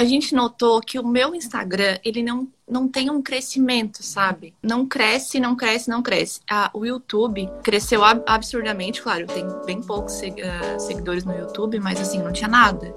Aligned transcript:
a 0.00 0.04
gente 0.04 0.32
notou 0.32 0.80
que 0.80 0.96
o 0.96 1.04
meu 1.04 1.34
Instagram, 1.34 1.98
ele 2.04 2.22
não, 2.22 2.46
não 2.70 2.86
tem 2.86 3.10
um 3.10 3.20
crescimento, 3.20 4.00
sabe? 4.00 4.54
Não 4.62 4.86
cresce, 4.86 5.40
não 5.40 5.56
cresce, 5.56 5.90
não 5.90 6.04
cresce. 6.04 6.40
Ah, 6.48 6.70
o 6.72 6.86
YouTube 6.86 7.50
cresceu 7.64 8.04
ab 8.04 8.22
absurdamente, 8.24 9.02
claro, 9.02 9.26
tem 9.26 9.44
bem 9.66 9.82
poucos 9.82 10.12
seg 10.12 10.40
uh, 10.40 10.78
seguidores 10.78 11.24
no 11.24 11.36
YouTube, 11.36 11.80
mas 11.80 12.00
assim, 12.00 12.22
não 12.22 12.32
tinha 12.32 12.46
nada. 12.46 12.94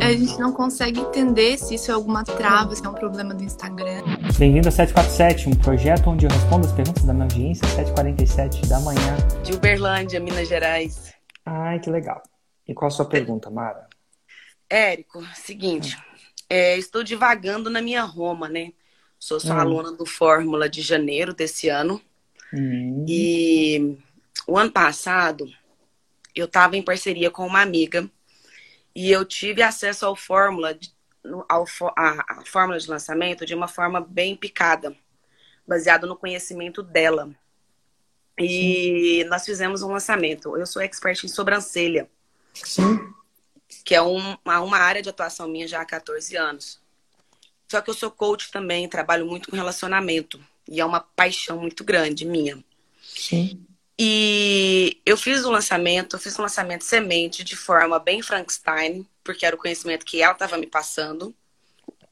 A 0.00 0.12
gente 0.12 0.38
não 0.38 0.52
consegue 0.52 1.00
entender 1.00 1.58
se 1.58 1.74
isso 1.74 1.90
é 1.90 1.94
alguma 1.94 2.22
trava, 2.22 2.76
se 2.76 2.86
é 2.86 2.88
um 2.88 2.94
problema 2.94 3.34
do 3.34 3.42
Instagram. 3.42 4.00
Bem-vindo 4.38 4.68
a 4.68 4.70
747, 4.70 5.48
um 5.48 5.56
projeto 5.56 6.10
onde 6.10 6.26
eu 6.26 6.30
respondo 6.30 6.64
as 6.64 6.72
perguntas 6.72 7.02
da 7.02 7.12
minha 7.12 7.24
audiência, 7.24 7.66
7h47 7.66 8.68
da 8.68 8.78
manhã. 8.78 9.16
De 9.42 9.52
Uberlândia, 9.52 10.20
Minas 10.20 10.46
Gerais. 10.46 11.12
Ai, 11.44 11.80
que 11.80 11.90
legal. 11.90 12.22
E 12.68 12.72
qual 12.72 12.86
a 12.86 12.92
sua 12.92 13.06
pergunta, 13.06 13.50
Mara? 13.50 13.88
Érico, 14.70 15.24
seguinte. 15.34 15.98
É, 16.52 16.76
estou 16.76 17.04
divagando 17.04 17.70
na 17.70 17.80
minha 17.80 18.02
Roma, 18.02 18.48
né? 18.48 18.72
Sou 19.20 19.38
só 19.38 19.54
hum. 19.54 19.58
aluna 19.58 19.92
do 19.92 20.04
Fórmula 20.04 20.68
de 20.68 20.82
janeiro 20.82 21.32
desse 21.32 21.68
ano. 21.68 22.02
Hum. 22.52 23.06
E 23.08 23.96
o 24.48 24.58
ano 24.58 24.72
passado 24.72 25.48
eu 26.34 26.46
estava 26.46 26.76
em 26.76 26.82
parceria 26.82 27.30
com 27.30 27.46
uma 27.46 27.62
amiga 27.62 28.10
e 28.92 29.12
eu 29.12 29.24
tive 29.24 29.62
acesso 29.62 30.04
ao 30.04 30.16
Fórmula, 30.16 30.76
ao, 31.48 31.64
a, 31.96 32.40
a 32.40 32.44
Fórmula 32.44 32.80
de 32.80 32.90
lançamento 32.90 33.46
de 33.46 33.54
uma 33.54 33.68
forma 33.68 34.00
bem 34.00 34.34
picada, 34.34 34.96
baseado 35.64 36.04
no 36.04 36.16
conhecimento 36.16 36.82
dela. 36.82 37.30
E 38.36 39.20
Sim. 39.22 39.28
nós 39.28 39.44
fizemos 39.44 39.82
um 39.82 39.92
lançamento. 39.92 40.56
Eu 40.56 40.66
sou 40.66 40.82
expert 40.82 41.22
em 41.22 41.28
sobrancelha. 41.28 42.10
Sim 42.54 42.98
que 43.84 43.94
é 43.94 44.02
um, 44.02 44.36
uma 44.44 44.78
área 44.78 45.02
de 45.02 45.08
atuação 45.08 45.48
minha 45.48 45.66
já 45.66 45.80
há 45.80 45.84
14 45.84 46.36
anos. 46.36 46.80
Só 47.70 47.80
que 47.80 47.90
eu 47.90 47.94
sou 47.94 48.10
coach 48.10 48.50
também, 48.50 48.88
trabalho 48.88 49.26
muito 49.26 49.50
com 49.50 49.56
relacionamento. 49.56 50.40
E 50.68 50.80
é 50.80 50.84
uma 50.84 51.00
paixão 51.00 51.58
muito 51.58 51.84
grande 51.84 52.24
minha. 52.24 52.62
Sim. 53.00 53.64
E 53.98 54.98
eu 55.04 55.16
fiz 55.16 55.44
o 55.44 55.50
lançamento, 55.50 56.16
eu 56.16 56.20
fiz 56.20 56.38
um 56.38 56.42
lançamento 56.42 56.84
semente 56.84 57.44
de 57.44 57.54
forma 57.54 57.98
bem 57.98 58.22
Frankenstein, 58.22 59.06
porque 59.22 59.44
era 59.44 59.54
o 59.54 59.58
conhecimento 59.58 60.06
que 60.06 60.22
ela 60.22 60.32
estava 60.32 60.56
me 60.56 60.66
passando. 60.66 61.34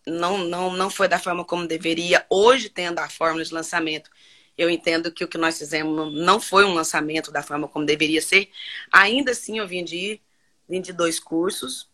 Não, 0.07 0.39
não, 0.39 0.73
não 0.73 0.91
foi 0.91 1.09
da 1.09 1.19
forma 1.19 1.45
como 1.45 1.67
deveria. 1.67 2.25
Hoje, 2.29 2.69
tendo 2.69 2.99
a 2.99 3.09
fórmula 3.09 3.45
de 3.45 3.53
lançamento, 3.53 4.11
eu 4.57 4.69
entendo 4.69 5.11
que 5.11 5.25
o 5.25 5.29
que 5.29 5.39
nós 5.39 5.59
fizemos 5.59 6.13
não 6.13 6.41
foi 6.41 6.65
um 6.65 6.75
lançamento 6.75 7.31
da 7.31 7.43
forma 7.43 7.67
como 7.67 7.87
deveria 7.87 8.21
ser. 8.21 8.51
Ainda 8.93 9.33
assim, 9.33 9.59
eu 9.59 9.67
vim 9.67 9.83
de 9.83 10.21
22 10.69 11.19
cursos. 11.19 11.91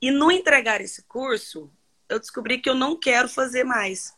E 0.00 0.10
no 0.10 0.30
entregar 0.30 0.80
esse 0.80 1.02
curso, 1.02 1.70
eu 2.08 2.18
descobri 2.18 2.58
que 2.58 2.68
eu 2.68 2.74
não 2.74 2.98
quero 2.98 3.28
fazer 3.28 3.64
mais. 3.64 4.14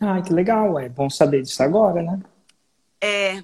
Ah, 0.00 0.20
que 0.20 0.32
legal, 0.32 0.78
é 0.78 0.88
bom 0.88 1.08
saber 1.08 1.42
disso 1.42 1.62
agora, 1.62 2.02
né? 2.02 2.20
É. 3.00 3.42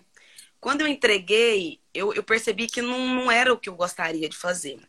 Quando 0.60 0.82
eu 0.82 0.86
entreguei, 0.86 1.80
eu, 1.92 2.12
eu 2.12 2.22
percebi 2.22 2.66
que 2.66 2.82
não, 2.82 3.08
não 3.08 3.30
era 3.30 3.52
o 3.52 3.58
que 3.58 3.68
eu 3.68 3.74
gostaria 3.74 4.28
de 4.28 4.36
fazer. 4.36 4.80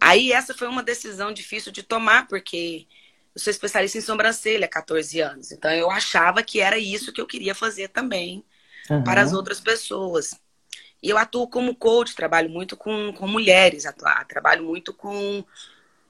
Aí 0.00 0.32
essa 0.32 0.54
foi 0.54 0.68
uma 0.68 0.82
decisão 0.82 1.32
difícil 1.32 1.72
de 1.72 1.82
tomar, 1.82 2.26
porque 2.28 2.86
eu 3.34 3.40
sou 3.40 3.50
especialista 3.50 3.98
em 3.98 4.02
sobrancelha 4.02 4.66
há 4.66 4.68
14 4.68 5.20
anos. 5.20 5.52
Então 5.52 5.70
eu 5.70 5.90
achava 5.90 6.42
que 6.42 6.60
era 6.60 6.78
isso 6.78 7.12
que 7.12 7.20
eu 7.20 7.26
queria 7.26 7.54
fazer 7.54 7.88
também 7.88 8.44
uhum. 8.90 9.02
para 9.02 9.22
as 9.22 9.32
outras 9.32 9.60
pessoas. 9.60 10.34
E 11.06 11.10
eu 11.10 11.16
atuo 11.16 11.46
como 11.46 11.72
coach, 11.72 12.16
trabalho 12.16 12.50
muito 12.50 12.76
com, 12.76 13.12
com 13.12 13.28
mulheres, 13.28 13.86
atuar, 13.86 14.26
trabalho 14.26 14.64
muito 14.64 14.92
com, 14.92 15.44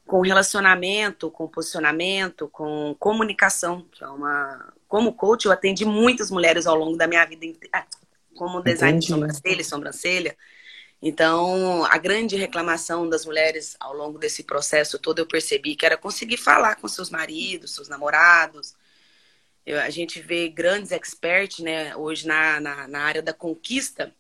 com 0.07 0.23
relacionamento, 0.23 1.31
com 1.31 1.47
posicionamento, 1.47 2.49
com 2.49 2.97
comunicação, 2.99 3.87
que 3.93 4.03
é 4.03 4.09
uma. 4.09 4.73
Como 4.89 5.13
coach, 5.13 5.45
eu 5.45 5.53
atendi 5.53 5.85
muitas 5.85 6.31
mulheres 6.31 6.67
ao 6.67 6.75
longo 6.75 6.97
da 6.97 7.07
minha 7.07 7.27
vida 7.27 7.45
inteira, 7.45 7.69
ah, 7.75 7.87
como 8.35 8.63
design 8.63 8.97
Entendi. 8.97 9.09
de 9.09 9.13
sobrancelha, 9.13 9.65
sobrancelha. 9.65 10.37
Então, 11.03 11.85
a 11.85 11.99
grande 11.99 12.35
reclamação 12.35 13.07
das 13.07 13.27
mulheres 13.27 13.77
ao 13.79 13.93
longo 13.93 14.19
desse 14.19 14.45
processo 14.45 14.99
todo, 14.99 15.19
eu 15.19 15.27
percebi 15.27 15.77
que 15.77 15.85
era 15.85 15.99
conseguir 15.99 16.39
falar 16.39 16.77
com 16.77 16.89
seus 16.89 17.11
maridos, 17.11 17.75
seus 17.75 17.87
namorados. 17.87 18.75
A 19.85 19.91
gente 19.91 20.23
vê 20.23 20.49
grandes 20.49 20.91
experts, 20.91 21.59
né, 21.59 21.95
hoje 21.95 22.27
na, 22.27 22.61
na, 22.61 22.89
na 22.89 23.01
área 23.01 23.21
da 23.21 23.35
conquista, 23.35 24.11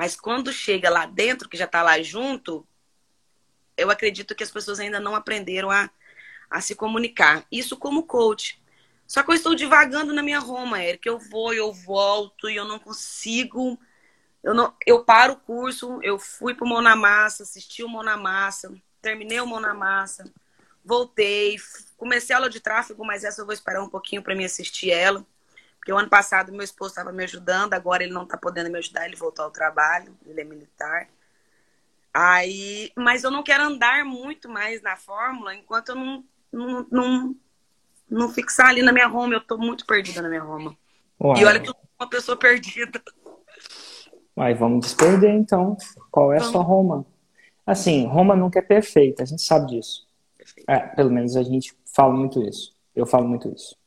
mas 0.00 0.16
quando 0.16 0.50
chega 0.50 0.88
lá 0.88 1.04
dentro, 1.04 1.46
que 1.46 1.58
já 1.58 1.66
está 1.66 1.82
lá 1.82 2.00
junto, 2.00 2.66
eu 3.76 3.90
acredito 3.90 4.34
que 4.34 4.42
as 4.42 4.50
pessoas 4.50 4.80
ainda 4.80 4.98
não 4.98 5.14
aprenderam 5.14 5.70
a, 5.70 5.90
a 6.48 6.58
se 6.62 6.74
comunicar. 6.74 7.44
Isso 7.52 7.76
como 7.76 8.04
coach. 8.04 8.58
Só 9.06 9.22
que 9.22 9.30
eu 9.30 9.34
estou 9.34 9.54
divagando 9.54 10.14
na 10.14 10.22
minha 10.22 10.38
Roma, 10.38 10.82
Eric. 10.82 11.06
Eu 11.06 11.18
vou, 11.18 11.52
eu 11.52 11.70
volto 11.70 12.48
e 12.48 12.56
eu 12.56 12.64
não 12.64 12.78
consigo. 12.78 13.78
Eu, 14.42 14.54
não, 14.54 14.74
eu 14.86 15.04
paro 15.04 15.34
o 15.34 15.36
curso, 15.36 16.00
eu 16.02 16.18
fui 16.18 16.54
pro 16.54 16.66
Mão 16.66 16.80
na 16.80 16.96
Massa, 16.96 17.42
assisti 17.42 17.84
o 17.84 17.88
Mão 17.88 18.02
na 18.02 18.16
Massa, 18.16 18.74
terminei 19.02 19.38
o 19.38 19.46
Mão 19.46 19.60
na 19.60 19.74
Massa, 19.74 20.24
voltei, 20.82 21.58
comecei 21.98 22.34
a 22.34 22.38
aula 22.38 22.48
de 22.48 22.58
tráfego, 22.58 23.04
mas 23.04 23.22
essa 23.22 23.42
eu 23.42 23.44
vou 23.44 23.52
esperar 23.52 23.82
um 23.82 23.90
pouquinho 23.90 24.22
para 24.22 24.34
me 24.34 24.46
assistir 24.46 24.92
ela. 24.92 25.26
Porque 25.80 25.92
o 25.92 25.96
ano 25.96 26.10
passado 26.10 26.52
meu 26.52 26.62
esposo 26.62 26.90
estava 26.90 27.10
me 27.10 27.24
ajudando, 27.24 27.72
agora 27.72 28.04
ele 28.04 28.12
não 28.12 28.24
está 28.24 28.36
podendo 28.36 28.70
me 28.70 28.78
ajudar, 28.78 29.06
ele 29.06 29.16
voltou 29.16 29.46
ao 29.46 29.50
trabalho, 29.50 30.14
ele 30.26 30.42
é 30.42 30.44
militar. 30.44 31.08
Aí, 32.12 32.92
mas 32.94 33.24
eu 33.24 33.30
não 33.30 33.42
quero 33.42 33.64
andar 33.64 34.04
muito 34.04 34.46
mais 34.46 34.82
na 34.82 34.96
fórmula 34.96 35.54
enquanto 35.54 35.90
eu 35.90 35.94
não, 35.94 36.24
não, 36.52 36.86
não, 36.90 37.36
não 38.10 38.28
fixar 38.28 38.68
ali 38.68 38.82
na 38.82 38.92
minha 38.92 39.06
Roma. 39.06 39.34
Eu 39.34 39.38
estou 39.38 39.56
muito 39.56 39.86
perdida 39.86 40.20
na 40.20 40.28
minha 40.28 40.42
Roma. 40.42 40.76
Uai. 41.18 41.40
E 41.40 41.44
olha 41.46 41.58
que 41.58 41.70
eu 41.70 41.74
sou 41.74 41.88
uma 41.98 42.10
pessoa 42.10 42.36
perdida. 42.36 43.00
Uai, 44.36 44.52
vamos 44.54 44.84
desperder 44.84 45.30
então. 45.30 45.78
Qual 46.10 46.30
é 46.32 46.36
a 46.36 46.40
sua 46.40 46.62
Roma? 46.62 47.06
Assim, 47.64 48.06
Roma 48.06 48.36
nunca 48.36 48.58
é 48.58 48.62
perfeita, 48.62 49.22
a 49.22 49.26
gente 49.26 49.42
sabe 49.42 49.68
disso. 49.68 50.06
É, 50.66 50.78
pelo 50.78 51.10
menos 51.10 51.36
a 51.36 51.42
gente 51.42 51.74
fala 51.94 52.12
muito 52.12 52.42
isso. 52.42 52.74
Eu 52.94 53.06
falo 53.06 53.26
muito 53.26 53.48
isso. 53.48 53.79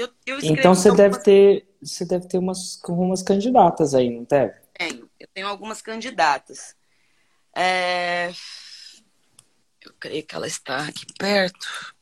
Eu, 0.00 0.08
eu 0.26 0.38
então 0.42 0.74
você 0.74 0.90
deve 0.94 1.18
ter 1.18 1.66
você 1.82 2.04
deve 2.04 2.26
ter 2.26 2.38
umas, 2.38 2.80
umas 2.88 3.22
candidatas 3.22 3.94
aí, 3.94 4.10
não 4.10 4.24
deve? 4.24 4.54
Tenho, 4.74 5.10
eu 5.18 5.28
tenho 5.32 5.46
algumas 5.46 5.80
candidatas. 5.82 6.74
É... 7.54 8.30
Eu 9.84 9.92
creio 9.98 10.22
que 10.22 10.34
ela 10.34 10.46
está 10.46 10.84
aqui 10.88 11.06
perto. 11.18 11.94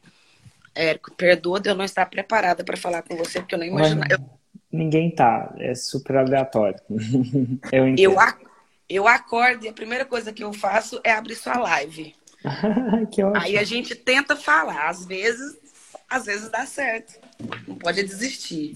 Érico, 0.74 1.12
perdoa 1.14 1.60
de 1.60 1.68
eu 1.68 1.74
não 1.74 1.84
estar 1.84 2.06
preparada 2.06 2.64
para 2.64 2.76
falar 2.76 3.02
com 3.02 3.16
você, 3.16 3.40
porque 3.40 3.54
eu 3.54 3.58
não 3.58 3.66
imaginava. 3.66 4.12
Eu... 4.12 4.38
Ninguém 4.70 5.10
tá, 5.10 5.54
é 5.58 5.74
super 5.74 6.16
aleatório. 6.16 6.78
eu, 7.72 7.94
eu, 7.96 8.20
ac... 8.20 8.44
eu 8.88 9.08
acordo 9.08 9.64
e 9.64 9.68
a 9.68 9.72
primeira 9.72 10.04
coisa 10.04 10.32
que 10.32 10.44
eu 10.44 10.52
faço 10.52 11.00
é 11.02 11.12
abrir 11.12 11.36
sua 11.36 11.56
live. 11.58 12.14
Aí 13.40 13.58
a 13.58 13.64
gente 13.64 13.94
tenta 13.94 14.36
falar, 14.36 14.88
às 14.88 15.04
vezes, 15.04 15.56
às 16.08 16.24
vezes 16.24 16.50
dá 16.50 16.64
certo. 16.66 17.18
Não 17.66 17.76
pode 17.76 18.02
desistir. 18.02 18.74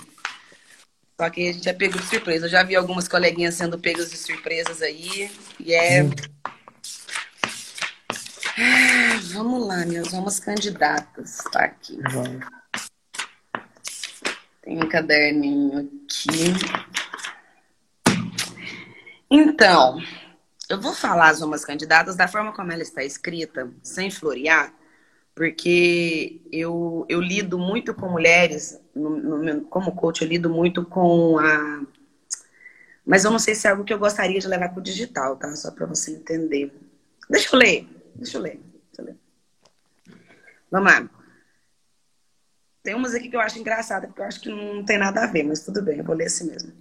Só 1.19 1.31
que 1.31 1.49
a 1.49 1.53
gente 1.53 1.69
é 1.69 1.73
pego 1.73 1.99
de 1.99 2.07
surpresa. 2.07 2.47
Eu 2.47 2.51
já 2.51 2.63
vi 2.63 2.75
algumas 2.75 3.07
coleguinhas 3.09 3.55
sendo 3.55 3.79
pegas 3.79 4.11
de 4.11 4.17
surpresas 4.17 4.83
aí. 4.83 5.31
E 5.59 5.73
é. 5.75 6.03
Ah, 8.59 9.21
vamos 9.33 9.67
lá, 9.67 9.87
minhas 9.87 10.09
vamos 10.09 10.41
candidatas. 10.41 11.39
Tá 11.51 11.65
aqui. 11.65 11.99
Vamos. 12.11 12.45
Tem 14.63 14.83
um 14.83 14.89
caderninho 14.89 15.91
aqui. 16.07 16.53
Então, 19.31 19.99
eu 20.69 20.81
vou 20.81 20.93
falar 20.93 21.31
as 21.31 21.41
umas 21.41 21.65
candidatas 21.65 22.17
da 22.17 22.29
forma 22.29 22.53
como 22.53 22.71
ela 22.71 22.83
está 22.83 23.03
escrita, 23.03 23.73
sem 23.83 24.11
florear, 24.11 24.75
porque 25.43 26.41
eu, 26.53 27.05
eu 27.09 27.21
lido 27.21 27.59
muito 27.59 27.93
com 27.93 28.09
mulheres, 28.09 28.81
no, 28.95 29.11
no, 29.11 29.63
como 29.63 29.91
coach, 29.91 30.23
eu 30.23 30.29
lido 30.29 30.49
muito 30.49 30.85
com 30.85 31.37
a. 31.37 31.85
Mas 33.05 33.25
eu 33.25 33.31
não 33.33 33.41
sei 33.41 33.57
se 33.57 33.67
é 33.67 33.71
algo 33.71 33.83
que 33.83 33.93
eu 33.93 33.99
gostaria 33.99 34.39
de 34.39 34.47
levar 34.47 34.69
para 34.69 34.79
o 34.79 34.83
digital, 34.83 35.35
tá? 35.35 35.53
Só 35.57 35.73
para 35.73 35.85
você 35.85 36.13
entender. 36.13 36.73
Deixa 37.29 37.57
eu 37.57 37.59
ler, 37.59 37.89
deixa 38.15 38.39
eu 38.39 38.41
ler. 38.41 38.61
Deixa 38.87 39.01
eu 39.01 39.05
ler. 39.05 39.17
Vamos 40.71 40.93
lá. 40.93 41.11
Tem 42.85 42.95
umas 42.95 43.13
aqui 43.13 43.29
que 43.29 43.35
eu 43.35 43.41
acho 43.41 43.59
engraçada, 43.59 44.07
porque 44.07 44.21
eu 44.21 44.27
acho 44.27 44.41
que 44.41 44.49
não 44.49 44.85
tem 44.85 44.97
nada 44.97 45.25
a 45.25 45.27
ver, 45.27 45.43
mas 45.43 45.65
tudo 45.65 45.83
bem, 45.83 45.99
eu 45.99 46.05
vou 46.05 46.15
ler 46.15 46.27
assim 46.27 46.47
mesmo. 46.47 46.73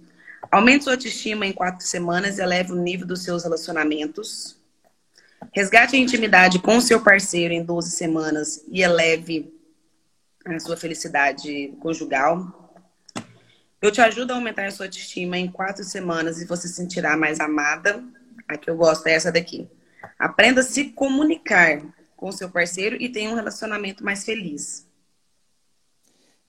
Aumente 0.52 0.84
sua 0.84 0.92
autoestima 0.92 1.44
em 1.44 1.52
quatro 1.52 1.84
semanas 1.84 2.38
e 2.38 2.42
eleve 2.42 2.70
o 2.70 2.76
nível 2.76 3.08
dos 3.08 3.24
seus 3.24 3.42
relacionamentos. 3.42 4.61
Resgate 5.52 5.96
a 5.96 5.98
intimidade 5.98 6.58
com 6.58 6.80
seu 6.80 7.02
parceiro 7.02 7.52
em 7.52 7.64
12 7.64 7.90
semanas 7.90 8.64
e 8.70 8.82
eleve 8.82 9.52
a 10.44 10.58
sua 10.60 10.76
felicidade 10.76 11.74
conjugal. 11.80 12.72
Eu 13.80 13.90
te 13.90 14.00
ajudo 14.00 14.32
a 14.32 14.36
aumentar 14.36 14.66
a 14.66 14.70
sua 14.70 14.86
autoestima 14.86 15.36
em 15.36 15.50
quatro 15.50 15.82
semanas 15.82 16.40
e 16.40 16.46
você 16.46 16.68
se 16.68 16.74
sentirá 16.74 17.16
mais 17.16 17.40
amada. 17.40 18.02
A 18.48 18.56
que 18.56 18.70
eu 18.70 18.76
gosto 18.76 19.06
é 19.06 19.12
essa 19.12 19.32
daqui. 19.32 19.68
Aprenda 20.18 20.60
a 20.60 20.64
se 20.64 20.90
comunicar 20.90 21.82
com 22.16 22.28
o 22.28 22.32
seu 22.32 22.48
parceiro 22.48 22.96
e 23.00 23.08
tenha 23.08 23.30
um 23.30 23.34
relacionamento 23.34 24.04
mais 24.04 24.24
feliz. 24.24 24.88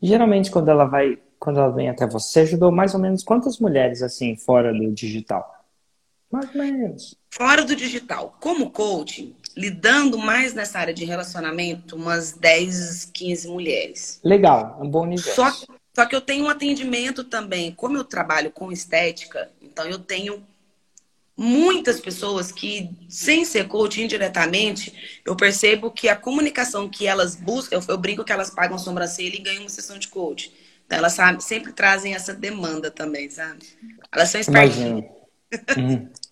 Geralmente, 0.02 0.52
quando 0.52 0.70
ela 0.70 0.86
vai, 0.86 1.18
quando 1.40 1.60
ela 1.60 1.72
vem 1.72 1.90
até 1.90 2.06
você, 2.06 2.42
ajudou 2.42 2.72
mais 2.72 2.94
ou 2.94 3.00
menos 3.00 3.24
quantas 3.24 3.58
mulheres 3.58 4.04
assim 4.04 4.36
fora 4.36 4.74
do 4.74 4.92
digital? 4.92 5.63
Mais 6.34 6.50
ou 6.50 6.56
menos. 6.56 7.16
Fora 7.30 7.64
do 7.64 7.76
digital. 7.76 8.36
Como 8.40 8.72
coach, 8.72 9.36
lidando 9.56 10.18
mais 10.18 10.56
nessa 10.56 10.80
área 10.80 10.94
de 10.94 11.06
relacionamento, 11.06 11.96
umas 11.96 12.32
10, 12.32 13.06
15 13.14 13.48
mulheres. 13.50 14.20
Legal, 14.24 14.80
um 14.82 14.90
bom 14.90 15.04
universo. 15.04 15.36
Só, 15.36 15.52
só 15.96 16.06
que 16.08 16.16
eu 16.16 16.22
tenho 16.22 16.46
um 16.46 16.50
atendimento 16.50 17.24
também, 17.24 17.72
como 17.72 17.98
eu 17.98 18.04
trabalho 18.04 18.50
com 18.50 18.72
estética, 18.72 19.52
então 19.62 19.86
eu 19.86 20.00
tenho 20.00 20.44
muitas 21.38 22.00
pessoas 22.00 22.52
que, 22.52 22.90
sem 23.08 23.46
ser 23.46 23.68
coach 23.68 24.02
indiretamente, 24.02 25.22
eu 25.24 25.36
percebo 25.36 25.92
que 25.92 26.10
a 26.10 26.16
comunicação 26.16 26.90
que 26.90 27.06
elas 27.06 27.36
buscam, 27.36 27.76
eu, 27.76 27.84
eu 27.90 27.98
brinco 27.98 28.24
que 28.24 28.32
elas 28.32 28.50
pagam 28.50 28.80
sobrancelha 28.80 29.36
e 29.36 29.40
ganham 29.40 29.62
uma 29.62 29.70
sessão 29.70 30.00
de 30.00 30.08
coach. 30.08 30.52
Então 30.84 30.98
elas 30.98 31.14
sabe, 31.14 31.44
sempre 31.44 31.72
trazem 31.74 32.16
essa 32.16 32.34
demanda 32.34 32.90
também, 32.90 33.30
sabe? 33.30 33.64
Elas 34.12 34.30
são 34.30 34.42
espertinhas. 34.42 35.06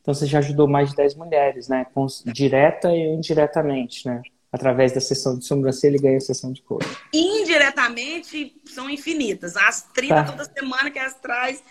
Então 0.00 0.14
você 0.14 0.26
já 0.26 0.38
ajudou 0.38 0.68
mais 0.68 0.90
de 0.90 0.96
10 0.96 1.16
mulheres, 1.16 1.68
né? 1.68 1.86
Direta 2.26 2.92
e 2.92 3.14
indiretamente, 3.14 4.06
né? 4.06 4.22
Através 4.52 4.92
da 4.92 5.00
sessão 5.00 5.38
de 5.38 5.44
sobrancelha 5.44 5.96
e 5.96 6.00
ganha 6.00 6.16
a 6.18 6.20
sessão 6.20 6.52
de 6.52 6.62
coach. 6.62 6.86
Indiretamente 7.12 8.56
são 8.64 8.88
infinitas. 8.88 9.56
As 9.56 9.82
30 9.82 10.14
tá. 10.14 10.24
toda 10.24 10.44
semana 10.44 10.90
que 10.90 10.98
elas 10.98 11.14
traz 11.14 11.62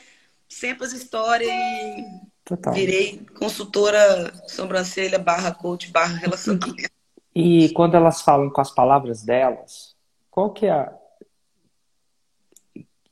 sempre 0.48 0.86
as 0.86 0.94
histórias 0.94 1.50
e 1.50 2.06
Total. 2.44 2.74
virei 2.74 3.26
consultora 3.40 4.34
sobrancelha 4.48 5.18
barra 5.18 5.54
coach 5.54 5.90
barra 5.92 6.18
relacionamento. 6.18 6.76
E 7.38 7.68
quando 7.74 7.96
elas 7.96 8.22
falam 8.22 8.50
com 8.50 8.62
as 8.62 8.72
palavras 8.72 9.22
delas, 9.22 9.94
qual 10.32 10.54
que 10.54 10.68
é 10.68 10.72
a... 10.72 10.94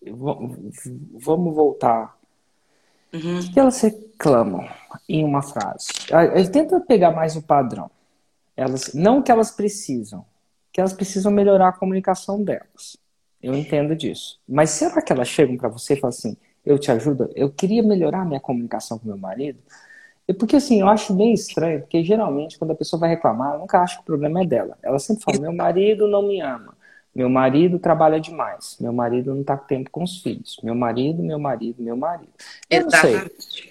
Vamos 0.05 1.53
voltar. 1.53 2.17
Uhum. 3.13 3.39
O 3.39 3.53
que 3.53 3.59
elas 3.59 3.79
reclamam 3.81 4.67
em 5.07 5.23
uma 5.23 5.41
frase? 5.41 5.87
Tenta 6.51 6.79
pegar 6.79 7.11
mais 7.11 7.35
o 7.35 7.41
padrão. 7.41 7.91
Elas, 8.57 8.93
não 8.93 9.21
que 9.21 9.31
elas 9.31 9.51
precisam, 9.51 10.25
que 10.71 10.79
elas 10.79 10.93
precisam 10.93 11.31
melhorar 11.31 11.69
a 11.69 11.73
comunicação 11.73 12.43
delas. 12.43 12.97
Eu 13.41 13.53
entendo 13.53 13.95
disso. 13.95 14.39
Mas 14.47 14.69
será 14.71 15.01
que 15.01 15.11
elas 15.11 15.27
chegam 15.27 15.57
para 15.57 15.69
você 15.69 15.93
e 15.93 15.99
falam 15.99 16.09
assim: 16.09 16.37
eu 16.65 16.79
te 16.79 16.91
ajudo. 16.91 17.29
Eu 17.35 17.51
queria 17.51 17.83
melhorar 17.83 18.25
minha 18.25 18.39
comunicação 18.39 18.97
com 18.97 19.07
meu 19.07 19.17
marido. 19.17 19.59
Porque 20.39 20.55
assim, 20.55 20.79
eu 20.79 20.87
acho 20.87 21.13
meio 21.13 21.33
estranho, 21.33 21.81
porque 21.81 22.03
geralmente 22.03 22.57
quando 22.57 22.71
a 22.71 22.75
pessoa 22.75 22.99
vai 22.99 23.09
reclamar, 23.09 23.55
eu 23.55 23.59
nunca 23.59 23.81
acho 23.81 23.97
que 23.97 24.03
o 24.03 24.05
problema 24.05 24.41
é 24.41 24.45
dela. 24.45 24.77
Ela 24.81 24.97
sempre 24.97 25.23
fala: 25.23 25.39
meu 25.39 25.53
marido 25.53 26.07
não 26.07 26.27
me 26.27 26.39
ama. 26.39 26.75
Meu 27.15 27.29
marido 27.29 27.77
trabalha 27.77 28.19
demais. 28.19 28.75
Meu 28.79 28.91
marido 28.91 29.33
não 29.33 29.41
está 29.41 29.55
com 29.55 29.67
tempo 29.67 29.89
com 29.91 30.03
os 30.03 30.21
filhos. 30.21 30.57
Meu 30.63 30.73
marido, 30.73 31.21
meu 31.21 31.37
marido, 31.37 31.83
meu 31.83 31.95
marido. 31.95 32.31
Eu 32.67 32.83
não 32.83 32.89
sei. 32.89 33.13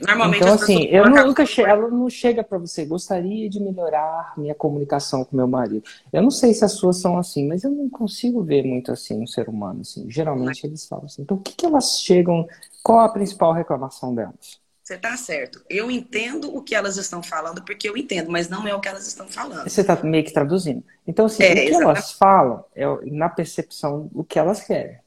Normalmente 0.01 0.43
então, 0.43 0.55
assim, 0.55 0.85
eu 0.85 1.11
nunca 1.11 1.45
che... 1.45 1.61
ela 1.61 1.89
não 1.89 2.09
chega 2.09 2.45
para 2.45 2.59
você. 2.59 2.85
Gostaria 2.85 3.51
de 3.51 3.59
melhorar 3.59 4.35
minha 4.37 4.55
comunicação 4.55 5.25
com 5.25 5.37
meu 5.37 5.49
marido. 5.49 5.83
Eu 6.13 6.23
não 6.23 6.31
sei 6.31 6.55
se 6.55 6.65
as 6.65 6.73
suas 6.73 7.01
são 7.01 7.19
assim, 7.19 7.49
mas 7.49 7.65
eu 7.65 7.71
não 7.71 7.89
consigo 7.91 8.45
ver 8.45 8.65
muito 8.65 8.93
assim 8.93 9.21
um 9.21 9.27
ser 9.27 9.49
humano. 9.49 9.81
Assim. 9.81 10.09
Geralmente 10.09 10.65
eles 10.65 10.87
falam 10.87 11.07
assim. 11.07 11.23
Então, 11.23 11.37
o 11.37 11.41
que, 11.41 11.53
que 11.53 11.67
elas 11.67 12.01
chegam? 12.01 12.47
Qual 12.81 13.01
a 13.01 13.09
principal 13.09 13.53
reclamação 13.53 14.15
delas? 14.15 14.62
Você 14.83 14.95
está 14.95 15.17
certo. 15.17 15.65
Eu 15.71 15.91
entendo 15.91 16.55
o 16.55 16.61
que 16.61 16.75
elas 16.75 16.97
estão 16.97 17.23
falando, 17.23 17.63
porque 17.63 17.89
eu 17.89 17.97
entendo, 17.97 18.31
mas 18.33 18.49
não 18.49 18.67
é 18.67 18.75
o 18.75 18.81
que 18.81 18.89
elas 18.89 19.07
estão 19.07 19.29
falando. 19.29 19.69
Você 19.69 19.81
está 19.81 20.03
meio 20.03 20.25
que 20.25 20.33
traduzindo. 20.33 20.83
Então, 21.07 21.27
assim, 21.27 21.45
é, 21.45 21.51
o 21.51 21.55
que 21.55 21.61
exatamente. 21.61 21.85
elas 21.85 22.13
falam 22.13 22.65
é 22.75 22.85
na 23.11 23.29
percepção 23.29 24.11
o 24.13 24.25
que 24.25 24.39
elas 24.41 24.65
querem. 24.65 24.99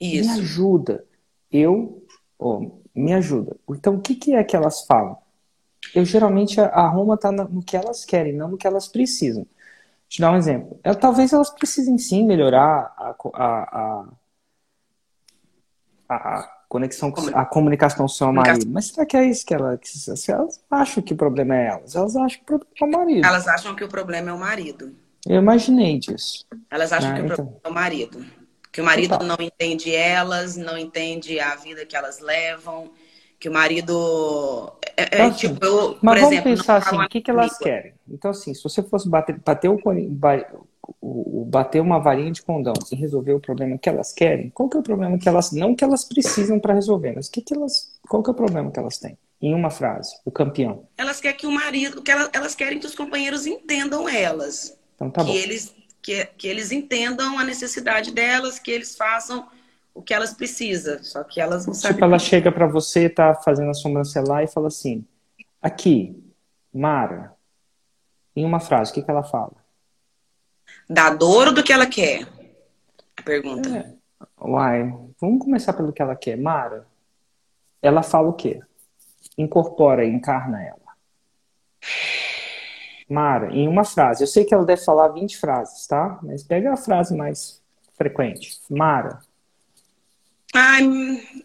Isso. 0.00 0.32
Me 0.32 0.40
ajuda. 0.40 1.04
Eu, 1.50 2.06
oh, 2.38 2.70
me 2.94 3.12
ajuda. 3.12 3.54
Então, 3.68 3.96
o 3.96 4.00
que, 4.00 4.14
que 4.14 4.34
é 4.34 4.42
que 4.42 4.56
elas 4.56 4.86
falam? 4.86 5.18
Eu 5.94 6.06
geralmente 6.06 6.58
a 6.58 6.88
Roma 6.88 7.14
está 7.14 7.30
no 7.30 7.62
que 7.62 7.76
elas 7.76 8.04
querem, 8.06 8.32
não 8.32 8.52
no 8.52 8.56
que 8.56 8.66
elas 8.66 8.88
precisam. 8.88 9.46
Te 10.08 10.20
dar 10.20 10.32
um 10.32 10.36
exemplo. 10.36 10.80
Eu, 10.82 10.94
talvez 10.94 11.32
elas 11.32 11.50
precisem 11.50 11.98
sim 11.98 12.24
melhorar 12.24 12.94
a, 12.96 13.14
a, 13.34 14.06
a, 16.08 16.16
a 16.16 16.61
conexão 16.72 17.10
com 17.10 17.20
a 17.34 17.44
comunicação 17.44 17.98
com 17.98 18.04
o 18.04 18.08
seu 18.08 18.32
marido. 18.32 18.66
Mas 18.70 18.86
será 18.86 19.04
que 19.04 19.14
é 19.14 19.26
isso 19.26 19.44
que 19.44 19.52
ela, 19.52 19.76
que 19.76 19.90
elas 20.30 20.58
acham 20.70 21.02
que 21.02 21.12
o 21.12 21.16
problema 21.16 21.54
é 21.54 21.66
elas? 21.66 21.94
Elas 21.94 22.16
acham 22.16 22.40
que 22.46 22.54
o 22.54 22.58
problema 22.58 22.72
é 22.80 22.86
o 22.86 22.98
marido. 22.98 23.26
Elas 23.26 23.46
acham 23.46 23.76
que 23.76 23.84
o 23.84 23.88
problema 23.88 24.30
é 24.30 24.32
o 24.32 24.38
marido. 24.38 24.94
Eu 25.28 25.36
imaginei 25.36 25.98
disso. 25.98 26.46
Elas 26.70 26.90
acham 26.90 27.10
ah, 27.10 27.14
que 27.14 27.20
então... 27.20 27.34
o 27.34 27.36
problema 27.36 27.60
é 27.62 27.68
o 27.68 27.74
marido. 27.74 28.24
Que 28.72 28.80
o 28.80 28.84
marido 28.84 29.10
Total. 29.10 29.26
não 29.26 29.36
entende 29.38 29.94
elas, 29.94 30.56
não 30.56 30.78
entende 30.78 31.38
a 31.38 31.54
vida 31.56 31.84
que 31.84 31.94
elas 31.94 32.20
levam, 32.20 32.90
que 33.38 33.50
o 33.50 33.52
marido. 33.52 34.72
É, 34.96 35.02
é, 35.02 35.26
então, 35.26 35.32
tipo, 35.34 35.62
eu, 35.62 35.98
mas 36.00 36.20
vamos 36.20 36.32
exemplo, 36.32 36.56
pensar 36.56 36.76
assim, 36.78 36.96
o 36.96 37.06
que, 37.06 37.20
que 37.20 37.30
elas 37.30 37.58
querem? 37.58 37.92
Então, 38.08 38.30
assim, 38.30 38.54
se 38.54 38.62
você 38.62 38.82
fosse 38.82 39.10
bater, 39.10 39.38
bater 39.44 39.68
o, 39.68 39.78
o, 41.00 41.42
o, 41.42 41.44
bater 41.44 41.80
uma 41.80 41.98
varinha 41.98 42.30
de 42.30 42.42
condão 42.42 42.74
e 42.90 42.96
resolver 42.96 43.32
o 43.32 43.40
problema 43.40 43.78
que 43.78 43.88
elas 43.88 44.12
querem, 44.12 44.50
qual 44.50 44.68
que 44.68 44.76
é 44.76 44.80
o 44.80 44.82
problema 44.82 45.18
que 45.18 45.28
elas 45.28 45.52
não 45.52 45.74
que 45.74 45.84
elas 45.84 46.04
precisam 46.04 46.58
para 46.58 46.74
resolver, 46.74 47.12
mas 47.14 47.28
que 47.28 47.40
que 47.40 47.54
elas, 47.54 47.98
qual 48.08 48.22
que 48.22 48.30
é 48.30 48.32
o 48.32 48.36
problema 48.36 48.70
que 48.70 48.78
elas 48.78 48.98
têm? 48.98 49.16
Em 49.40 49.54
uma 49.54 49.70
frase, 49.70 50.14
o 50.24 50.30
campeão. 50.30 50.86
Elas 50.96 51.20
querem 51.20 51.36
que 51.36 51.46
o 51.46 51.50
marido, 51.50 52.00
que 52.00 52.10
elas, 52.10 52.30
elas 52.32 52.54
querem 52.54 52.78
que 52.78 52.86
os 52.86 52.94
companheiros 52.94 53.46
entendam 53.46 54.08
elas. 54.08 54.78
Então 54.94 55.10
tá 55.10 55.24
que 55.24 55.32
bom. 55.32 55.36
Eles, 55.36 55.74
que, 56.00 56.24
que 56.38 56.46
eles 56.46 56.70
entendam 56.70 57.38
a 57.38 57.44
necessidade 57.44 58.12
delas, 58.12 58.58
que 58.58 58.70
eles 58.70 58.96
façam 58.96 59.48
o 59.94 60.00
que 60.00 60.14
elas 60.14 60.32
precisam. 60.32 61.02
Só 61.02 61.24
que 61.24 61.40
elas 61.40 61.66
não 61.66 61.74
sabem. 61.74 61.94
Tipo, 61.94 62.04
ela 62.04 62.18
chega 62.18 62.52
para 62.52 62.66
você, 62.66 63.08
tá 63.08 63.34
fazendo 63.34 63.70
a 63.70 63.74
sobrancelha 63.74 64.26
lá 64.26 64.42
e 64.42 64.46
fala 64.46 64.68
assim: 64.68 65.04
aqui, 65.60 66.16
Mara, 66.72 67.34
em 68.34 68.44
uma 68.44 68.60
frase, 68.60 68.90
o 68.90 68.94
que, 68.94 69.02
que 69.02 69.10
ela 69.10 69.22
fala? 69.22 69.61
Da 70.88 71.10
dor 71.10 71.48
ou 71.48 71.54
do 71.54 71.62
que 71.62 71.72
ela 71.72 71.86
quer? 71.86 72.26
A 73.16 73.22
pergunta. 73.22 73.68
É. 73.68 74.02
Uai, 74.40 74.82
vamos 75.20 75.44
começar 75.44 75.72
pelo 75.72 75.92
que 75.92 76.02
ela 76.02 76.16
quer. 76.16 76.36
Mara, 76.36 76.86
ela 77.80 78.02
fala 78.02 78.28
o 78.28 78.34
quê? 78.34 78.60
Incorpora, 79.38 80.04
encarna 80.04 80.62
ela. 80.62 80.78
Mara, 83.08 83.52
em 83.52 83.68
uma 83.68 83.84
frase. 83.84 84.22
Eu 84.22 84.26
sei 84.26 84.44
que 84.44 84.54
ela 84.54 84.64
deve 84.64 84.84
falar 84.84 85.08
20 85.08 85.38
frases, 85.38 85.86
tá? 85.86 86.18
Mas 86.22 86.42
pega 86.42 86.72
a 86.72 86.76
frase 86.76 87.16
mais 87.16 87.62
frequente. 87.96 88.60
Mara. 88.70 89.20
Ai, 90.54 90.82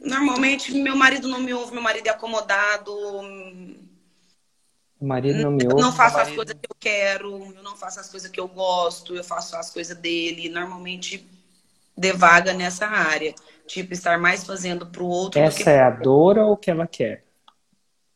normalmente 0.02 0.74
meu 0.74 0.96
marido 0.96 1.28
não 1.28 1.40
me 1.40 1.54
ouve, 1.54 1.74
meu 1.74 1.82
marido 1.82 2.08
é 2.08 2.10
acomodado. 2.10 2.94
O 5.00 5.06
marido 5.06 5.40
não 5.44 5.52
me 5.52 5.64
ouve. 5.64 5.76
Eu 5.76 5.86
não 5.86 5.92
faço 5.94 6.18
as 6.18 6.32
coisas 6.32 6.54
que 6.54 6.72
eu 6.72 6.76
quero, 6.80 7.56
eu 7.56 7.64
não 7.64 7.76
faço 7.76 8.00
as 8.00 8.10
coisas 8.10 8.30
que 8.30 8.40
eu 8.40 8.48
gosto, 8.48 9.16
eu 9.16 9.24
faço 9.24 9.56
as 9.56 9.70
coisas 9.70 9.96
dele. 9.98 10.50
Normalmente 10.50 11.28
devaga 11.96 12.54
nessa 12.54 12.88
área. 12.88 13.34
Tipo, 13.66 13.94
estar 13.94 14.18
mais 14.18 14.44
fazendo 14.44 14.88
pro 14.88 15.06
outro. 15.06 15.40
Essa 15.40 15.64
que... 15.64 15.70
é 15.70 15.82
a 15.82 15.90
dor 15.90 16.38
ou 16.38 16.54
o 16.54 16.58
que 16.58 16.72
ela 16.72 16.88
quer? 16.88 17.24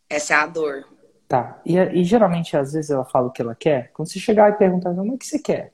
Essa 0.09 0.33
é 0.33 0.37
a 0.37 0.45
dor. 0.47 0.87
Tá. 1.27 1.61
E, 1.65 1.77
e, 1.77 2.03
geralmente, 2.03 2.57
às 2.57 2.73
vezes, 2.73 2.89
ela 2.89 3.05
fala 3.05 3.27
o 3.27 3.31
que 3.31 3.41
ela 3.41 3.55
quer. 3.55 3.91
Quando 3.93 4.09
você 4.09 4.19
chegar 4.19 4.49
e 4.49 4.57
perguntar, 4.57 4.93
mas 4.93 5.07
o 5.07 5.17
que 5.17 5.25
você 5.25 5.39
quer? 5.39 5.71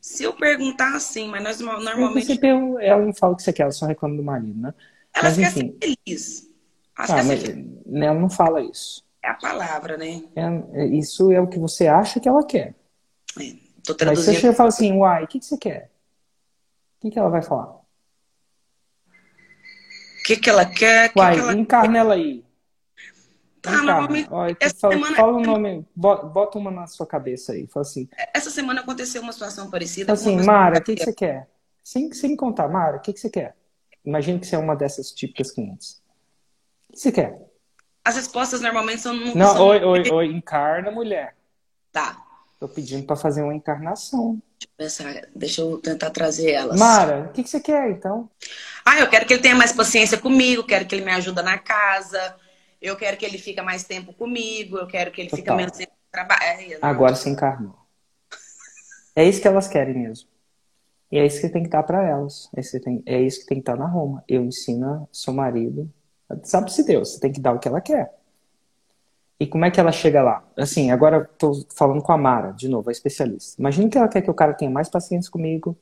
Se 0.00 0.24
eu 0.24 0.32
perguntar 0.32 0.96
assim, 0.96 1.28
mas 1.28 1.44
nós 1.44 1.60
normalmente. 1.60 2.36
Pergunta, 2.36 2.82
ela 2.82 3.04
não 3.06 3.14
fala 3.14 3.34
o 3.34 3.36
que 3.36 3.42
você 3.44 3.52
quer, 3.52 3.62
ela 3.62 3.70
só 3.70 3.86
reclama 3.86 4.16
do 4.16 4.22
marido, 4.24 4.60
né? 4.60 4.74
Ela 5.14 5.28
mas, 5.28 5.36
quer 5.36 5.48
enfim. 5.48 5.76
ser 5.80 5.94
feliz. 6.04 6.50
Ela, 6.98 7.06
tá, 7.06 7.22
mas, 7.22 7.40
feliz. 7.40 7.66
ela 7.86 8.18
não 8.18 8.28
fala 8.28 8.60
isso. 8.60 9.04
É 9.22 9.28
a 9.28 9.34
palavra, 9.34 9.96
né? 9.96 10.24
É, 10.34 10.84
isso 10.86 11.30
é 11.30 11.40
o 11.40 11.46
que 11.46 11.58
você 11.58 11.86
acha 11.86 12.18
que 12.18 12.28
ela 12.28 12.44
quer. 12.44 12.74
É, 13.38 13.54
tô 13.84 13.94
traduzindo. 13.94 14.06
Mas 14.06 14.18
você 14.24 14.34
chega 14.34 14.52
e 14.52 14.56
fala 14.56 14.68
assim, 14.68 14.92
uai, 14.92 15.24
o 15.24 15.28
que, 15.28 15.38
que 15.38 15.44
você 15.44 15.56
quer? 15.56 15.90
O 16.98 17.02
que, 17.02 17.10
que 17.10 17.18
ela 17.18 17.30
vai 17.30 17.42
falar? 17.42 17.68
O 17.68 17.82
que, 20.24 20.36
que 20.36 20.50
ela 20.50 20.66
quer? 20.66 21.12
Que 21.12 21.18
uai, 21.18 21.34
que 21.34 21.40
ela... 21.40 21.54
encarna 21.54 21.98
ela 21.98 22.14
aí. 22.14 22.44
Tá, 23.60 23.80
normalmente. 23.80 24.28
Olha, 24.28 24.56
fala, 24.76 24.94
semana... 24.94 25.16
fala, 25.16 25.32
o 25.34 25.40
nome, 25.40 25.86
bota 25.94 26.58
uma 26.58 26.72
na 26.72 26.88
sua 26.88 27.06
cabeça 27.06 27.52
aí. 27.52 27.68
Fala 27.68 27.82
assim. 27.82 28.08
Essa 28.34 28.50
semana 28.50 28.80
aconteceu 28.80 29.22
uma 29.22 29.32
situação 29.32 29.70
parecida. 29.70 30.16
Fala 30.16 30.36
assim, 30.36 30.44
Mara, 30.44 30.78
o 30.78 30.82
que, 30.82 30.96
que 30.96 31.04
você 31.04 31.12
quer? 31.12 31.48
Sem, 31.82 32.12
sem 32.12 32.34
contar, 32.34 32.68
Mara, 32.68 32.96
o 32.96 33.00
que, 33.00 33.12
que 33.12 33.20
você 33.20 33.30
quer? 33.30 33.56
Imagina 34.04 34.40
que 34.40 34.46
você 34.48 34.56
é 34.56 34.58
uma 34.58 34.74
dessas 34.74 35.12
típicas 35.12 35.52
clientes. 35.52 36.02
O 36.88 36.92
que 36.92 36.98
você 36.98 37.12
quer? 37.12 37.51
As 38.04 38.16
respostas 38.16 38.60
normalmente 38.60 39.00
são. 39.00 39.14
Não, 39.14 39.34
não 39.34 39.52
são... 39.52 39.66
oi, 39.66 39.84
oi, 39.84 40.10
oi, 40.10 40.26
encarna 40.26 40.90
mulher. 40.90 41.34
Tá. 41.92 42.16
Tô 42.58 42.68
pedindo 42.68 43.04
para 43.04 43.16
fazer 43.16 43.42
uma 43.42 43.54
encarnação. 43.54 44.40
Deixa 44.58 44.68
eu 44.68 44.76
pensar, 44.76 45.28
deixa 45.34 45.60
eu 45.60 45.78
tentar 45.78 46.10
trazer 46.10 46.52
elas. 46.52 46.78
Mara, 46.78 47.26
o 47.28 47.32
que, 47.32 47.42
que 47.42 47.50
você 47.50 47.60
quer 47.60 47.90
então? 47.90 48.30
Ah, 48.84 48.98
eu 49.00 49.08
quero 49.08 49.26
que 49.26 49.34
ele 49.34 49.42
tenha 49.42 49.56
mais 49.56 49.72
paciência 49.72 50.16
comigo, 50.16 50.64
quero 50.64 50.86
que 50.86 50.94
ele 50.94 51.04
me 51.04 51.10
ajude 51.10 51.42
na 51.42 51.58
casa, 51.58 52.36
eu 52.80 52.96
quero 52.96 53.16
que 53.16 53.24
ele 53.24 53.38
fique 53.38 53.60
mais 53.60 53.84
tempo 53.84 54.12
comigo, 54.12 54.78
eu 54.78 54.86
quero 54.86 55.10
que 55.10 55.20
ele 55.20 55.30
fique 55.30 55.50
menos 55.52 55.76
tempo 55.76 55.92
trabalha. 56.10 56.78
Agora 56.82 57.14
se 57.16 57.28
encarnou. 57.28 57.74
É 59.16 59.24
isso 59.24 59.40
que 59.40 59.48
elas 59.48 59.66
querem 59.66 59.94
mesmo. 59.94 60.28
E 61.10 61.18
é 61.18 61.26
isso 61.26 61.40
que 61.40 61.48
tem 61.48 61.62
que 61.62 61.68
estar 61.68 61.82
para 61.82 62.06
elas. 62.06 62.48
É, 62.56 62.60
é 63.14 63.22
isso 63.22 63.40
que 63.40 63.46
tem 63.46 63.58
que 63.58 63.62
estar 63.62 63.76
na 63.76 63.86
Roma. 63.86 64.24
Eu 64.28 64.42
ensino 64.44 65.08
seu 65.12 65.32
marido. 65.32 65.92
Sabe-se 66.42 66.84
Deus, 66.84 67.10
você 67.12 67.20
tem 67.20 67.32
que 67.32 67.40
dar 67.40 67.52
o 67.52 67.58
que 67.58 67.68
ela 67.68 67.80
quer. 67.80 68.12
E 69.38 69.46
como 69.46 69.64
é 69.64 69.70
que 69.70 69.80
ela 69.80 69.90
chega 69.90 70.22
lá? 70.22 70.44
Assim, 70.56 70.90
agora 70.90 71.28
estou 71.32 71.66
falando 71.74 72.02
com 72.02 72.12
a 72.12 72.18
Mara, 72.18 72.52
de 72.52 72.68
novo, 72.68 72.88
a 72.88 72.92
especialista. 72.92 73.60
Imagina 73.60 73.88
que 73.88 73.98
ela 73.98 74.08
quer 74.08 74.22
que 74.22 74.30
o 74.30 74.34
cara 74.34 74.54
tenha 74.54 74.70
mais 74.70 74.88
paciência 74.88 75.30
comigo. 75.30 75.76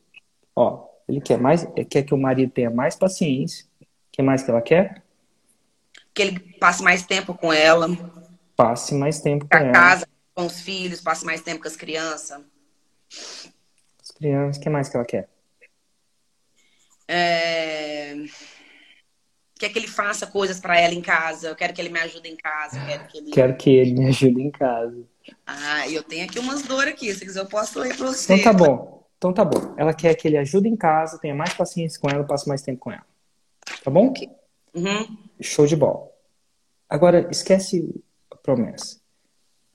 Ó, 0.56 0.86
ele 1.08 1.20
quer 1.20 1.38
mais, 1.38 1.66
quer 1.88 2.02
que 2.02 2.14
o 2.14 2.18
marido 2.18 2.52
tenha 2.52 2.70
mais 2.70 2.96
paciência. 2.96 3.66
O 3.80 3.86
que 4.12 4.22
mais 4.22 4.42
que 4.42 4.50
ela 4.50 4.62
quer? 4.62 5.02
Que 6.14 6.22
ele 6.22 6.38
passe 6.58 6.82
mais 6.82 7.04
tempo 7.04 7.34
com 7.34 7.52
ela. 7.52 7.88
Passe 8.56 8.94
mais 8.94 9.20
tempo 9.20 9.46
com 9.46 9.56
ela. 9.56 9.72
casa, 9.72 10.08
com 10.34 10.46
os 10.46 10.60
filhos, 10.60 11.00
passe 11.00 11.24
mais 11.24 11.42
tempo 11.42 11.60
com 11.60 11.68
as 11.68 11.76
crianças 11.76 12.42
crianças. 14.20 14.58
O 14.58 14.60
que 14.60 14.68
mais 14.68 14.88
que 14.88 14.96
ela 14.96 15.06
quer? 15.06 15.28
É... 17.08 18.14
Quer 19.60 19.68
que 19.68 19.78
ele 19.78 19.88
faça 19.88 20.26
coisas 20.26 20.58
para 20.58 20.80
ela 20.80 20.94
em 20.94 21.02
casa. 21.02 21.48
Eu 21.48 21.54
quero 21.54 21.74
que 21.74 21.82
ele 21.82 21.90
me 21.90 22.00
ajude 22.00 22.30
em 22.30 22.36
casa. 22.36 22.78
Eu 22.78 22.86
quero 22.86 23.06
que 23.08 23.18
ele... 23.18 23.30
Quero 23.30 23.56
que 23.58 23.70
ele 23.70 23.92
me 23.92 24.06
ajude 24.08 24.40
em 24.40 24.50
casa. 24.50 25.04
Ah, 25.46 25.86
eu 25.86 26.02
tenho 26.02 26.24
aqui 26.24 26.38
umas 26.38 26.62
dores 26.62 26.94
aqui. 26.94 27.12
Se 27.12 27.20
quiser, 27.20 27.40
eu 27.40 27.46
posso 27.46 27.78
ler 27.78 27.94
para 27.94 28.06
você. 28.06 28.32
Então 28.32 28.42
tá 28.42 28.58
bom. 28.58 29.06
Então 29.18 29.34
tá 29.34 29.44
bom. 29.44 29.74
Ela 29.76 29.92
quer 29.92 30.14
que 30.14 30.26
ele 30.26 30.38
ajude 30.38 30.66
em 30.66 30.74
casa, 30.74 31.18
tenha 31.18 31.34
mais 31.34 31.52
paciência 31.52 32.00
com 32.00 32.08
ela, 32.08 32.24
passe 32.24 32.48
mais 32.48 32.62
tempo 32.62 32.80
com 32.80 32.90
ela. 32.90 33.04
Tá 33.84 33.90
bom? 33.90 34.14
Uhum. 34.74 35.18
Show 35.42 35.66
de 35.66 35.76
bola. 35.76 36.08
Agora, 36.88 37.28
esquece 37.30 38.02
a 38.30 38.36
promessa. 38.36 38.98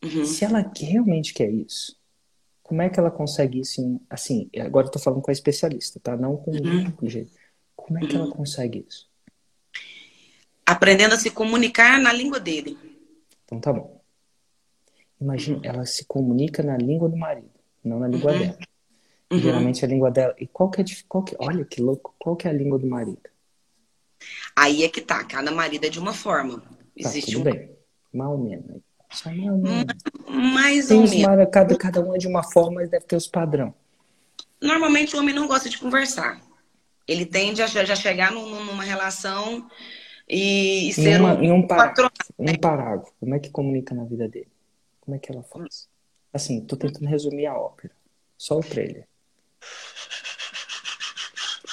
Uhum. 0.03 0.25
Se 0.25 0.43
ela 0.43 0.67
realmente 0.75 1.31
quer 1.31 1.51
isso, 1.51 1.95
como 2.63 2.81
é 2.81 2.89
que 2.89 2.99
ela 2.99 3.11
consegue 3.11 3.59
isso? 3.59 3.81
Em, 3.81 4.01
assim, 4.09 4.49
agora 4.59 4.87
eu 4.87 4.91
tô 4.91 4.97
falando 4.97 5.21
com 5.21 5.29
a 5.29 5.33
especialista, 5.33 5.99
tá? 5.99 6.17
Não 6.17 6.37
com 6.37 6.49
uhum. 6.49 7.07
jeito. 7.07 7.31
Como 7.75 7.99
é 7.99 8.07
que 8.07 8.15
ela 8.15 8.31
consegue 8.31 8.83
isso? 8.89 9.07
Aprendendo 10.65 11.13
a 11.13 11.17
se 11.19 11.29
comunicar 11.31 11.99
na 11.99 12.11
língua 12.11 12.39
dele. 12.39 12.77
Então 13.45 13.59
tá 13.59 13.71
bom. 13.71 14.01
Imagina, 15.19 15.59
ela 15.63 15.85
se 15.85 16.05
comunica 16.05 16.61
na 16.63 16.77
língua 16.77 17.07
do 17.07 17.15
marido, 17.15 17.49
não 17.83 17.99
na 17.99 18.07
língua 18.07 18.31
Uhum. 18.31 18.39
dela. 18.39 18.57
Uhum. 19.31 19.39
Geralmente 19.39 19.85
a 19.85 19.87
língua 19.87 20.11
dela. 20.11 20.35
E 20.39 20.47
qual 20.47 20.69
que 20.69 20.81
é, 20.81 20.85
qual 21.07 21.23
que, 21.23 21.35
olha 21.39 21.63
que 21.65 21.81
louco, 21.81 22.13
qual 22.19 22.35
que 22.35 22.47
é 22.47 22.51
a 22.51 22.53
língua 22.53 22.77
do 22.77 22.87
marido? 22.87 23.21
Aí 24.55 24.83
é 24.83 24.89
que 24.89 25.01
tá. 25.01 25.23
Cada 25.23 25.51
marido 25.51 25.85
é 25.85 25.89
de 25.89 25.99
uma 25.99 26.13
forma. 26.13 26.59
Tá, 26.59 26.65
Existe 26.95 27.33
tudo 27.33 27.41
um 27.49 27.51
bem. 27.51 27.69
Mal 28.13 28.31
ou 28.31 28.37
menos. 28.37 28.81
Só 29.11 29.31
mal 29.33 29.55
ou 29.55 29.61
menos. 29.61 29.85
mais 30.27 30.87
Tem 30.87 30.97
ou 30.97 31.03
os 31.03 31.11
menos. 31.11 31.25
mara- 31.25 31.45
cada, 31.45 31.77
cada 31.77 32.01
um 32.01 32.13
é 32.15 32.17
de 32.17 32.27
uma 32.27 32.43
forma, 32.43 32.75
mas 32.81 32.89
deve 32.89 33.05
ter 33.05 33.15
os 33.15 33.27
padrão. 33.27 33.73
Normalmente 34.61 35.15
o 35.15 35.19
homem 35.19 35.33
não 35.35 35.47
gosta 35.47 35.69
de 35.69 35.77
conversar. 35.77 36.41
Ele 37.07 37.25
tende 37.25 37.61
a 37.61 37.67
já 37.67 37.95
chegar 37.95 38.31
num- 38.31 38.63
numa 38.65 38.83
relação 38.83 39.69
e, 40.27 40.85
e 40.85 40.89
Em, 40.89 40.91
ser 40.91 41.19
uma, 41.19 41.33
um, 41.35 41.43
em 41.43 41.51
um, 41.51 41.55
um 41.55 41.67
parágrafo, 42.57 43.13
como 43.19 43.35
é 43.35 43.39
que 43.39 43.49
comunica 43.49 43.93
na 43.93 44.03
vida 44.03 44.27
dele? 44.27 44.51
Como 45.01 45.15
é 45.15 45.19
que 45.19 45.31
ela 45.31 45.43
faz? 45.43 45.87
Assim, 46.33 46.61
tô 46.61 46.75
tentando 46.75 47.07
resumir 47.07 47.45
a 47.45 47.57
ópera. 47.57 47.93
Só 48.37 48.57
o 48.57 48.61
trailer. 48.61 49.07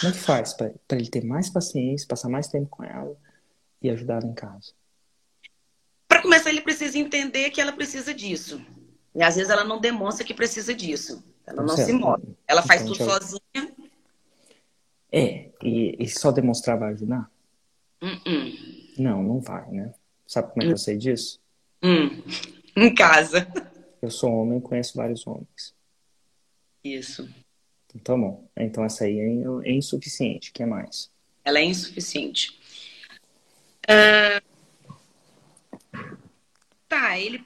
Como 0.00 0.12
é 0.12 0.16
que 0.16 0.22
faz 0.22 0.52
para 0.52 0.72
ele 0.92 1.08
ter 1.08 1.24
mais 1.24 1.48
paciência, 1.48 2.06
passar 2.08 2.28
mais 2.28 2.48
tempo 2.48 2.68
com 2.68 2.84
ela 2.84 3.16
e 3.80 3.88
ajudar 3.90 4.20
ela 4.22 4.26
em 4.26 4.34
casa? 4.34 4.72
Para 6.08 6.20
começar, 6.22 6.50
ele 6.50 6.60
precisa 6.60 6.98
entender 6.98 7.50
que 7.50 7.60
ela 7.60 7.72
precisa 7.72 8.12
disso. 8.12 8.60
E 9.14 9.22
às 9.22 9.36
vezes 9.36 9.50
ela 9.50 9.64
não 9.64 9.80
demonstra 9.80 10.24
que 10.24 10.34
precisa 10.34 10.74
disso. 10.74 11.24
Ela 11.46 11.62
não 11.62 11.76
Certo. 11.76 11.86
se 11.86 11.92
move. 11.92 12.36
Ela 12.46 12.62
faz 12.62 12.82
Então, 12.82 12.92
tudo 12.94 13.04
sozinha. 13.04 13.74
É, 15.10 15.50
e, 15.62 15.96
e 15.98 16.08
só 16.08 16.30
demonstrar 16.30 16.78
vai 16.78 16.92
ajudar? 16.92 17.30
Hum, 18.02 18.94
Não, 18.98 19.22
não 19.22 19.40
vai, 19.40 19.70
né? 19.70 19.94
Sabe 20.26 20.50
como 20.52 20.62
é 20.62 20.66
que 20.66 20.72
eu 20.72 20.78
sei 20.78 20.96
disso? 20.96 21.40
hum. 21.82 22.22
Em 22.74 22.94
casa. 22.94 23.46
Eu 24.00 24.10
sou 24.10 24.30
homem 24.32 24.58
e 24.58 24.62
conheço 24.62 24.96
vários 24.96 25.26
homens. 25.26 25.74
Isso. 26.82 27.28
Então 27.94 28.00
tá 28.02 28.16
bom. 28.16 28.48
Então 28.56 28.82
essa 28.82 29.04
aí 29.04 29.18
é, 29.18 29.68
é 29.68 29.72
insuficiente. 29.72 30.50
O 30.50 30.52
que 30.54 30.64
mais? 30.64 31.12
Ela 31.44 31.58
é 31.58 31.64
insuficiente. 31.64 32.58
Ah, 33.86 34.40
Tá, 36.88 37.18
ele. 37.18 37.42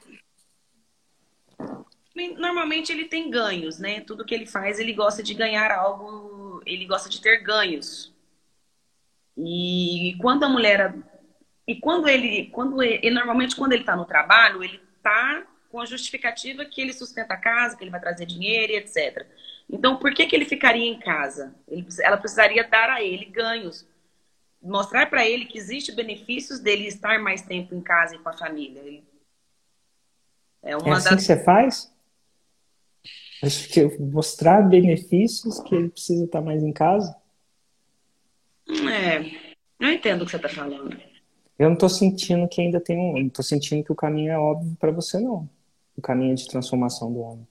Normalmente 2.14 2.90
ele 2.90 3.04
tem 3.04 3.30
ganhos, 3.30 3.78
né? 3.78 4.00
Tudo 4.00 4.24
que 4.24 4.34
ele 4.34 4.46
faz, 4.46 4.80
ele 4.80 4.92
gosta 4.92 5.22
de 5.22 5.34
ganhar 5.34 5.70
algo, 5.70 6.60
ele 6.66 6.84
gosta 6.84 7.08
de 7.08 7.20
ter 7.20 7.42
ganhos. 7.44 8.12
E 9.36 10.16
quando 10.20 10.44
a 10.44 10.48
mulher. 10.48 10.94
E 11.66 11.76
quando 11.76 12.08
ele. 12.08 12.46
Quando 12.46 12.82
ele, 12.82 13.10
normalmente, 13.10 13.56
quando 13.56 13.72
ele 13.72 13.84
tá 13.84 13.94
no 13.96 14.04
trabalho, 14.04 14.62
ele 14.62 14.80
tá 15.02 15.44
com 15.70 15.80
a 15.80 15.86
justificativa 15.86 16.64
que 16.64 16.80
ele 16.80 16.92
sustenta 16.92 17.34
a 17.34 17.36
casa, 17.36 17.76
que 17.76 17.84
ele 17.84 17.90
vai 17.90 18.00
trazer 18.00 18.24
dinheiro 18.24 18.72
e 18.72 18.76
etc. 18.76 19.26
Então, 19.68 19.96
por 19.96 20.14
que, 20.14 20.26
que 20.26 20.34
ele 20.34 20.44
ficaria 20.44 20.86
em 20.86 20.98
casa? 20.98 21.54
Ele- 21.68 21.86
ela 22.00 22.16
precisaria 22.16 22.64
dar 22.64 22.88
a 22.88 23.02
ele 23.02 23.24
ganhos 23.26 23.86
mostrar 24.62 25.08
para 25.10 25.26
ele 25.26 25.44
que 25.44 25.58
existe 25.58 25.92
benefícios 25.92 26.58
dele 26.58 26.86
estar 26.86 27.18
mais 27.20 27.42
tempo 27.42 27.74
em 27.74 27.80
casa 27.80 28.14
e 28.14 28.18
com 28.18 28.28
a 28.28 28.32
família. 28.32 28.80
Ele- 28.80 29.04
É 30.62 30.70
É 30.70 30.74
assim 30.74 31.10
das 31.10 31.16
que 31.16 31.22
você 31.22 31.44
faz? 31.44 31.92
Acho 33.42 33.68
que 33.68 33.80
eu 33.80 33.96
mostrar 34.00 34.62
benefícios 34.62 35.60
que 35.60 35.74
ele 35.74 35.90
precisa 35.90 36.24
estar 36.24 36.40
mais 36.40 36.62
em 36.62 36.72
casa. 36.72 37.14
É, 38.68 39.20
eu 39.80 39.92
entendo 39.92 40.22
o 40.22 40.24
que 40.24 40.30
você 40.30 40.36
está 40.36 40.48
falando. 40.48 40.96
Eu 41.58 41.70
não 41.70 41.76
tô 41.76 41.88
sentindo 41.88 42.46
que 42.48 42.60
ainda 42.60 42.80
tem 42.80 42.98
um. 42.98 43.22
Não 43.22 43.28
tô 43.28 43.42
sentindo 43.42 43.82
que 43.84 43.92
o 43.92 43.96
caminho 43.96 44.32
é 44.32 44.38
óbvio 44.38 44.76
para 44.78 44.92
você, 44.92 45.18
não. 45.18 45.48
O 45.96 46.02
caminho 46.02 46.34
de 46.34 46.46
transformação 46.46 47.12
do 47.12 47.20
homem. 47.20 47.46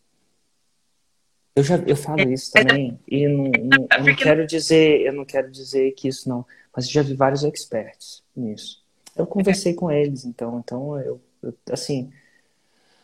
Eu 1.56 1.64
já 1.64 1.78
eu 1.78 1.96
falo 1.96 2.30
isso 2.32 2.52
também 2.52 3.00
e 3.08 3.28
não, 3.30 3.46
não- 3.46 3.88
eu 3.98 4.04
não 4.04 4.16
quero 4.16 4.46
dizer 4.46 5.02
eu 5.02 5.14
não 5.14 5.24
quero 5.24 5.50
dizer 5.50 5.92
que 5.94 6.10
isso 6.10 6.28
não, 6.28 6.46
mas 6.76 6.86
eu 6.86 6.92
já 6.92 7.02
vi 7.02 7.14
vários 7.16 7.44
experts 7.46 8.22
nisso. 8.36 8.84
Eu 9.16 9.26
conversei 9.26 9.74
com 9.74 9.90
eles, 9.90 10.26
então, 10.26 10.60
então 10.60 11.00
eu, 11.00 11.22
eu 11.42 11.54
assim, 11.72 12.12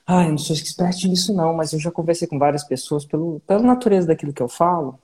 ah, 0.05 0.25
eu 0.25 0.31
não 0.31 0.37
sou 0.37 0.53
expert 0.53 1.01
nisso 1.07 1.33
não, 1.33 1.53
mas 1.53 1.71
eu 1.71 1.79
já 1.79 1.89
conversei 1.89 2.27
com 2.27 2.37
várias 2.37 2.65
pessoas 2.65 3.05
pelo, 3.05 3.39
pela 3.47 3.61
natureza 3.63 4.07
daquilo 4.07 4.33
que 4.33 4.41
eu 4.41 4.49
falo, 4.49 4.99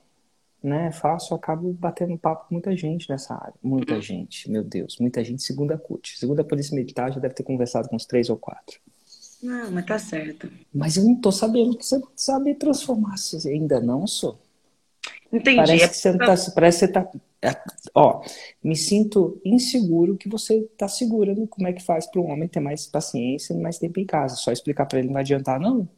né? 0.62 0.90
Faço, 0.92 1.32
eu 1.34 1.36
acabo 1.38 1.72
batendo 1.72 2.18
papo 2.18 2.48
com 2.48 2.54
muita 2.54 2.76
gente 2.76 3.08
nessa 3.08 3.34
área, 3.34 3.54
muita 3.62 4.00
gente, 4.00 4.50
meu 4.50 4.64
Deus, 4.64 4.98
muita 5.00 5.24
gente. 5.24 5.42
Segunda 5.42 5.74
a 5.74 5.78
CUT, 5.78 6.16
a 6.40 6.44
Polícia 6.44 6.74
Militar 6.74 7.12
já 7.12 7.20
deve 7.20 7.34
ter 7.34 7.42
conversado 7.44 7.88
com 7.88 7.96
uns 7.96 8.06
três 8.06 8.28
ou 8.30 8.36
quatro. 8.36 8.80
Não, 9.42 9.70
mas 9.70 9.84
tá 9.86 9.98
certo. 9.98 10.48
Mas 10.72 10.96
eu 10.96 11.04
não 11.04 11.20
tô 11.20 11.30
sabendo 11.30 11.76
que 11.76 11.84
você 11.84 12.00
sabe 12.16 12.54
transformar. 12.54 13.16
Você 13.18 13.50
ainda 13.50 13.80
não 13.80 14.06
sou. 14.06 14.38
Entendi. 15.32 15.60
Parece 15.60 15.84
É- 15.84 15.88
que 15.88 15.96
você 15.96 16.12
não 16.12 16.18
tá. 16.18 16.34
Parece 16.54 16.78
que 16.80 16.86
você 16.86 16.92
tá. 16.92 17.10
é, 17.42 17.50
Ó, 17.94 18.22
me 18.62 18.76
sinto 18.76 19.40
inseguro 19.44 20.16
que 20.16 20.28
você 20.28 20.62
tá 20.76 20.88
segura 20.88 21.34
no 21.34 21.46
como 21.46 21.66
é 21.68 21.72
que 21.72 21.82
faz 21.82 22.06
para 22.06 22.20
um 22.20 22.30
homem 22.30 22.48
ter 22.48 22.60
mais 22.60 22.86
paciência 22.86 23.52
e 23.54 23.58
mais 23.58 23.78
tempo 23.78 23.98
em 24.00 24.06
casa. 24.06 24.36
Só 24.36 24.52
explicar 24.52 24.86
para 24.86 24.98
ele 24.98 25.08
não 25.08 25.14
vai 25.14 25.22
adiantar, 25.22 25.60
não. 25.60 25.88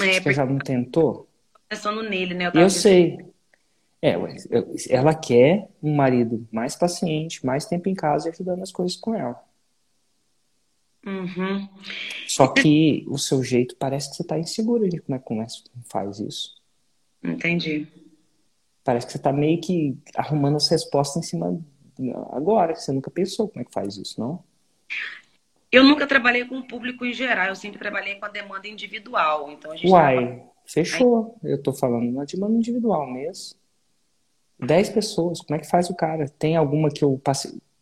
é, 0.00 0.20
Você 0.20 0.20
porque 0.20 0.34
já 0.34 0.46
não 0.46 0.58
tentou? 0.58 1.28
pensando 1.68 2.02
nele, 2.02 2.34
né? 2.34 2.46
Eu, 2.46 2.52
Eu 2.52 2.68
sei. 2.70 3.18
É, 4.00 4.14
ela 4.90 5.14
quer 5.14 5.68
um 5.82 5.94
marido 5.96 6.46
mais 6.52 6.76
paciente, 6.76 7.44
mais 7.44 7.66
tempo 7.66 7.88
em 7.88 7.94
casa 7.94 8.28
e 8.28 8.30
ajudando 8.32 8.62
as 8.62 8.70
coisas 8.70 8.96
com 8.96 9.14
ela. 9.14 9.42
Uhum. 11.04 11.68
Só 12.26 12.48
que 12.48 13.04
o 13.08 13.16
seu 13.18 13.42
jeito 13.42 13.74
parece 13.76 14.10
que 14.10 14.16
você 14.16 14.24
tá 14.24 14.38
insegura 14.38 14.88
de 14.88 14.98
como 15.00 15.16
é 15.16 15.18
que 15.18 15.24
começa- 15.24 15.62
faz 15.90 16.20
isso. 16.20 16.56
Entendi. 17.22 17.86
Parece 18.84 19.06
que 19.06 19.12
você 19.12 19.18
tá 19.18 19.32
meio 19.32 19.60
que 19.60 19.96
arrumando 20.14 20.56
as 20.56 20.68
respostas 20.68 21.24
em 21.24 21.26
cima 21.26 21.60
agora, 22.30 22.72
que 22.74 22.80
você 22.80 22.92
nunca 22.92 23.10
pensou 23.10 23.48
como 23.48 23.62
é 23.62 23.64
que 23.64 23.72
faz 23.72 23.96
isso, 23.96 24.20
não? 24.20 24.42
Eu 25.70 25.82
nunca 25.84 26.06
trabalhei 26.06 26.44
com 26.44 26.58
o 26.58 26.66
público 26.66 27.04
em 27.04 27.12
geral, 27.12 27.48
eu 27.48 27.56
sempre 27.56 27.78
trabalhei 27.78 28.14
com 28.14 28.24
a 28.24 28.28
demanda 28.28 28.68
individual. 28.68 29.50
Então 29.50 29.72
a 29.72 29.76
gente 29.76 29.90
trabalha- 29.90 30.20
Uai, 30.20 30.42
fechou. 30.64 31.38
Eu 31.42 31.60
tô 31.62 31.72
falando 31.72 32.10
na 32.12 32.24
demanda 32.24 32.56
individual 32.56 33.06
mesmo. 33.10 33.57
Dez 34.60 34.88
pessoas, 34.88 35.40
como 35.40 35.56
é 35.56 35.60
que 35.60 35.68
faz 35.68 35.88
o 35.88 35.94
cara? 35.94 36.28
Tem 36.28 36.56
alguma 36.56 36.90
que 36.90 37.04
eu 37.04 37.20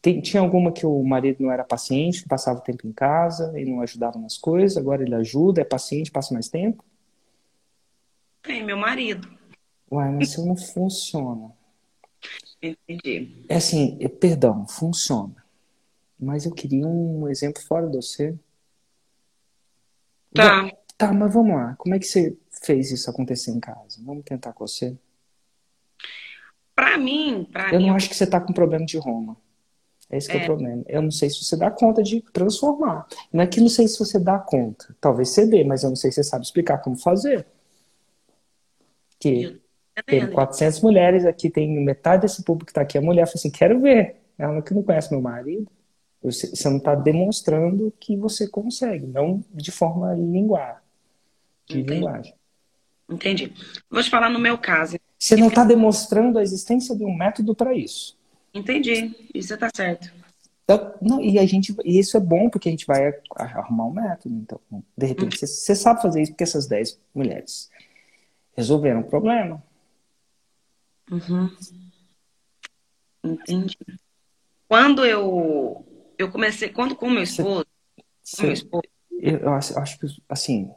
tem- 0.03 0.21
tinha 0.21 0.41
alguma 0.43 0.71
que 0.71 0.87
o 0.87 1.03
marido 1.03 1.43
não 1.43 1.51
era 1.51 1.65
paciente, 1.65 2.23
que 2.23 2.29
passava 2.29 2.59
o 2.59 2.63
tempo 2.63 2.87
em 2.87 2.93
casa 2.93 3.59
e 3.59 3.65
não 3.65 3.81
ajudava 3.81 4.19
nas 4.19 4.37
coisas, 4.39 4.77
agora 4.77 5.03
ele 5.03 5.15
ajuda, 5.15 5.63
é 5.63 5.65
paciente, 5.65 6.13
passa 6.13 6.33
mais 6.35 6.49
tempo? 6.49 6.85
Tem 8.43 8.65
meu 8.65 8.77
marido. 8.77 9.29
Uai, 9.91 10.13
mas 10.13 10.31
isso 10.31 10.47
não 10.47 10.57
funciona. 10.57 11.51
Entendi. 12.63 13.45
É 13.49 13.57
assim, 13.57 13.97
é- 14.01 14.09
perdão, 14.09 14.67
funciona. 14.69 15.35
Mas 16.19 16.47
eu 16.47 16.53
queria 16.53 16.87
um 16.87 17.29
exemplo 17.29 17.63
fora 17.63 17.89
de 17.89 17.97
você. 17.97 18.35
Tá. 20.33 20.71
Tá, 20.97 21.13
mas 21.13 21.33
vamos 21.33 21.55
lá. 21.55 21.75
Como 21.77 21.95
é 21.95 21.99
que 21.99 22.07
você 22.07 22.37
fez 22.63 22.91
isso 22.91 23.11
acontecer 23.11 23.51
em 23.51 23.61
casa? 23.61 24.01
Vamos 24.03 24.25
tentar 24.25 24.53
com 24.53 24.67
você? 24.67 24.97
Pra 26.77 26.99
mim, 26.99 27.49
pra 27.51 27.73
Eu 27.73 27.81
mim. 27.81 27.87
não 27.89 27.97
acho 27.97 28.09
que 28.09 28.15
você 28.15 28.27
tá 28.27 28.39
com 28.39 28.53
problema 28.53 28.85
de 28.85 28.99
Roma. 28.99 29.37
Esse 30.11 30.29
que 30.29 30.37
é. 30.37 30.41
é 30.41 30.43
o 30.43 30.47
problema. 30.47 30.85
Eu 30.87 31.03
não 31.03 31.11
sei 31.11 31.31
se 31.31 31.43
você 31.43 31.57
dá 31.57 31.71
conta 31.71 32.03
de 32.03 32.21
transformar. 32.33 33.07
Não 33.33 33.43
é 33.43 33.47
que 33.47 33.61
não 33.61 33.69
sei 33.69 33.89
se 33.89 33.99
você 33.99 34.21
dá 34.21 34.39
conta. 34.39 34.95
Talvez 35.01 35.31
você 35.31 35.47
dê, 35.47 35.65
mas 35.65 35.83
eu 35.83 35.89
não 35.89 35.97
sei 35.97 36.13
se 36.13 36.17
você 36.17 36.25
sabe 36.25 36.45
explicar 36.45 36.79
como 36.79 36.97
fazer. 36.97 37.47
Que 39.19 39.59
tem 40.05 40.31
400 40.31 40.83
mulheres 40.83 41.25
aqui, 41.25 41.49
tem 41.49 41.69
metade 41.83 42.23
desse 42.23 42.45
público 42.45 42.67
que 42.67 42.73
está 42.73 42.83
aqui. 42.83 42.99
A 42.99 43.03
mulher 43.03 43.27
fala 43.27 43.37
assim: 43.37 43.51
quero 43.51 43.81
ver. 43.81 44.17
Ela 44.39 44.61
que 44.61 44.75
não 44.75 44.83
conhece 44.83 45.11
meu 45.11 45.23
marido. 45.23 45.67
Você, 46.23 46.49
você 46.49 46.69
não 46.69 46.77
está 46.77 46.95
demonstrando 46.95 47.93
que 47.99 48.17
você 48.17 48.49
consegue, 48.49 49.07
não 49.07 49.43
de 49.53 49.71
forma 49.71 50.13
linguar, 50.15 50.83
de 51.67 51.79
Entendi. 51.81 51.95
linguagem. 51.95 52.35
Entendi. 53.09 53.53
Vou 53.89 54.03
te 54.03 54.11
falar 54.11 54.29
no 54.29 54.39
meu 54.39 54.59
caso. 54.59 54.99
Você 55.19 55.37
não 55.37 55.49
está 55.49 55.65
demonstrando 55.65 56.39
a 56.39 56.43
existência 56.43 56.95
de 56.95 57.05
um 57.05 57.17
método 57.17 57.55
para 57.55 57.75
isso. 57.75 58.17
Entendi. 58.53 59.15
Isso 59.35 59.55
está 59.55 59.69
certo. 59.75 60.13
Então, 60.65 60.95
não, 61.01 61.21
e 61.21 61.39
a 61.39 61.47
gente, 61.47 61.75
e 61.85 61.99
isso 61.99 62.17
é 62.17 62.21
bom 62.21 62.51
porque 62.51 62.69
a 62.69 62.73
gente 62.73 62.87
vai 62.87 63.15
arrumar 63.37 63.87
um 63.87 63.93
método. 63.93 64.35
Então, 64.35 64.61
de 64.97 65.07
repente, 65.07 65.39
você, 65.39 65.47
você 65.47 65.75
sabe 65.77 66.03
fazer 66.03 66.23
isso 66.23 66.33
porque 66.33 66.43
essas 66.45 66.67
10 66.67 66.99
mulheres 67.15 67.71
resolveram 68.57 69.01
o 69.01 69.05
problema. 69.05 69.63
Uhum. 71.11 71.49
Entendi. 73.25 73.77
Quando 74.69 75.05
eu 75.05 75.85
eu 76.19 76.31
comecei, 76.31 76.69
quando 76.71 76.97
com 76.97 77.11
meu 77.11 77.23
esposo, 77.23 77.67
Você- 78.23 78.37
com 78.37 78.43
meu 78.45 78.53
esposo 78.53 78.83
Eu 79.19 79.53
acho, 79.55 79.79
acho 79.79 79.99
que, 79.99 80.07
assim, 80.29 80.71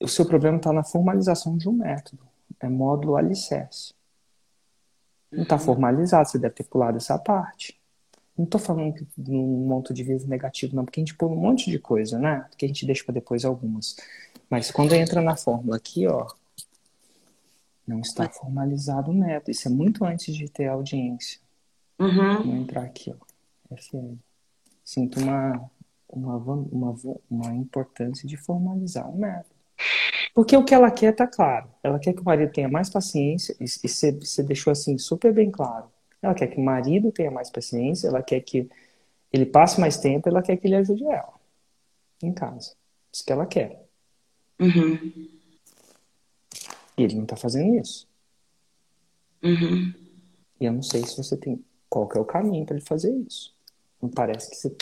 o 0.00 0.08
seu 0.08 0.24
problema 0.26 0.56
está 0.56 0.72
na 0.72 0.84
formalização 0.84 1.56
de 1.56 1.68
um 1.68 1.72
método. 1.72 2.22
É 2.60 2.68
módulo 2.68 3.16
alicerce. 3.16 3.94
Não 5.30 5.42
está 5.42 5.58
formalizado, 5.58 6.28
você 6.28 6.38
deve 6.38 6.54
ter 6.54 6.64
pulado 6.64 6.96
essa 6.96 7.18
parte. 7.18 7.78
Não 8.36 8.44
estou 8.44 8.60
falando 8.60 8.94
que 8.94 9.06
num 9.16 9.68
ponto 9.68 9.92
de 9.92 10.02
vista 10.02 10.28
negativo, 10.28 10.74
não, 10.74 10.84
porque 10.84 11.00
a 11.00 11.02
gente 11.02 11.14
pula 11.14 11.32
um 11.32 11.40
monte 11.40 11.70
de 11.70 11.78
coisa, 11.78 12.18
né? 12.18 12.48
Que 12.56 12.64
a 12.64 12.68
gente 12.68 12.86
deixa 12.86 13.04
para 13.04 13.14
depois 13.14 13.44
algumas. 13.44 13.96
Mas 14.48 14.70
quando 14.70 14.94
entra 14.94 15.20
na 15.20 15.36
fórmula 15.36 15.76
aqui, 15.76 16.06
ó, 16.06 16.26
não 17.86 18.00
está 18.00 18.28
formalizado 18.28 19.10
o 19.10 19.14
método. 19.14 19.50
Isso 19.50 19.66
é 19.66 19.70
muito 19.70 20.04
antes 20.04 20.34
de 20.34 20.48
ter 20.48 20.68
audiência. 20.68 21.40
Uhum. 21.98 22.42
Vou 22.44 22.54
entrar 22.54 22.82
aqui, 22.82 23.12
ó. 23.12 23.76
FL. 23.76 24.14
Sinto 24.84 25.20
uma, 25.20 25.70
uma, 26.08 26.36
uma, 26.36 26.96
uma 27.28 27.54
importância 27.54 28.26
de 28.26 28.36
formalizar 28.36 29.10
o 29.10 29.18
método. 29.18 29.57
Porque 30.34 30.56
o 30.56 30.64
que 30.64 30.74
ela 30.74 30.90
quer 30.90 31.14
tá 31.14 31.26
claro. 31.26 31.68
Ela 31.82 31.98
quer 31.98 32.12
que 32.12 32.20
o 32.20 32.24
marido 32.24 32.52
tenha 32.52 32.68
mais 32.68 32.88
paciência, 32.90 33.56
e 33.60 33.66
você, 33.66 34.42
deixou 34.42 34.70
assim 34.70 34.98
super 34.98 35.32
bem 35.32 35.50
claro. 35.50 35.86
Ela 36.22 36.34
quer 36.34 36.48
que 36.48 36.58
o 36.58 36.64
marido 36.64 37.12
tenha 37.12 37.30
mais 37.30 37.50
paciência, 37.50 38.08
ela 38.08 38.22
quer 38.22 38.40
que 38.40 38.68
ele 39.32 39.46
passe 39.46 39.80
mais 39.80 39.98
tempo, 39.98 40.28
ela 40.28 40.42
quer 40.42 40.56
que 40.56 40.66
ele 40.66 40.76
ajude 40.76 41.04
ela 41.04 41.34
em 42.22 42.32
casa. 42.32 42.74
Isso 43.12 43.24
que 43.24 43.32
ela 43.32 43.46
quer. 43.46 43.84
Uhum. 44.58 45.28
E 46.96 47.02
ele 47.02 47.14
não 47.14 47.26
tá 47.26 47.36
fazendo 47.36 47.76
isso. 47.76 48.08
Uhum. 49.42 49.94
E 50.60 50.64
eu 50.64 50.72
não 50.72 50.82
sei 50.82 51.04
se 51.04 51.16
você 51.16 51.36
tem 51.36 51.64
qual 51.88 52.08
que 52.08 52.18
é 52.18 52.20
o 52.20 52.24
caminho 52.24 52.66
para 52.66 52.76
ele 52.76 52.84
fazer 52.84 53.14
isso. 53.26 53.54
Não 54.02 54.08
parece 54.08 54.50
que 54.50 54.56
você. 54.56 54.74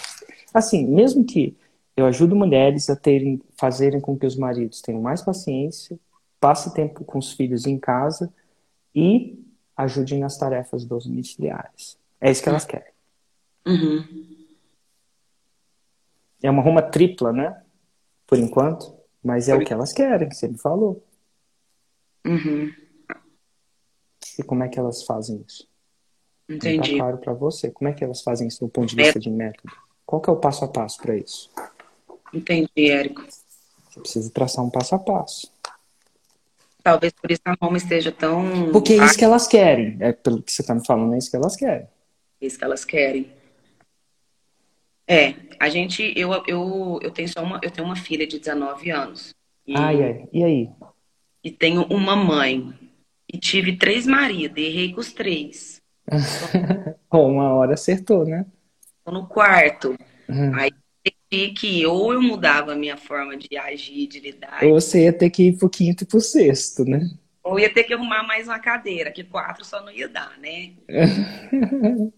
Assim, 0.53 0.87
mesmo 0.87 1.25
que 1.25 1.57
eu 1.97 2.07
ajudo 2.07 2.37
mulheres 2.37 2.91
a 2.91 2.97
terem, 2.97 3.41
fazerem 3.59 4.00
com 4.00 4.19
que 4.19 4.26
os 4.26 4.37
maridos 4.37 4.83
tenham 4.83 5.00
mais 5.00 5.23
paciência, 5.23 5.99
passe 6.38 6.75
tempo 6.75 7.05
com 7.05 7.19
os 7.19 7.33
filhos 7.33 7.67
em 7.67 7.79
casa 7.79 8.33
e 8.95 9.43
ajudem 9.76 10.21
nas 10.21 10.37
tarefas 10.37 10.85
domiciliares. 10.85 11.99
É 12.21 12.30
isso 12.30 12.43
que 12.43 12.49
elas 12.49 12.67
querem. 12.67 12.93
Uhum. 13.67 14.04
É 16.43 16.50
uma 16.50 16.63
Roma 16.63 16.82
tripla, 16.82 17.32
né? 17.32 17.63
Por 18.26 18.39
enquanto. 18.39 18.95
Mas 19.23 19.49
é 19.49 19.54
o 19.56 19.65
que 19.65 19.73
elas 19.73 19.93
querem, 19.93 20.28
que 20.28 20.37
você 20.37 20.47
me 20.47 20.59
falou. 20.59 21.02
Uhum. 22.25 22.73
E 24.39 24.43
como 24.43 24.63
é 24.63 24.69
que 24.69 24.78
elas 24.78 25.02
fazem 25.02 25.43
isso? 25.47 25.67
Não 26.49 26.59
tá 26.59 26.71
Entendi. 26.71 26.97
claro 26.97 27.19
para 27.19 27.32
você. 27.32 27.71
Como 27.71 27.89
é 27.89 27.93
que 27.93 28.04
elas 28.04 28.23
fazem 28.23 28.47
isso 28.47 28.61
do 28.61 28.69
ponto 28.69 28.89
de 28.89 28.97
vista 28.97 29.19
de 29.19 29.30
método? 29.30 29.75
Qual 30.04 30.23
que 30.23 30.30
é 30.30 30.32
o 30.32 30.37
passo 30.37 30.65
a 30.65 30.69
passo 30.69 30.99
para 31.02 31.17
isso? 31.17 31.50
Entendi, 32.32 32.91
Érico. 32.91 33.25
Você 33.91 34.00
precisa 34.00 34.30
traçar 34.30 34.65
um 34.65 34.71
passo 34.71 34.95
a 34.95 34.99
passo. 34.99 35.52
Talvez 36.82 37.12
por 37.12 37.30
isso 37.30 37.43
a 37.45 37.56
Roma 37.60 37.76
esteja 37.76 38.12
tão. 38.12 38.71
Porque 38.71 38.93
é 38.93 39.04
isso 39.04 39.19
que 39.19 39.25
elas 39.25 39.49
querem. 39.49 39.97
É 40.00 40.12
pelo 40.12 40.43
que 40.43 40.52
você 40.52 40.62
está 40.62 40.75
me 40.75 40.86
falando, 40.86 41.15
é 41.15 41.19
isso 41.19 41.30
que 41.30 41.36
elas 41.36 41.56
querem. 41.56 41.86
É 42.41 42.47
isso 42.47 42.58
que 42.58 42.65
elas 42.65 42.84
querem. 42.84 43.32
É, 45.08 45.34
a 45.58 45.69
gente, 45.69 46.12
eu, 46.17 46.32
eu, 46.47 46.99
eu 47.02 47.10
tenho 47.10 47.28
só 47.28 47.43
uma, 47.43 47.60
eu 47.62 47.71
tenho 47.71 47.86
uma 47.86 47.97
filha 47.97 48.26
de 48.26 48.39
19 48.39 48.91
anos. 48.91 49.34
E, 49.67 49.76
Ai, 49.76 50.02
ai. 50.02 50.28
E 50.32 50.45
aí? 50.45 50.71
e 51.47 51.50
tenho 51.52 51.82
uma 51.84 52.17
mãe. 52.17 52.75
E 53.32 53.39
tive 53.39 53.76
três 53.76 54.04
maridos, 54.04 54.56
e 54.56 54.67
errei 54.67 54.93
com 54.93 55.00
os 55.00 55.12
três. 55.12 55.80
Bom, 57.10 57.30
uma 57.34 57.52
hora 57.54 57.75
acertou, 57.75 58.25
né? 58.25 58.47
Tô 59.04 59.12
no 59.12 59.26
quarto. 59.26 59.97
Hum. 60.28 60.52
Aí 60.54 60.73
entendi 61.30 61.52
que 61.52 61.86
ou 61.86 62.12
eu 62.12 62.23
mudava 62.23 62.73
a 62.73 62.76
minha 62.76 62.97
forma 62.97 63.36
de 63.36 63.56
agir, 63.56 64.06
de 64.06 64.21
lidar, 64.21 64.65
Ou 64.65 64.80
você 64.80 65.04
ia 65.04 65.12
ter 65.12 65.30
que 65.30 65.49
ir 65.49 65.56
pro 65.56 65.69
quinto 65.69 66.04
e 66.04 66.06
pro 66.06 66.21
sexto, 66.21 66.84
né? 66.84 67.10
ou 67.47 67.60
ia 67.60 67.73
ter 67.73 67.84
que 67.84 67.95
arrumar 67.95 68.25
mais 68.25 68.49
uma 68.49 68.58
cadeira, 68.58 69.12
que 69.12 69.23
quatro 69.23 69.65
só 69.65 69.80
não 69.80 69.93
ia 69.93 70.08
dar, 70.08 70.36
né? 70.41 70.73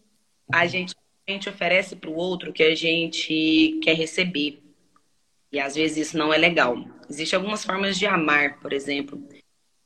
a 0.50 0.66
gente, 0.66 0.94
a 1.26 1.30
gente 1.30 1.50
oferece 1.50 1.94
para 1.94 2.08
o 2.08 2.14
outro 2.14 2.48
o 2.48 2.52
que 2.52 2.62
a 2.62 2.74
gente 2.74 3.78
quer 3.82 3.94
receber. 3.94 4.62
E 5.52 5.60
às 5.60 5.74
vezes 5.74 6.08
isso 6.08 6.18
não 6.18 6.32
é 6.32 6.38
legal. 6.38 6.82
Existem 7.10 7.36
algumas 7.36 7.62
formas 7.62 7.98
de 7.98 8.06
amar, 8.06 8.58
por 8.58 8.72
exemplo. 8.72 9.22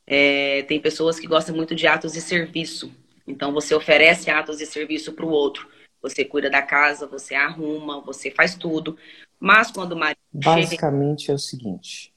É, 0.06 0.62
tem 0.62 0.80
pessoas 0.80 1.18
que 1.18 1.26
gostam 1.26 1.56
muito 1.56 1.74
de 1.74 1.88
atos 1.88 2.12
de 2.12 2.20
serviço. 2.20 2.92
Então 3.26 3.52
você 3.52 3.74
oferece 3.74 4.30
atos 4.30 4.58
de 4.58 4.66
serviço 4.66 5.12
para 5.12 5.26
o 5.26 5.30
outro. 5.30 5.68
Você 6.02 6.24
cuida 6.24 6.50
da 6.50 6.60
casa, 6.60 7.06
você 7.06 7.34
arruma, 7.34 8.00
você 8.00 8.30
faz 8.30 8.56
tudo. 8.56 8.98
Mas 9.38 9.70
quando 9.70 9.92
o 9.92 9.96
marido 9.96 10.18
chega. 10.34 10.56
Basicamente 10.56 11.30
é 11.30 11.34
o 11.34 11.38
seguinte: 11.38 12.12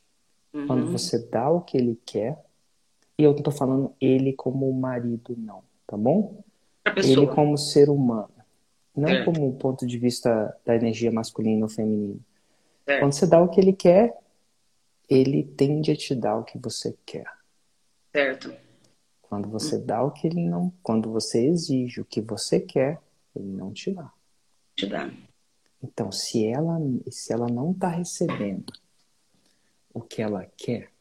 Uhum, 0.51 0.67
quando 0.67 0.91
você 0.91 1.19
dá 1.19 1.49
o 1.49 1.61
que 1.61 1.77
ele 1.77 1.99
quer, 2.05 2.43
e 3.17 3.23
eu 3.23 3.33
não 3.33 3.43
tô 3.43 3.51
falando 3.51 3.93
ele 4.01 4.33
como 4.33 4.71
marido, 4.73 5.35
não, 5.37 5.63
tá 5.85 5.95
bom? 5.95 6.43
Ele 6.97 7.27
como 7.27 7.57
ser 7.57 7.89
humano. 7.89 8.29
Não 8.95 9.09
Certo. 9.09 9.25
como 9.25 9.47
um 9.47 9.57
ponto 9.57 9.85
de 9.85 9.97
vista 9.97 10.55
da 10.65 10.75
energia 10.75 11.11
masculina 11.11 11.65
ou 11.65 11.69
feminina. 11.69 12.19
Certo. 12.85 12.99
Quando 13.01 13.13
você 13.13 13.27
dá 13.27 13.41
o 13.41 13.49
que 13.49 13.59
ele 13.59 13.73
quer, 13.73 14.17
ele 15.09 15.43
tende 15.43 15.91
a 15.91 15.95
te 15.95 16.15
dar 16.15 16.37
o 16.37 16.43
que 16.43 16.57
você 16.57 16.95
quer. 17.05 17.25
Certo. 18.13 18.53
Quando 19.21 19.49
você 19.49 19.77
dá 19.77 20.01
o 20.01 20.11
que 20.11 20.27
ele 20.27 20.47
não. 20.47 20.71
Quando 20.81 21.11
você 21.11 21.45
exige 21.45 21.99
o 21.99 22.05
que 22.05 22.21
você 22.21 22.59
quer, 22.59 23.01
ele 23.39 23.51
não 23.51 23.71
te 23.73 23.91
dá. 23.91 24.11
Te 24.75 24.85
dá. 24.87 25.11
Então, 25.83 26.11
se 26.11 26.45
ela, 26.45 26.77
se 27.11 27.31
ela 27.33 27.47
não 27.47 27.71
está 27.71 27.89
recebendo 27.89 28.73
o 29.93 30.01
que 30.01 30.21
ela 30.21 30.45
quer, 30.57 30.91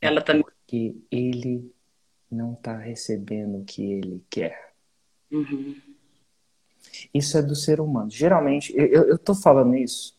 Ela 0.00 0.20
também. 0.22 0.44
que 0.66 1.04
ele 1.10 1.72
não 2.30 2.54
está 2.54 2.76
recebendo 2.76 3.58
o 3.58 3.64
que 3.64 3.82
ele 3.92 4.24
quer. 4.30 4.72
Uhum. 5.30 5.80
Isso 7.12 7.36
é 7.38 7.42
do 7.42 7.54
ser 7.54 7.80
humano. 7.80 8.10
Geralmente, 8.10 8.72
eu, 8.76 9.18
tô 9.18 9.34
falando 9.34 9.76
isso 9.76 10.16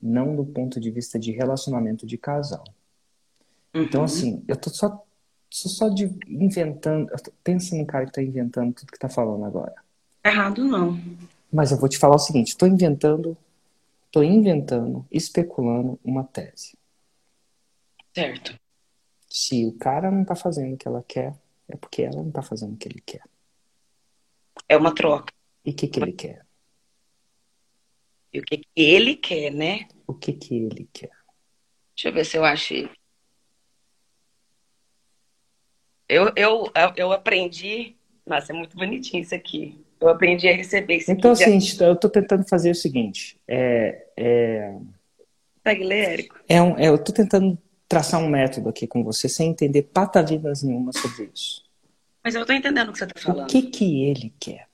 não 0.00 0.36
do 0.36 0.44
ponto 0.46 0.78
de 0.80 0.90
vista 0.92 1.18
de 1.18 1.32
relacionamento 1.32 2.06
de 2.06 2.16
casal. 2.16 2.64
Então, 3.74 4.00
Uhum. 4.00 4.04
assim, 4.04 4.44
eu 4.46 4.56
tô 4.56 4.70
só, 4.70 5.04
só, 5.50 5.68
só 5.68 5.88
de 5.88 6.04
inventando. 6.26 7.10
Pensa 7.42 7.76
num 7.76 7.84
cara 7.84 8.06
que 8.06 8.12
tá 8.12 8.22
inventando 8.22 8.74
tudo 8.74 8.92
que 8.92 8.98
tá 8.98 9.08
falando 9.08 9.44
agora. 9.44 9.74
Errado 10.24 10.64
não. 10.64 10.98
Mas 11.52 11.72
eu 11.72 11.78
vou 11.78 11.88
te 11.88 11.98
falar 11.98 12.16
o 12.16 12.20
seguinte: 12.20 12.56
tô 12.56 12.66
inventando, 12.66 13.36
tô 14.10 14.22
inventando, 14.22 15.06
especulando 15.10 15.98
uma 16.04 16.24
tese. 16.24 16.76
Certo. 18.14 18.58
Se 19.28 19.66
o 19.66 19.72
cara 19.72 20.10
não 20.10 20.24
tá 20.24 20.34
fazendo 20.34 20.74
o 20.74 20.76
que 20.76 20.88
ela 20.88 21.04
quer, 21.06 21.34
é 21.68 21.76
porque 21.76 22.02
ela 22.02 22.22
não 22.22 22.30
tá 22.30 22.42
fazendo 22.42 22.74
o 22.74 22.76
que 22.76 22.88
ele 22.88 23.00
quer. 23.04 23.22
É 24.68 24.76
uma 24.76 24.94
troca. 24.94 25.32
E 25.64 25.70
o 25.70 25.74
que 25.74 25.86
que 25.86 26.00
ele 26.00 26.12
quer? 26.12 26.46
E 28.32 28.40
o 28.40 28.42
que 28.42 28.58
que 28.58 28.66
ele 28.76 29.16
quer, 29.16 29.50
né? 29.50 29.88
O 30.06 30.14
que 30.14 30.32
que 30.32 30.54
ele 30.56 30.88
quer? 30.92 31.10
Deixa 31.94 32.08
eu 32.08 32.12
ver 32.12 32.24
se 32.24 32.36
eu 32.36 32.44
achei. 32.44 32.90
Eu, 36.08 36.32
eu, 36.34 36.70
eu 36.96 37.12
aprendi. 37.12 37.94
Nossa, 38.26 38.52
é 38.52 38.56
muito 38.56 38.76
bonitinho 38.76 39.22
isso 39.22 39.34
aqui. 39.34 39.78
Eu 40.00 40.08
aprendi 40.08 40.48
a 40.48 40.54
receber. 40.54 41.04
Então, 41.08 41.32
assim, 41.32 41.58
eu 41.80 41.92
estou 41.92 42.08
tentando 42.08 42.48
fazer 42.48 42.70
o 42.70 42.74
seguinte. 42.74 43.38
É, 43.46 44.06
é... 44.16 44.74
Segue 45.66 45.84
ler, 45.84 46.08
Érico. 46.10 46.36
É 46.48 46.62
um, 46.62 46.78
é, 46.78 46.88
eu 46.88 46.94
estou 46.94 47.14
tentando 47.14 47.58
traçar 47.88 48.20
um 48.20 48.28
método 48.28 48.68
aqui 48.68 48.86
com 48.86 49.02
você 49.02 49.28
sem 49.28 49.50
entender 49.50 49.82
patavidas 49.82 50.62
nenhuma 50.62 50.92
sobre 50.92 51.30
isso. 51.34 51.64
Mas 52.22 52.34
eu 52.34 52.42
estou 52.42 52.54
entendendo 52.54 52.90
o 52.90 52.92
que 52.92 52.98
você 52.98 53.04
está 53.04 53.20
falando. 53.20 53.44
O 53.44 53.46
que, 53.46 53.62
que 53.62 54.04
ele 54.04 54.32
quer? 54.38 54.68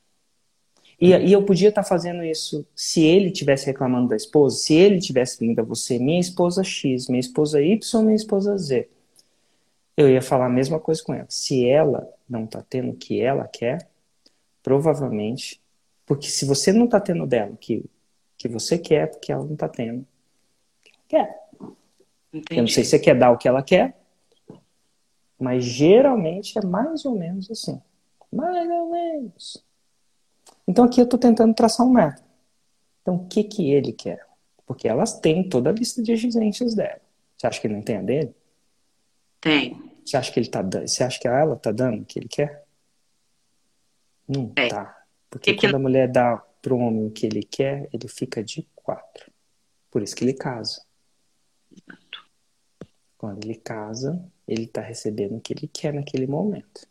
E, 1.01 1.11
e 1.11 1.33
eu 1.33 1.43
podia 1.43 1.69
estar 1.71 1.83
tá 1.83 1.89
fazendo 1.89 2.23
isso 2.23 2.67
se 2.75 3.03
ele 3.03 3.31
tivesse 3.31 3.67
reclamando 3.67 4.09
da 4.09 4.17
esposa, 4.17 4.57
se 4.57 4.75
ele 4.75 5.01
tivesse 5.01 5.39
vindo 5.39 5.59
a 5.61 5.63
você, 5.63 5.99
minha 5.99 6.21
esposa 6.21 6.63
X, 6.63 7.09
minha 7.09 7.21
esposa 7.21 7.63
Y, 7.63 8.03
minha 8.03 8.17
esposa 8.17 8.57
Z. 8.57 8.89
Eu 9.97 10.09
ia 10.09 10.21
falar 10.21 10.47
a 10.47 10.51
mesma 10.51 10.81
coisa 10.81 11.03
com 11.03 11.15
ela. 11.15 11.27
Se 11.29 11.69
ela 11.69 12.09
não 12.29 12.45
está 12.45 12.63
tendo 12.63 12.91
o 12.91 12.97
que 12.97 13.21
ela 13.21 13.47
quer, 13.47 13.89
provavelmente, 14.63 15.61
porque 16.05 16.27
se 16.29 16.45
você 16.45 16.73
não 16.73 16.87
está 16.87 17.01
tendo 17.01 17.27
dela 17.27 17.53
o 17.53 17.57
que, 17.57 17.85
que 18.37 18.49
você 18.49 18.79
quer, 18.79 19.11
porque 19.11 19.33
ela 19.33 19.45
não 19.45 19.55
está 19.55 19.69
tendo 19.69 20.01
o 20.01 20.07
que 20.83 20.91
ela 20.91 21.05
quer. 21.09 21.45
Entendi. 22.33 22.59
Eu 22.59 22.63
não 22.63 22.69
sei 22.69 22.83
se 22.83 22.91
você 22.91 22.99
quer 22.99 23.17
dar 23.17 23.31
o 23.31 23.39
que 23.39 23.47
ela 23.47 23.63
quer, 23.63 23.97
mas 25.39 25.65
geralmente 25.65 26.59
é 26.59 26.65
mais 26.65 27.05
ou 27.05 27.17
menos 27.17 27.51
assim. 27.51 27.81
Mais 28.33 28.69
ou 28.69 28.91
menos. 28.91 29.65
Então 30.67 30.85
aqui 30.85 31.01
eu 31.01 31.05
estou 31.05 31.19
tentando 31.19 31.55
traçar 31.55 31.87
um 31.87 31.91
método. 31.91 32.27
Então 33.03 33.17
o 33.17 33.29
que, 33.29 33.45
que 33.45 33.71
ele 33.71 33.93
quer? 33.93 34.27
Porque 34.67 34.89
elas 34.89 35.21
têm 35.21 35.49
toda 35.49 35.71
a 35.71 35.73
lista 35.73 36.03
de 36.03 36.11
exigências 36.11 36.75
dela. 36.75 37.01
Você 37.37 37.47
acha 37.47 37.61
que 37.61 37.67
ele 37.67 37.75
não 37.75 37.83
tem 37.83 37.99
a 37.99 38.03
dele? 38.03 38.35
Tem. 39.41 39.84
Você 40.05 40.17
acha 40.17 40.33
que 40.33 40.39
ele 40.39 40.49
tá 40.49 40.63
dando? 40.63 40.87
Você 40.87 41.03
acha 41.03 41.19
que 41.19 41.27
ela 41.27 41.57
tá 41.57 41.73
dando 41.73 42.03
o 42.03 42.05
que 42.05 42.19
ele 42.19 42.29
quer? 42.29 42.65
Não 44.29 44.53
é. 44.57 44.69
tá. 44.69 45.05
Porque 45.31 45.55
que 45.55 45.61
quando 45.61 45.71
que... 45.71 45.77
a 45.77 45.79
mulher 45.79 46.09
dá 46.09 46.37
pro 46.61 46.77
homem 46.77 47.07
o 47.07 47.11
que 47.11 47.27
ele 47.27 47.43
quer, 47.43 47.89
ele 47.93 48.09
fica 48.09 48.43
de 48.43 48.67
quatro. 48.75 49.31
Por 49.91 50.03
isso 50.03 50.15
que 50.15 50.25
ele 50.25 50.35
casa. 50.35 50.83
Exato. 51.73 52.25
Quando 53.17 53.45
ele 53.45 53.55
casa, 53.55 54.23
ele 54.47 54.67
tá 54.67 54.81
recebendo 54.81 55.37
o 55.37 55.41
que 55.41 55.53
ele 55.53 55.69
quer 55.69 55.95
naquele 55.95 56.27
momento. 56.27 56.87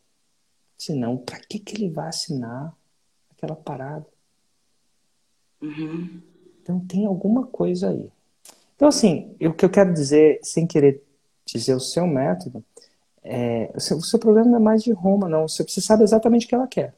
Senão, 0.78 1.18
para 1.18 1.40
que, 1.40 1.60
que 1.60 1.76
ele 1.76 1.90
vai 1.90 2.08
assinar 2.08 2.76
aquela 3.32 3.56
parada? 3.56 4.06
Uhum. 5.62 6.22
Então 6.62 6.80
tem 6.86 7.06
alguma 7.06 7.46
coisa 7.46 7.90
aí. 7.90 8.12
Então, 8.76 8.88
assim, 8.88 9.36
o 9.40 9.54
que 9.54 9.64
eu 9.64 9.70
quero 9.70 9.94
dizer, 9.94 10.40
sem 10.44 10.68
querer 10.68 11.02
dizer 11.46 11.74
o 11.74 11.80
seu 11.80 12.08
método, 12.08 12.64
é, 13.24 13.72
o, 13.74 13.80
seu, 13.80 13.98
o 13.98 14.04
seu 14.04 14.20
problema 14.20 14.50
não 14.50 14.58
é 14.58 14.62
mais 14.62 14.84
de 14.84 14.92
Roma, 14.92 15.30
não. 15.30 15.48
Você, 15.48 15.64
você 15.64 15.82
sabe 15.82 16.04
exatamente 16.04 16.46
o 16.46 16.50
que 16.50 16.56
ela 16.56 16.68
quer. 16.68 16.94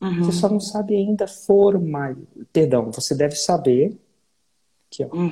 Uhum. 0.00 0.24
Você 0.24 0.32
só 0.32 0.48
não 0.48 0.60
sabe 0.60 0.96
ainda 0.96 1.26
formar. 1.26 2.16
Perdão, 2.52 2.90
você 2.90 3.14
deve 3.14 3.36
saber. 3.36 3.98
Aqui, 4.86 5.04
ó. 5.04 5.16
Uhum. 5.16 5.30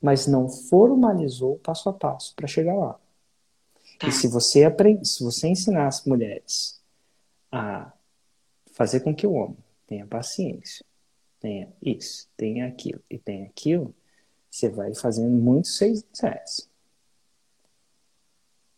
Mas 0.00 0.26
não 0.26 0.48
formalizou 0.48 1.58
passo 1.58 1.88
a 1.88 1.92
passo 1.92 2.34
para 2.34 2.46
chegar 2.46 2.74
lá. 2.74 2.98
Tá. 3.98 4.08
E 4.08 4.12
se 4.12 4.28
você 4.28 4.64
aprende, 4.64 5.06
se 5.06 5.22
você 5.22 5.48
ensinar 5.48 5.86
as 5.86 6.04
mulheres 6.04 6.80
a 7.50 7.92
fazer 8.72 9.00
com 9.00 9.14
que 9.14 9.26
o 9.26 9.32
homem 9.32 9.56
tenha 9.86 10.06
paciência, 10.06 10.84
tenha 11.40 11.72
isso, 11.82 12.28
tenha 12.36 12.66
aquilo 12.66 13.00
e 13.08 13.18
tenha 13.18 13.46
aquilo, 13.46 13.94
você 14.50 14.68
vai 14.68 14.94
fazendo 14.94 15.30
muitos 15.30 15.76
seis 15.76 16.04
sets 16.12 16.68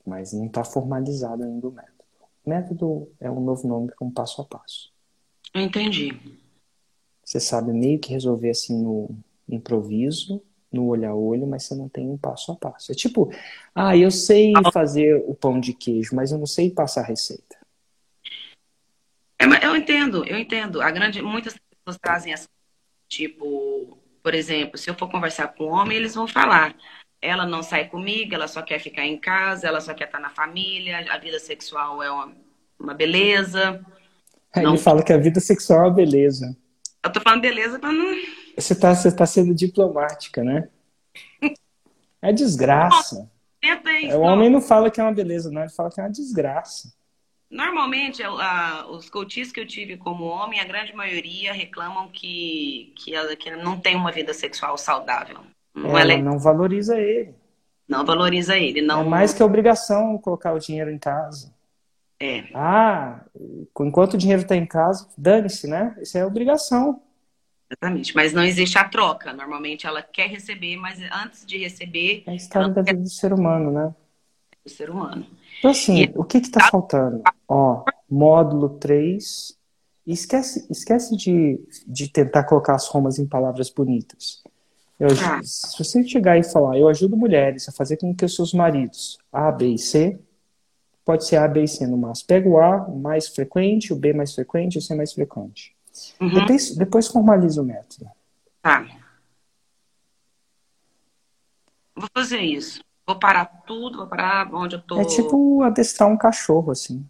mas 0.09 0.33
não 0.33 0.47
está 0.47 0.65
formalizado 0.65 1.45
ainda 1.45 1.69
o 1.69 1.73
método. 1.73 2.05
Método 2.45 3.13
é 3.21 3.31
um 3.31 3.41
novo 3.41 3.69
nome 3.69 3.89
para 3.89 4.07
um 4.07 4.11
passo 4.11 4.41
a 4.41 4.45
passo. 4.45 4.91
Entendi. 5.55 6.19
Você 7.25 7.39
sabe 7.39 7.73
meio 7.73 7.99
que 7.99 8.11
resolver 8.11 8.51
assim 8.51 8.83
no 8.83 9.11
improviso, 9.49 10.43
no 10.73 10.87
olho 10.87 11.09
a 11.09 11.15
olho, 11.15 11.47
mas 11.47 11.65
você 11.65 11.75
não 11.75 11.89
tem 11.89 12.09
um 12.09 12.17
passo 12.17 12.53
a 12.53 12.57
passo. 12.57 12.91
É 12.93 12.95
tipo, 12.95 13.31
ah, 13.75 13.97
eu 13.97 14.11
sei 14.11 14.53
fazer 14.73 15.23
o 15.27 15.35
pão 15.35 15.61
de 15.61 15.73
queijo, 15.73 16.15
mas 16.15 16.33
eu 16.33 16.39
não 16.39 16.47
sei 16.47 16.71
passar 16.71 17.03
a 17.03 17.07
receita. 17.07 17.57
É, 19.39 19.67
eu 19.67 19.77
entendo, 19.77 20.25
eu 20.25 20.39
entendo. 20.39 20.81
A 20.81 20.91
grande, 20.91 21.23
muitas 21.23 21.55
pessoas 21.55 21.99
trazem 22.01 22.33
essa, 22.33 22.49
tipo, 23.09 23.99
por 24.23 24.35
exemplo, 24.35 24.77
se 24.77 24.91
eu 24.91 24.95
for 24.95 25.11
conversar 25.11 25.49
com 25.49 25.65
um 25.65 25.73
homem, 25.73 25.97
eles 25.97 26.15
vão 26.15 26.27
falar 26.27 26.77
ela 27.21 27.45
não 27.45 27.63
sai 27.63 27.89
comigo, 27.89 28.35
ela 28.35 28.49
só 28.49 28.63
quer 28.63 28.79
ficar 28.79 29.05
em 29.05 29.19
casa, 29.19 29.67
ela 29.67 29.81
só 29.81 29.93
quer 29.95 30.05
estar 30.05 30.21
na 30.21 30.31
família, 30.31 31.05
a 31.11 31.19
vida 31.19 31.39
sexual 31.39 32.03
é 32.03 32.11
uma, 32.11 32.33
uma 32.79 32.95
beleza. 32.95 33.85
É, 34.55 34.63
não... 34.63 34.75
Ele 34.75 34.83
fala 34.83 35.03
que 35.03 35.13
a 35.13 35.19
vida 35.19 35.41
sexual 35.41 35.81
é 35.81 35.83
uma 35.89 35.95
beleza. 35.95 36.57
Eu 37.03 37.13
tô 37.13 37.21
falando 37.21 37.41
beleza 37.41 37.79
pra 37.79 37.93
não. 37.93 38.17
Você 38.57 38.75
tá, 38.75 38.95
você 38.95 39.11
tá 39.15 39.27
sendo 39.27 39.55
diplomática, 39.55 40.43
né? 40.43 40.69
É 42.21 42.33
desgraça. 42.33 43.31
Isso, 43.63 44.17
o 44.17 44.23
homem 44.23 44.51
não 44.51 44.61
fala 44.61 44.91
que 44.91 45.01
é 45.01 45.05
uma 45.05 45.13
beleza, 45.13 45.53
não, 45.53 45.63
ele 45.63 45.71
fala 45.71 45.89
que 45.89 46.01
é 46.01 46.03
uma 46.03 46.11
desgraça. 46.11 46.93
Normalmente, 47.51 48.23
a, 48.23 48.87
os 48.89 49.09
coaches 49.09 49.53
que 49.53 49.61
eu 49.61 49.67
tive 49.67 49.97
como 49.97 50.25
homem, 50.25 50.59
a 50.59 50.65
grande 50.65 50.93
maioria 50.95 51.53
reclamam 51.53 52.09
que, 52.09 52.93
que, 52.97 53.15
ela, 53.15 53.35
que 53.37 53.51
não 53.53 53.79
tem 53.79 53.95
uma 53.95 54.11
vida 54.11 54.35
sexual 54.35 54.77
saudável. 54.77 55.41
Não, 55.83 55.99
ela 55.99 56.13
é 56.13 56.23
não 56.23 56.39
valoriza 56.39 56.99
ele. 56.99 57.35
Não 57.89 58.05
valoriza 58.05 58.57
ele. 58.57 58.83
Não... 58.83 59.01
É 59.01 59.05
mais 59.05 59.33
que 59.33 59.43
obrigação 59.43 60.19
colocar 60.19 60.53
o 60.53 60.59
dinheiro 60.59 60.91
em 60.91 60.99
casa. 60.99 61.53
É. 62.21 62.45
Ah, 62.53 63.25
enquanto 63.81 64.15
o 64.15 64.19
dinheiro 64.19 64.43
está 64.43 64.57
em 64.57 64.67
casa, 64.67 65.09
dane-se, 65.17 65.69
né? 65.69 65.97
Isso 66.01 66.19
é 66.19 66.27
obrigação. 66.27 67.01
Exatamente, 67.71 68.15
mas 68.15 68.33
não 68.33 68.43
existe 68.43 68.79
a 68.79 68.89
troca. 68.89 69.33
Normalmente 69.33 69.87
ela 69.87 70.03
quer 70.03 70.29
receber, 70.29 70.77
mas 70.77 70.99
antes 71.13 71.47
de 71.47 71.59
receber. 71.59 72.25
É 72.27 72.31
a 72.33 72.35
história 72.35 72.69
da 72.69 72.83
vida 72.83 72.97
quer... 72.97 73.03
do 73.03 73.09
ser 73.09 73.33
humano, 73.33 73.71
né? 73.71 73.95
Do 74.65 74.71
ser 74.71 74.91
humano. 74.91 75.27
Então, 75.59 75.71
assim, 75.71 76.05
e... 76.05 76.13
o 76.17 76.25
que 76.25 76.39
está 76.39 76.69
faltando? 76.69 77.23
Ó, 77.47 77.85
módulo 78.11 78.71
3. 78.79 79.57
Esquece, 80.07 80.67
esquece 80.71 81.15
de, 81.17 81.61
de 81.87 82.11
tentar 82.11 82.45
colocar 82.45 82.75
as 82.75 82.89
romas 82.89 83.19
em 83.19 83.27
palavras 83.27 83.69
bonitas. 83.69 84.43
Eu, 84.99 85.09
ah. 85.09 85.41
Se 85.43 85.79
você 85.79 86.03
chegar 86.03 86.39
e 86.39 86.43
falar, 86.43 86.77
eu 86.77 86.89
ajudo 86.89 87.17
mulheres 87.17 87.69
a 87.69 87.73
fazer 87.73 87.97
com 87.97 88.15
que 88.15 88.25
os 88.25 88.35
seus 88.35 88.53
maridos 88.53 89.19
A, 89.33 89.53
B 89.53 89.69
e 89.75 89.79
C, 89.79 90.19
pode 91.05 91.25
ser 91.25 91.37
A, 91.37 91.47
B 91.47 91.63
e 91.63 91.69
C 91.69 91.87
no 91.87 91.97
máximo. 91.97 92.27
Pega 92.27 92.49
o 92.49 92.59
A 92.59 92.89
mais 92.89 93.29
frequente, 93.29 93.93
o 93.93 93.97
B 93.97 94.13
mais 94.13 94.35
frequente, 94.35 94.79
o 94.79 94.83
C 94.83 94.95
mais 94.95 95.13
frequente. 95.13 95.75
Uhum. 96.21 96.35
Depois, 96.35 96.77
depois 96.77 97.07
formaliza 97.09 97.63
o 97.63 97.65
método. 97.65 98.11
Tá. 98.61 98.87
Vou 101.95 102.09
fazer 102.15 102.41
isso. 102.41 102.83
Vou 103.07 103.19
parar 103.19 103.47
tudo, 103.67 103.99
vou 103.99 104.07
parar 104.07 104.53
onde 104.53 104.77
eu 104.77 104.83
tô. 104.83 105.01
É 105.01 105.05
tipo 105.05 105.63
adestrar 105.63 106.09
um 106.09 106.17
cachorro, 106.17 106.73
assim. 106.73 107.05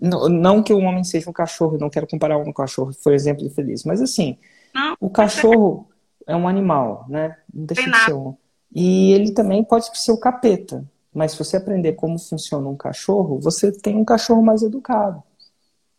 Não, 0.00 0.28
não 0.28 0.62
que 0.62 0.72
o 0.72 0.78
homem 0.78 1.04
seja 1.04 1.28
um 1.28 1.32
cachorro, 1.32 1.76
não 1.76 1.90
quero 1.90 2.06
comparar 2.06 2.38
um 2.38 2.52
cachorro, 2.52 2.92
foi 2.92 3.14
exemplo 3.14 3.44
infeliz, 3.44 3.84
mas 3.84 4.00
assim, 4.00 4.38
não, 4.74 4.96
o 4.98 5.10
cachorro 5.10 5.89
é 6.30 6.36
um 6.36 6.46
animal, 6.46 7.06
né? 7.08 7.36
Não 7.52 7.66
deixa 7.66 7.90
de 7.90 7.98
ser 8.04 8.14
um. 8.14 8.36
E 8.72 9.12
ele 9.12 9.32
também 9.32 9.64
pode 9.64 9.98
ser 9.98 10.12
o 10.12 10.20
capeta. 10.20 10.88
Mas 11.12 11.32
se 11.32 11.38
você 11.38 11.56
aprender 11.56 11.94
como 11.94 12.16
funciona 12.20 12.68
um 12.68 12.76
cachorro, 12.76 13.40
você 13.40 13.72
tem 13.72 13.96
um 13.96 14.04
cachorro 14.04 14.40
mais 14.40 14.62
educado. 14.62 15.20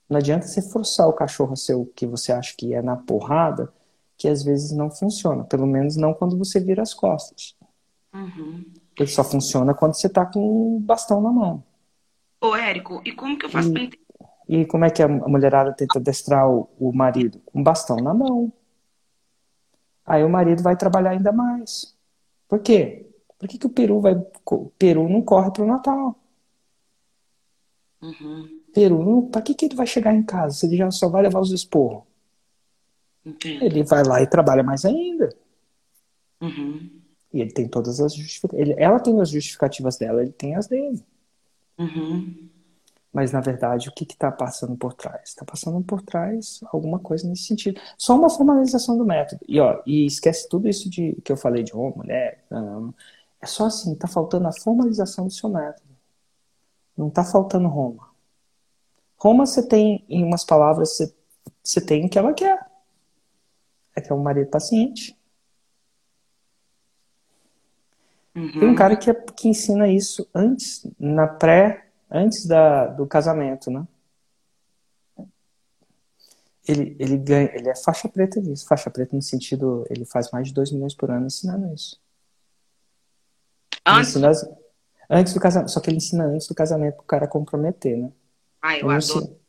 Não 0.10 0.18
adianta 0.18 0.48
você 0.48 0.62
forçar 0.62 1.06
o 1.08 1.14
cachorro 1.14 1.52
a 1.52 1.58
ser 1.58 1.76
o 1.76 1.86
que 1.86 2.08
você 2.08 2.32
acha 2.32 2.54
que 2.58 2.74
é 2.74 2.82
na 2.82 2.96
porrada, 2.96 3.74
que 4.18 4.26
às 4.30 4.42
vezes 4.42 4.72
não 4.72 4.90
funciona. 4.90 5.44
Pelo 5.44 5.68
menos 5.68 5.98
não 5.98 6.14
quando 6.14 6.38
você 6.38 6.62
vira 6.62 6.82
as 6.82 6.94
costas. 6.94 7.54
Uhum. 8.14 8.64
Ele 8.98 9.10
só 9.10 9.26
funciona 9.26 9.74
quando 9.74 9.96
você 9.96 10.08
tá 10.08 10.26
com 10.26 10.78
o 10.78 10.80
bastão 10.80 11.20
na 11.22 11.32
mão. 11.32 11.62
Ô, 12.40 12.56
Érico, 12.56 13.02
e 13.04 13.12
como 13.12 13.38
que 13.38 13.48
eu 13.48 13.50
faço 13.50 13.68
e, 13.68 13.74
pra 13.74 13.84
entender? 13.84 14.06
E 14.48 14.66
como 14.66 14.86
é 14.86 14.90
que 14.90 15.04
a 15.04 15.10
mulherada 15.10 15.74
tenta 15.74 16.00
destrar 16.00 16.50
o, 16.50 16.70
o 16.80 16.94
marido? 16.94 17.42
Com 17.46 17.60
um 17.60 17.64
bastão 17.64 17.98
na 17.98 18.14
mão. 18.14 18.52
Aí 20.12 20.26
o 20.26 20.30
marido 20.30 20.62
vai 20.62 20.76
trabalhar 20.76 21.12
ainda 21.12 21.32
mais. 21.32 21.96
Por 22.46 22.60
quê? 22.60 23.06
Por 23.40 23.48
que, 23.48 23.58
que 23.58 23.66
o 23.66 23.70
peru 23.70 24.02
vai. 24.02 24.14
O 24.46 24.70
peru 24.78 25.08
não 25.08 25.22
corre 25.22 25.50
para 25.52 25.64
o 25.64 25.66
Natal? 25.66 26.20
Uhum. 28.02 28.60
Peru, 28.74 29.30
para 29.32 29.42
que, 29.42 29.54
que 29.54 29.68
ele 29.68 29.76
vai 29.76 29.88
chegar 29.88 30.14
em 30.14 30.22
casa 30.22 30.58
se 30.58 30.66
ele 30.66 30.76
já 30.76 30.92
só 30.92 31.08
vai 31.08 31.22
levar 31.22 31.40
os 31.40 31.54
esporros? 31.54 32.04
Entendo. 33.26 33.64
Ele 33.64 33.84
vai 33.84 34.04
lá 34.04 34.22
e 34.22 34.28
trabalha 34.28 34.62
mais 34.64 34.84
ainda. 34.84 35.34
Uhum. 36.42 36.90
E 37.34 37.40
ele 37.40 37.54
tem 37.54 37.70
todas 37.70 38.02
as 38.02 38.14
justificativas. 38.14 38.76
Ela 38.78 39.00
tem 39.00 39.22
as 39.22 39.30
justificativas 39.30 39.98
dela, 39.98 40.22
ele 40.22 40.34
tem 40.34 40.58
as 40.58 40.68
dele. 40.68 41.02
Uhum. 41.80 42.50
Mas, 43.14 43.32
na 43.32 43.42
verdade, 43.42 43.90
o 43.90 43.92
que 43.92 44.06
está 44.06 44.32
passando 44.32 44.76
por 44.78 44.94
trás? 44.94 45.30
Está 45.30 45.44
passando 45.44 45.82
por 45.84 46.02
trás 46.02 46.62
alguma 46.72 46.98
coisa 46.98 47.28
nesse 47.28 47.44
sentido. 47.44 47.80
Só 47.98 48.16
uma 48.16 48.30
formalização 48.30 48.98
do 48.98 49.06
método. 49.06 49.42
E, 49.48 49.60
ó, 49.60 49.82
e 49.86 50.06
esquece 50.06 50.48
tudo 50.48 50.70
isso 50.70 50.90
de 50.90 51.18
que 51.24 51.32
eu 51.32 51.38
falei 51.38 51.64
de 51.64 51.76
homem, 51.76 51.98
mulher. 51.98 52.46
É 53.42 53.46
só 53.46 53.66
assim, 53.66 53.94
está 53.94 54.08
faltando 54.08 54.48
a 54.48 54.54
formalização 54.54 55.26
do 55.26 55.32
seu 55.32 55.50
método. 55.50 55.90
Não 56.98 57.10
está 57.10 57.24
faltando 57.24 57.68
Roma. 57.68 58.10
Roma 59.18 59.46
você 59.46 59.68
tem, 59.68 60.06
em 60.08 60.24
umas 60.24 60.46
palavras, 60.46 60.96
você 60.96 61.14
você 61.64 61.82
tem 61.82 62.06
o 62.06 62.10
que 62.10 62.18
ela 62.18 62.34
quer. 62.34 62.66
É 63.96 64.02
que 64.02 64.12
é 64.12 64.16
um 64.16 64.24
marido 64.24 64.50
paciente. 64.50 65.18
Uhum. 68.36 68.52
Tem 68.52 68.70
um 68.70 68.76
cara 68.76 68.96
que, 68.96 69.10
é, 69.10 69.14
que 69.14 69.50
ensina 69.50 69.88
isso 69.88 70.28
antes, 70.34 70.88
na 70.98 71.28
pré, 71.28 71.91
antes 72.12 72.46
da, 72.46 72.88
do 72.88 73.08
casamento, 73.08 73.72
né? 73.72 73.88
Ele, 76.68 76.96
ele 77.00 77.18
ganha, 77.18 77.50
ele 77.56 77.70
é 77.70 77.76
faixa 77.76 78.08
preta 78.08 78.40
nisso, 78.40 78.68
faixa 78.68 78.90
preta 78.90 79.16
no 79.16 79.22
sentido, 79.22 79.86
ele 79.90 80.06
faz 80.06 80.30
mais 80.32 80.50
de 80.50 80.54
2 80.54 80.72
milhões 80.72 80.94
por 80.94 81.10
ano 81.10 81.26
ensinando 81.26 81.74
isso. 81.74 82.00
Antes? 83.86 84.16
As, 84.18 84.48
antes 85.10 85.34
do 85.34 85.40
casamento, 85.40 85.72
só 85.72 85.80
que 85.80 85.90
ele 85.90 85.98
ensina 85.98 86.26
antes 86.26 86.48
do 86.48 86.54
casamento 86.54 86.98
pro 86.98 87.06
cara 87.06 87.28
comprometer, 87.28 87.98
né? 87.98 88.12
Ah, 88.62 88.78
eu 88.78 88.90
adoro. 88.90 89.40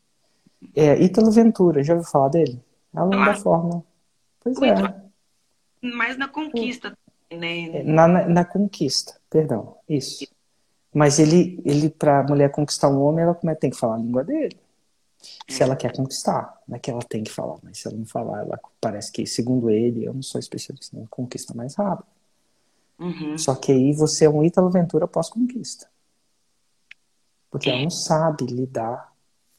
É, 0.74 1.02
Ítalo 1.02 1.30
Ventura, 1.30 1.82
já 1.82 1.94
ouviu 1.94 2.08
falar 2.08 2.28
dele? 2.28 2.62
Aluno 2.94 3.16
claro. 3.16 3.32
da 3.32 3.38
forma. 3.38 3.84
Pois 4.40 4.58
Muito, 4.58 4.86
é. 4.86 5.02
Mas 5.82 6.16
na 6.16 6.28
conquista, 6.28 6.96
né? 7.30 7.80
É, 7.80 7.82
na, 7.82 8.08
na, 8.08 8.28
na, 8.28 8.44
conquista, 8.44 9.20
perdão, 9.28 9.76
isso. 9.88 10.26
Mas 10.92 11.18
ele, 11.18 11.60
ele 11.64 11.88
para 11.88 12.22
mulher 12.24 12.50
conquistar 12.50 12.88
um 12.88 13.00
homem, 13.00 13.24
ela 13.24 13.34
tem 13.54 13.70
que 13.70 13.76
falar 13.76 13.94
a 13.94 13.98
língua 13.98 14.22
dele. 14.22 14.58
Se 15.48 15.62
ela 15.62 15.76
quer 15.76 15.94
conquistar, 15.94 16.60
não 16.66 16.76
é 16.76 16.78
que 16.78 16.90
ela 16.90 17.02
tem 17.02 17.22
que 17.22 17.30
falar, 17.30 17.56
mas 17.62 17.78
se 17.78 17.86
ela 17.86 17.96
não 17.96 18.04
falar, 18.04 18.40
ela 18.40 18.58
parece 18.80 19.12
que, 19.12 19.24
segundo 19.26 19.70
ele, 19.70 20.04
eu 20.04 20.12
não 20.12 20.22
sou 20.22 20.38
especialista, 20.38 20.96
não 20.96 21.06
conquista 21.06 21.54
mais 21.54 21.74
rápido. 21.76 22.06
Uhum. 22.98 23.38
Só 23.38 23.54
que 23.54 23.72
aí 23.72 23.92
você 23.92 24.24
é 24.26 24.30
um 24.30 24.44
Ítalo 24.44 24.70
Ventura 24.70 25.06
pós-conquista. 25.06 25.88
Porque 27.50 27.70
ela 27.70 27.82
não 27.82 27.90
sabe 27.90 28.46
lidar 28.46 29.12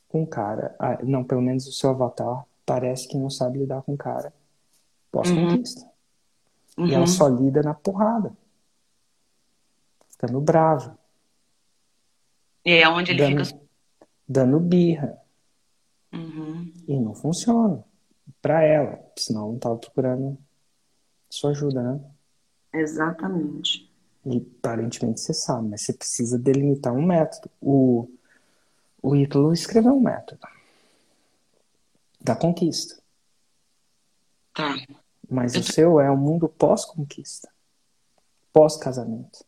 com 0.09 0.23
o 0.23 0.27
cara. 0.27 0.75
Ah, 0.79 0.97
não, 1.03 1.23
pelo 1.23 1.41
menos 1.41 1.67
o 1.67 1.71
seu 1.71 1.91
avatar 1.91 2.45
parece 2.65 3.07
que 3.07 3.17
não 3.17 3.29
sabe 3.29 3.59
lidar 3.59 3.81
com 3.83 3.93
o 3.93 3.97
cara 3.97 4.33
pós-conquista. 5.11 5.85
Uhum. 6.77 6.87
E 6.87 6.93
ela 6.93 7.07
só 7.07 7.27
lida 7.27 7.61
na 7.61 7.73
porrada. 7.73 8.35
Ficando 10.09 10.41
brava. 10.41 10.97
É 12.63 12.87
onde 12.87 13.11
ele 13.11 13.19
dando, 13.19 13.45
fica. 13.45 13.59
Dando 14.27 14.59
birra. 14.59 15.17
Uhum. 16.13 16.73
E 16.87 16.99
não 16.99 17.13
funciona. 17.13 17.83
Pra 18.41 18.63
ela. 18.63 18.99
Senão 19.17 19.51
não 19.51 19.59
tava 19.59 19.77
procurando 19.77 20.37
sua 21.29 21.51
ajuda, 21.51 21.81
né? 21.81 21.99
Exatamente. 22.73 23.91
E 24.25 24.37
aparentemente 24.59 25.19
você 25.19 25.33
sabe, 25.33 25.69
mas 25.69 25.81
você 25.81 25.93
precisa 25.93 26.39
delimitar 26.39 26.93
um 26.93 27.05
método. 27.05 27.49
O, 27.61 28.07
o 29.01 29.15
Ítalo 29.15 29.51
escreveu 29.51 29.93
um 29.93 29.99
método 29.99 30.39
da 32.21 32.35
conquista. 32.35 32.95
Tá. 34.53 34.75
Mas 35.29 35.55
Eu 35.55 35.61
o 35.61 35.63
seu 35.63 35.99
é 35.99 36.09
o 36.09 36.13
um 36.13 36.17
mundo 36.17 36.47
pós-conquista, 36.47 37.49
pós-casamento. 38.53 39.43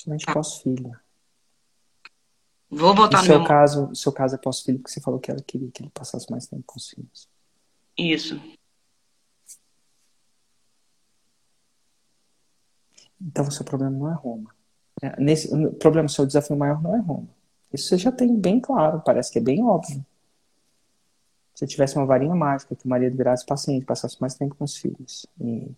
Somente 0.00 0.24
tá. 0.24 0.32
pós-filho. 0.32 0.98
Vou 2.70 2.94
botar 2.94 3.18
no 3.18 3.24
seu 3.24 3.38
meu... 3.38 3.46
caso, 3.46 3.94
seu 3.94 4.10
caso 4.10 4.34
é 4.34 4.38
pós-filho 4.38 4.78
porque 4.78 4.90
você 4.90 5.00
falou 5.00 5.20
que 5.20 5.30
ela 5.30 5.42
queria 5.42 5.70
que 5.70 5.82
ele 5.82 5.90
passasse 5.90 6.30
mais 6.30 6.46
tempo 6.46 6.62
com 6.64 6.78
os 6.78 6.88
filhos. 6.88 7.28
Isso. 7.98 8.40
Então, 13.20 13.46
o 13.46 13.52
seu 13.52 13.64
problema 13.66 13.94
não 13.94 14.10
é 14.10 14.14
Roma. 14.14 14.54
É, 15.02 15.20
nesse, 15.20 15.54
o 15.54 15.74
problema, 15.74 16.06
o 16.06 16.10
seu 16.10 16.24
desafio 16.24 16.56
maior 16.56 16.80
não 16.80 16.96
é 16.96 17.00
Roma. 17.00 17.28
Isso 17.70 17.88
você 17.88 17.98
já 17.98 18.10
tem 18.10 18.34
bem 18.34 18.58
claro, 18.58 19.02
parece 19.04 19.30
que 19.30 19.38
é 19.38 19.42
bem 19.42 19.62
óbvio. 19.62 20.04
Se 21.54 21.66
tivesse 21.66 21.96
uma 21.96 22.06
varinha 22.06 22.34
mágica 22.34 22.74
que 22.74 22.86
o 22.86 22.88
marido 22.88 23.14
virasse 23.18 23.44
paciente, 23.44 23.84
passasse 23.84 24.18
mais 24.18 24.34
tempo 24.34 24.54
com 24.54 24.64
os 24.64 24.78
filhos 24.78 25.26
e 25.38 25.70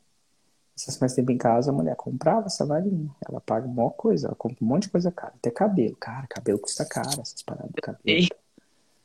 passasse 0.75 1.01
mais 1.01 1.15
tempo 1.15 1.31
em 1.31 1.39
casa, 1.39 1.71
a 1.71 1.75
mulher 1.75 1.97
comprava 1.97 2.47
essa 2.47 2.65
varinha. 2.67 3.11
Ela 3.29 3.41
paga 3.41 3.67
uma 3.67 3.91
coisa, 3.91 4.29
ela 4.29 4.37
compra 4.37 4.59
um 4.63 4.67
monte 4.67 4.85
de 4.85 4.91
coisa 4.91 5.11
cara. 5.13 5.35
Até 5.37 5.51
cabelo. 5.51 5.97
Cara, 5.97 6.27
cabelo 6.27 6.59
custa 6.59 6.85
caro, 6.85 7.21
essas 7.21 7.43
paradas 7.43 7.71
de 7.73 7.81
cabelo. 7.81 8.29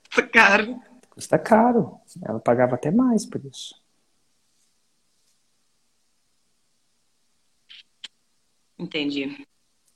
Custa 0.08 0.28
caro. 0.28 0.80
Custa 1.10 1.40
caro. 1.40 2.00
Ela 2.24 2.40
pagava 2.40 2.76
até 2.76 2.92
mais 2.92 3.26
por 3.26 3.44
isso. 3.46 3.82
Entendi. 8.78 9.46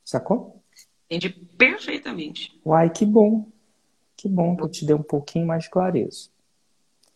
Sacou? 0.03 0.61
Entendi 1.05 1.29
perfeitamente. 1.29 2.59
Uai, 2.65 2.89
que 2.89 3.05
bom. 3.05 3.47
Que 4.17 4.27
bom 4.27 4.55
que 4.55 4.63
eu 4.63 4.69
te 4.69 4.85
dei 4.85 4.95
um 4.95 5.03
pouquinho 5.03 5.45
mais 5.45 5.65
de 5.65 5.69
clareza. 5.69 6.30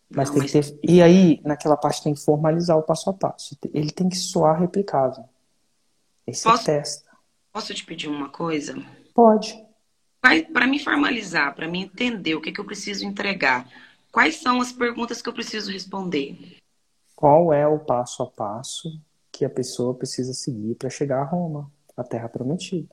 Mas 0.08 0.30
tem 0.30 0.42
que 0.42 0.52
ter... 0.52 0.78
E 0.82 1.02
aí, 1.02 1.40
naquela 1.44 1.76
parte, 1.76 2.02
tem 2.02 2.14
que 2.14 2.20
formalizar 2.20 2.76
o 2.76 2.82
passo 2.82 3.10
a 3.10 3.12
passo. 3.12 3.56
Ele 3.74 3.90
tem 3.90 4.08
que 4.08 4.16
soar 4.16 4.60
replicável. 4.60 5.24
Esse 6.26 6.44
Posso... 6.44 6.64
testa. 6.64 7.10
Posso 7.52 7.74
te 7.74 7.84
pedir 7.84 8.08
uma 8.08 8.28
coisa? 8.28 8.74
Pode. 9.14 9.64
Para 10.52 10.66
me 10.66 10.78
formalizar, 10.78 11.54
para 11.54 11.68
me 11.68 11.82
entender 11.82 12.34
o 12.34 12.40
que, 12.40 12.52
que 12.52 12.60
eu 12.60 12.64
preciso 12.64 13.04
entregar, 13.04 13.68
quais 14.12 14.36
são 14.36 14.60
as 14.60 14.72
perguntas 14.72 15.22
que 15.22 15.28
eu 15.28 15.32
preciso 15.32 15.70
responder? 15.70 16.58
Qual 17.14 17.52
é 17.52 17.66
o 17.66 17.78
passo 17.78 18.22
a 18.22 18.26
passo 18.26 19.00
que 19.36 19.44
a 19.44 19.50
pessoa 19.50 19.94
precisa 19.94 20.32
seguir 20.32 20.74
para 20.76 20.88
chegar 20.88 21.20
a 21.20 21.24
Roma, 21.24 21.70
a 21.94 22.02
Terra 22.02 22.26
Prometida. 22.26 22.88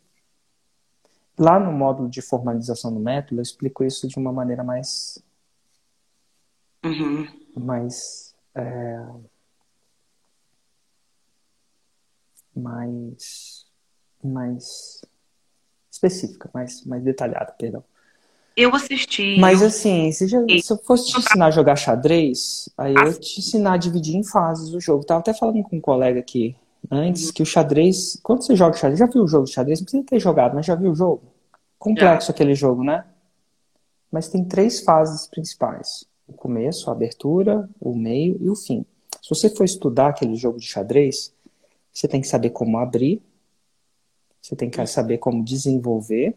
Lá 1.39 1.58
no 1.58 1.71
módulo 1.71 2.10
de 2.10 2.21
formalização 2.21 2.93
do 2.93 2.99
método, 2.99 3.39
eu 3.39 3.41
explico 3.41 3.84
isso 3.84 4.08
de 4.10 4.19
uma 4.19 4.32
maneira 4.32 4.62
mais. 4.62 5.23
Uhum. 6.84 7.28
mais. 7.56 8.36
É, 8.56 9.06
mais. 12.56 13.65
mais 14.24 15.02
específica, 15.91 16.50
mais, 16.54 16.84
mais 16.86 17.04
detalhada, 17.04 17.54
perdão. 17.58 17.84
Eu 18.56 18.74
assisti. 18.76 19.38
Mas 19.39 19.63
assim, 19.63 20.12
se, 20.12 20.28
já, 20.28 20.39
se, 20.39 20.72
eu 20.72 20.78
fosse 20.78 21.12
te 21.12 21.17
ensinar 21.17 21.48
a 21.48 21.52
jogar 21.52 21.76
xadrez, 21.76 22.69
aí 22.78 22.93
eu 22.93 23.08
ia 23.08 23.13
te 23.13 23.39
ensinar 23.39 23.74
a 23.74 23.78
dividir 23.78 24.15
em 24.15 24.24
fases 24.24 24.74
o 24.74 24.80
jogo. 24.80 25.04
Tava 25.04 25.22
até 25.22 25.34
falando 25.34 25.63
com 25.63 25.78
um 25.78 25.82
colega 25.82 26.19
aqui 26.19 26.56
antes 26.89 27.32
que 27.32 27.41
o 27.41 27.46
xadrez. 27.46 28.19
Quando 28.22 28.43
você 28.43 28.56
joga 28.56 28.78
xadrez, 28.78 29.00
já 29.00 29.08
viu 29.08 29.24
o 29.24 29.28
jogo 29.28 29.46
de 29.46 29.54
xadrez? 29.54 29.80
Não 29.80 29.86
precisa 29.86 30.04
ter 30.04 30.19
jogado, 30.19 30.54
mas 30.54 30.65
já 30.65 30.76
viu 30.76 30.91
o 30.91 30.96
jogo? 30.96 31.24
Complexo 31.80 32.32
aquele 32.32 32.54
jogo, 32.54 32.84
né? 32.84 33.04
Mas 34.12 34.30
tem 34.30 34.46
três 34.46 34.82
fases 34.82 35.26
principais: 35.28 36.06
o 36.27 36.33
começo, 36.33 36.89
a 36.89 36.93
abertura, 36.93 37.69
o 37.79 37.95
meio 37.95 38.38
e 38.41 38.49
o 38.49 38.55
fim. 38.55 38.86
Se 39.21 39.29
você 39.29 39.49
for 39.49 39.63
estudar 39.63 40.09
aquele 40.09 40.36
jogo 40.36 40.59
de 40.59 40.65
xadrez, 40.65 41.33
você 41.91 42.07
tem 42.07 42.21
que 42.21 42.27
saber 42.27 42.49
como 42.49 42.77
abrir, 42.77 43.21
você 44.41 44.55
tem 44.55 44.69
que 44.69 44.86
saber 44.88 45.19
como 45.19 45.43
desenvolver 45.43 46.36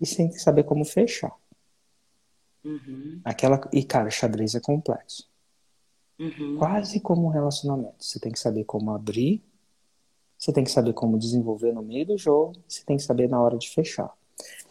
e 0.00 0.06
você 0.06 0.16
tem 0.16 0.28
que 0.28 0.38
saber 0.38 0.64
como 0.64 0.84
fechar. 0.84 1.34
Uhum. 2.64 3.20
Aquela, 3.24 3.60
e, 3.72 3.82
cara, 3.82 4.10
xadrez 4.10 4.54
é 4.54 4.60
complexo. 4.60 5.28
Uhum. 6.18 6.56
Quase 6.58 7.00
como 7.00 7.26
um 7.26 7.30
relacionamento. 7.30 8.04
Você 8.04 8.20
tem 8.20 8.30
que 8.30 8.38
saber 8.38 8.64
como 8.64 8.90
abrir, 8.90 9.42
você 10.38 10.52
tem 10.52 10.64
que 10.64 10.70
saber 10.70 10.92
como 10.92 11.18
desenvolver 11.18 11.72
no 11.72 11.82
meio 11.82 12.06
do 12.06 12.18
jogo, 12.18 12.54
você 12.68 12.84
tem 12.84 12.96
que 12.96 13.02
saber 13.02 13.28
na 13.28 13.40
hora 13.40 13.58
de 13.58 13.68
fechar. 13.68 14.10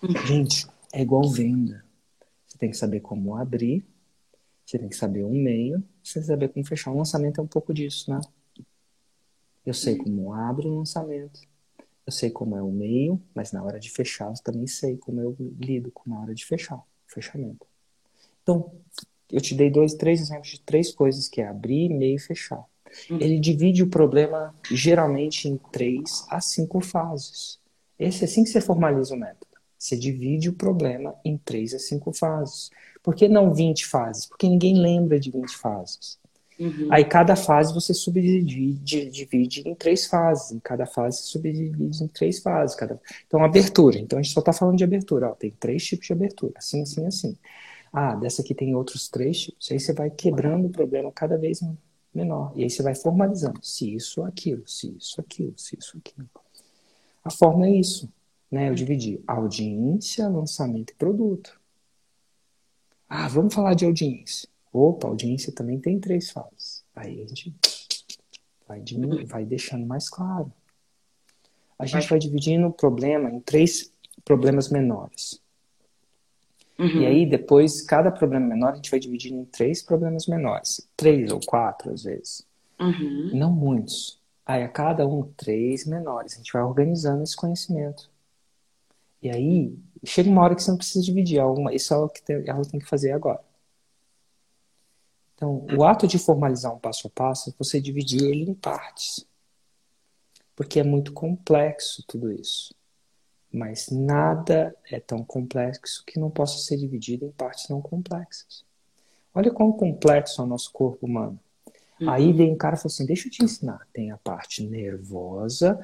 Uhum. 0.02 0.16
Gente, 0.26 0.68
é 0.94 1.02
igual 1.02 1.28
venda. 1.30 1.84
Você 2.48 2.58
tem 2.58 2.70
que 2.70 2.78
saber 2.78 3.02
como 3.02 3.36
abrir, 3.36 3.86
você 4.70 4.78
tem 4.78 4.88
que 4.88 4.96
saber 4.96 5.26
um 5.26 5.34
meio, 5.34 5.84
você 6.04 6.16
tem 6.16 6.22
que 6.22 6.28
saber 6.28 6.50
como 6.50 6.64
fechar. 6.64 6.92
O 6.92 6.98
lançamento 6.98 7.42
é 7.42 7.44
um 7.44 7.48
pouco 7.48 7.74
disso, 7.74 8.12
né? 8.12 8.22
Eu 9.66 9.74
sei 9.74 9.98
uhum. 9.98 10.04
como 10.04 10.34
abro 10.34 10.70
o 10.70 10.78
lançamento, 10.78 11.42
eu 12.06 12.12
sei 12.12 12.30
como 12.30 12.56
é 12.56 12.62
o 12.62 12.70
meio, 12.70 13.20
mas 13.34 13.52
na 13.52 13.64
hora 13.64 13.80
de 13.80 13.90
fechar 13.90 14.28
eu 14.28 14.44
também 14.44 14.68
sei 14.68 14.96
como 14.98 15.20
eu 15.22 15.36
lido 15.60 15.92
com 15.92 16.08
na 16.12 16.22
hora 16.22 16.36
de 16.36 16.46
fechar, 16.46 16.80
fechamento. 17.08 17.66
Então, 18.44 18.72
eu 19.32 19.42
te 19.42 19.56
dei 19.56 19.72
dois, 19.72 19.96
três 19.96 20.22
exemplos 20.22 20.50
de 20.50 20.62
três 20.62 20.94
coisas 20.94 21.28
que 21.28 21.42
é 21.42 21.48
abrir, 21.48 21.90
meio 21.90 22.18
e 22.18 22.20
fechar. 22.20 22.64
Uhum. 23.10 23.20
Ele 23.20 23.40
divide 23.40 23.82
o 23.82 23.90
problema 23.90 24.54
geralmente 24.70 25.48
em 25.48 25.58
três 25.72 26.28
a 26.30 26.40
cinco 26.40 26.80
fases. 26.80 27.60
Esse 27.98 28.22
é 28.22 28.26
assim 28.26 28.44
que 28.44 28.52
você 28.52 28.62
formaliza 28.62 29.16
o 29.16 29.18
método. 29.18 29.50
Você 29.80 29.98
divide 29.98 30.50
o 30.50 30.54
problema 30.54 31.16
em 31.26 31.38
três 31.38 31.74
a 31.74 31.80
cinco 31.80 32.14
fases. 32.14 32.70
Por 33.02 33.16
que 33.16 33.28
não 33.28 33.54
20 33.54 33.86
fases? 33.88 34.26
Porque 34.26 34.48
ninguém 34.48 34.78
lembra 34.78 35.20
de 35.20 35.32
20 35.32 35.56
fases. 35.58 36.20
Uhum. 36.60 36.90
Aí 36.92 37.06
cada 37.06 37.38
fase 37.38 37.74
você 37.74 37.94
subdivide 37.94 39.10
divide 39.10 39.62
em 39.66 39.74
três 39.74 40.08
fases. 40.08 40.52
Em 40.52 40.60
cada 40.60 40.86
fase 40.86 41.20
você 41.20 41.24
subdivide 41.24 42.04
em 42.04 42.08
três 42.08 42.40
fases. 42.40 42.76
Cada... 42.76 43.00
Então, 43.26 43.44
abertura. 43.44 43.98
Então 43.98 44.20
a 44.20 44.22
gente 44.22 44.34
só 44.34 44.42
está 44.42 44.52
falando 44.52 44.78
de 44.78 44.84
abertura. 44.84 45.30
Ó, 45.30 45.32
tem 45.32 45.52
três 45.52 45.86
tipos 45.86 46.08
de 46.08 46.14
abertura. 46.14 46.54
Assim, 46.58 46.82
assim, 46.82 47.06
assim. 47.06 47.38
Ah, 47.92 48.14
dessa 48.16 48.42
aqui 48.42 48.54
tem 48.54 48.76
outros 48.76 49.08
três 49.08 49.40
tipos. 49.40 49.72
Aí 49.72 49.80
você 49.80 49.94
vai 49.94 50.10
quebrando 50.10 50.68
o 50.68 50.70
problema 50.70 51.12
cada 51.12 51.38
vez 51.38 51.62
menor. 52.14 52.52
E 52.56 52.64
aí 52.64 52.70
você 52.70 52.84
vai 52.84 52.94
formalizando. 52.94 53.60
Se 53.64 53.96
isso, 53.96 54.22
aquilo, 54.24 54.68
se 54.68 54.94
isso, 54.98 55.22
aquilo, 55.22 55.54
se 55.56 55.78
isso, 55.78 55.98
aquilo. 55.98 56.30
A 57.24 57.32
forma 57.32 57.68
é 57.68 57.72
isso. 57.72 58.12
Né? 58.52 58.70
Eu 58.70 58.76
dividi 58.76 59.22
audiência, 59.26 60.28
lançamento 60.28 60.92
e 60.92 60.96
produto. 60.96 61.59
Ah, 63.10 63.28
vamos 63.28 63.54
falar 63.54 63.74
de 63.74 63.86
audiência. 63.86 64.48
Opa, 64.72 65.08
audiência 65.08 65.52
também 65.52 65.80
tem 65.80 66.00
três 66.00 66.30
fases. 66.30 66.84
Aí 66.96 67.24
a 67.24 67.26
gente 67.26 67.56
vai, 68.68 68.80
diminuir, 68.80 69.26
vai 69.26 69.44
deixando 69.44 69.86
mais 69.86 70.08
claro. 70.08 70.54
A 71.78 71.86
gente 71.86 72.08
vai 72.08 72.20
dividindo 72.20 72.68
o 72.68 72.74
problema 72.74 73.32
em 73.32 73.40
três 73.40 73.92
problemas 74.24 74.70
menores. 74.70 75.42
Uhum. 76.78 77.02
E 77.02 77.06
aí, 77.06 77.26
depois, 77.26 77.82
cada 77.82 78.12
problema 78.12 78.46
menor, 78.46 78.74
a 78.74 78.76
gente 78.76 78.92
vai 78.92 79.00
dividindo 79.00 79.42
em 79.42 79.46
três 79.46 79.82
problemas 79.82 80.28
menores. 80.28 80.88
Três 80.96 81.32
ou 81.32 81.40
quatro, 81.46 81.92
às 81.92 82.04
vezes. 82.04 82.48
Uhum. 82.80 83.32
Não 83.34 83.52
muitos. 83.52 84.20
Aí, 84.46 84.64
a 84.64 84.70
cada 84.70 85.06
um, 85.06 85.24
três 85.36 85.86
menores. 85.86 86.34
A 86.34 86.38
gente 86.38 86.54
vai 86.54 86.62
organizando 86.62 87.24
esse 87.24 87.36
conhecimento. 87.36 88.09
E 89.22 89.30
aí, 89.30 89.78
chega 90.06 90.30
uma 90.30 90.42
hora 90.42 90.56
que 90.56 90.64
você 90.64 90.72
não 90.72 90.78
precisa 90.78 91.04
dividir. 91.04 91.40
Alguma, 91.40 91.74
isso 91.74 91.94
é 91.94 91.98
o 91.98 92.10
que 92.10 92.22
ela 92.32 92.66
tem 92.66 92.80
que 92.80 92.88
fazer 92.88 93.12
agora. 93.12 93.42
Então, 95.36 95.66
o 95.78 95.84
ato 95.84 96.06
de 96.06 96.20
formalizar 96.20 96.74
um 96.74 96.80
passo 96.80 97.08
a 97.08 97.10
passo 97.10 97.50
é 97.50 97.54
você 97.58 97.80
dividir 97.80 98.24
ele 98.24 98.52
em 98.52 98.54
partes. 98.54 99.26
Porque 100.56 100.80
é 100.80 100.84
muito 100.84 101.14
complexo 101.14 102.04
tudo 102.06 102.32
isso. 102.32 102.76
Mas 103.52 103.90
nada 103.90 104.76
é 104.92 105.00
tão 105.00 105.24
complexo 105.24 106.04
que 106.06 106.20
não 106.20 106.30
possa 106.30 106.58
ser 106.60 106.78
dividido 106.78 107.26
em 107.26 107.32
partes 107.32 107.70
não 107.70 107.82
complexas. 107.82 108.66
Olha 109.34 109.52
quão 109.52 109.72
complexo 109.72 110.42
é 110.42 110.44
o 110.44 110.48
nosso 110.48 110.72
corpo 110.72 111.06
humano. 111.06 111.40
Uhum. 112.00 112.10
Aí 112.10 112.34
vem 112.34 112.52
um 112.52 112.58
cara 112.58 112.76
e 112.76 112.78
fala 112.78 112.88
assim: 112.88 113.06
deixa 113.06 113.28
eu 113.28 113.32
te 113.32 113.44
ensinar. 113.44 113.88
Tem 113.94 114.12
a 114.12 114.18
parte 114.18 114.64
nervosa, 114.64 115.80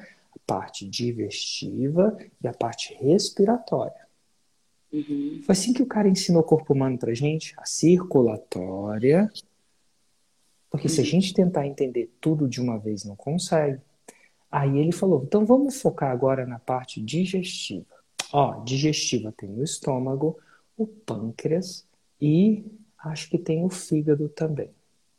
parte 0.46 0.88
digestiva 0.88 2.16
e 2.42 2.46
a 2.46 2.52
parte 2.52 2.94
respiratória. 2.94 4.06
Uhum. 4.92 5.40
Foi 5.44 5.52
assim 5.52 5.72
que 5.72 5.82
o 5.82 5.86
cara 5.86 6.08
ensinou 6.08 6.40
o 6.40 6.44
corpo 6.44 6.72
humano 6.72 6.98
pra 6.98 7.12
gente, 7.12 7.54
a 7.58 7.64
circulatória. 7.64 9.30
Porque 10.70 10.86
uhum. 10.86 10.94
se 10.94 11.00
a 11.00 11.04
uhum. 11.04 11.10
gente 11.10 11.34
tentar 11.34 11.66
entender 11.66 12.10
tudo 12.20 12.48
de 12.48 12.60
uma 12.60 12.78
vez, 12.78 13.04
não 13.04 13.16
consegue. 13.16 13.80
Aí 14.50 14.78
ele 14.78 14.92
falou: 14.92 15.22
então 15.24 15.44
vamos 15.44 15.80
focar 15.80 16.10
agora 16.10 16.46
na 16.46 16.58
parte 16.58 17.00
digestiva. 17.00 17.96
Ó, 18.32 18.62
digestiva 18.64 19.32
tem 19.32 19.50
o 19.50 19.62
estômago, 19.62 20.38
o 20.76 20.86
pâncreas 20.86 21.86
e 22.20 22.64
acho 22.98 23.28
que 23.30 23.38
tem 23.38 23.64
o 23.64 23.68
fígado 23.68 24.28
também. 24.28 24.70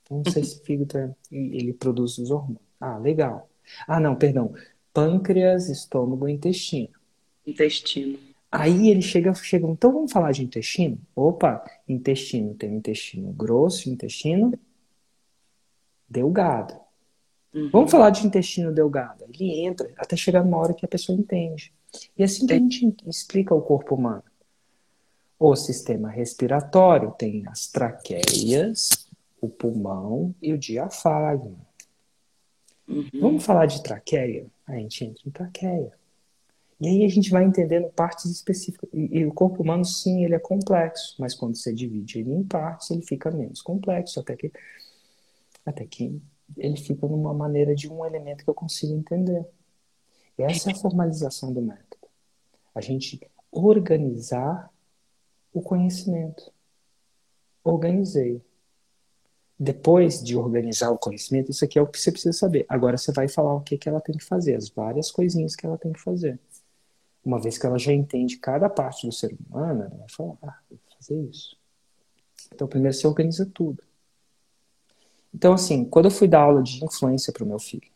Não 0.10 0.24
sei 0.26 0.44
se 0.44 0.60
o 0.60 0.63
fígado 0.63 0.98
é, 0.98 1.13
ele 1.32 1.74
produz 1.74 2.18
os 2.18 2.32
hormônios. 2.32 2.62
Ah, 2.80 2.98
legal. 2.98 3.50
Ah, 3.88 4.00
não, 4.00 4.16
perdão. 4.16 4.54
Pâncreas, 4.98 5.70
estômago 5.70 6.28
e 6.28 6.34
intestino. 6.34 6.90
Intestino. 7.46 8.18
Aí 8.52 8.90
ele 8.90 9.04
chega, 9.04 9.32
chega, 9.36 9.68
então 9.68 9.94
vamos 9.94 10.12
falar 10.12 10.32
de 10.32 10.44
intestino? 10.44 10.98
Opa, 11.16 11.64
intestino 11.88 12.56
tem 12.56 12.72
o 12.72 12.78
intestino 12.78 13.32
grosso, 13.32 13.92
intestino 13.92 14.58
delgado. 16.10 16.74
Uhum. 17.54 17.70
Vamos 17.70 17.92
falar 17.92 18.10
de 18.10 18.26
intestino 18.26 18.74
delgado. 18.74 19.24
Ele 19.32 19.60
entra 19.64 19.88
até 19.98 20.16
chegar 20.16 20.44
numa 20.44 20.58
hora 20.58 20.74
que 20.74 20.84
a 20.84 20.90
pessoa 20.90 21.16
entende. 21.16 21.72
E 22.18 22.24
assim 22.24 22.48
que 22.48 22.54
a 22.54 22.58
gente 22.58 22.96
explica 23.06 23.54
o 23.54 23.62
corpo 23.62 23.94
humano. 23.94 24.24
O 25.38 25.56
sistema 25.56 26.10
respiratório 26.10 27.12
tem 27.12 27.44
as 27.46 27.68
traqueias, 27.68 29.08
o 29.40 29.48
pulmão 29.48 30.34
e 30.42 30.54
o 30.54 30.58
diafragma. 30.58 31.68
Uhum. 32.88 33.10
Vamos 33.14 33.46
falar 33.46 33.68
de 33.68 33.84
traqueia? 33.84 34.48
A 34.68 34.76
gente 34.76 35.06
entra 35.06 35.24
em 35.26 35.32
traqueia. 35.32 35.94
E 36.80 36.88
aí 36.88 37.06
a 37.06 37.10
gente 37.10 37.32
vai 37.32 37.44
entendendo 37.44 37.90
partes 37.90 38.26
específicas. 38.26 38.90
E, 38.94 39.20
e, 39.20 39.26
o 39.26 39.34
corpo 39.34 39.64
humano, 39.64 39.84
sim, 39.84 40.24
ele 40.24 40.36
é 40.36 40.40
complexo, 40.40 41.16
mas 41.18 41.34
quando 41.34 41.56
você 41.56 41.74
divide 41.74 42.20
ele 42.20 42.32
em 42.32 42.44
partes, 42.44 42.92
ele 42.92 43.02
fica 43.02 43.32
menos 43.32 43.62
complexo, 43.62 44.20
até 44.20 44.36
que, 44.36 44.52
até 45.66 45.86
que 45.86 46.22
ele 46.56 46.78
fica 46.78 47.08
numa 47.08 47.34
maneira 47.34 47.74
de 47.74 47.90
um 47.90 48.06
elemento 48.06 48.44
que 48.44 48.50
eu 48.50 48.54
consigo 48.54 48.94
entender. 48.94 49.46
Essa 50.38 50.70
é 50.70 50.74
a 50.74 50.78
formalização 50.78 51.52
do 51.52 51.62
método. 51.62 52.08
A 52.76 52.82
gente 52.82 53.20
organizar 53.52 54.72
o 55.52 55.62
conhecimento. 55.62 56.52
Organizei. 57.64 58.42
Depois 59.60 60.24
de 60.24 60.36
organizar 60.36 60.91
o 60.91 60.98
conhecimento, 60.98 61.50
isso 61.50 61.65
aqui 61.65 61.80
é 61.80 61.82
o 61.82 61.88
que 61.88 62.00
você 62.00 62.12
precisa 62.12 62.38
saber. 62.38 62.65
Agora 62.70 62.96
você 62.96 63.12
vai 63.12 63.28
falar 63.28 63.56
o 63.56 63.62
que, 63.62 63.78
que 63.78 63.89
ela 63.89 64.00
tem 64.00 64.15
que 64.15 64.24
fazer, 64.24 64.56
as 64.56 64.70
várias 64.70 65.10
coisinhas 65.10 65.56
que 65.56 65.65
ela 65.65 65.78
tem 65.78 65.91
que 65.91 66.00
fazer. 66.00 66.39
Uma 67.26 67.39
vez 67.39 67.58
que 67.58 67.65
ela 67.65 67.80
já 67.80 67.91
entende 67.91 68.38
cada 68.38 68.70
parte 68.70 69.08
do 69.08 69.12
ser 69.12 69.36
humano, 69.50 69.84
ela 69.84 69.98
vai 69.98 70.10
falar, 70.10 70.38
ah, 70.43 70.60
vou 70.70 70.80
fazer 70.96 71.20
isso. 71.24 71.58
Então, 72.54 72.67
primeiro 72.67 72.96
você 72.96 73.08
organiza 73.08 73.50
tudo. 73.52 73.84
Então, 75.34 75.54
assim, 75.54 75.84
quando 75.86 76.06
eu 76.06 76.12
fui 76.12 76.28
dar 76.28 76.41
aula 76.41 76.62
de 76.62 76.84
influência 76.86 77.34
para 77.34 77.43
o 77.43 77.48
meu 77.48 77.60
filho, 77.60 77.89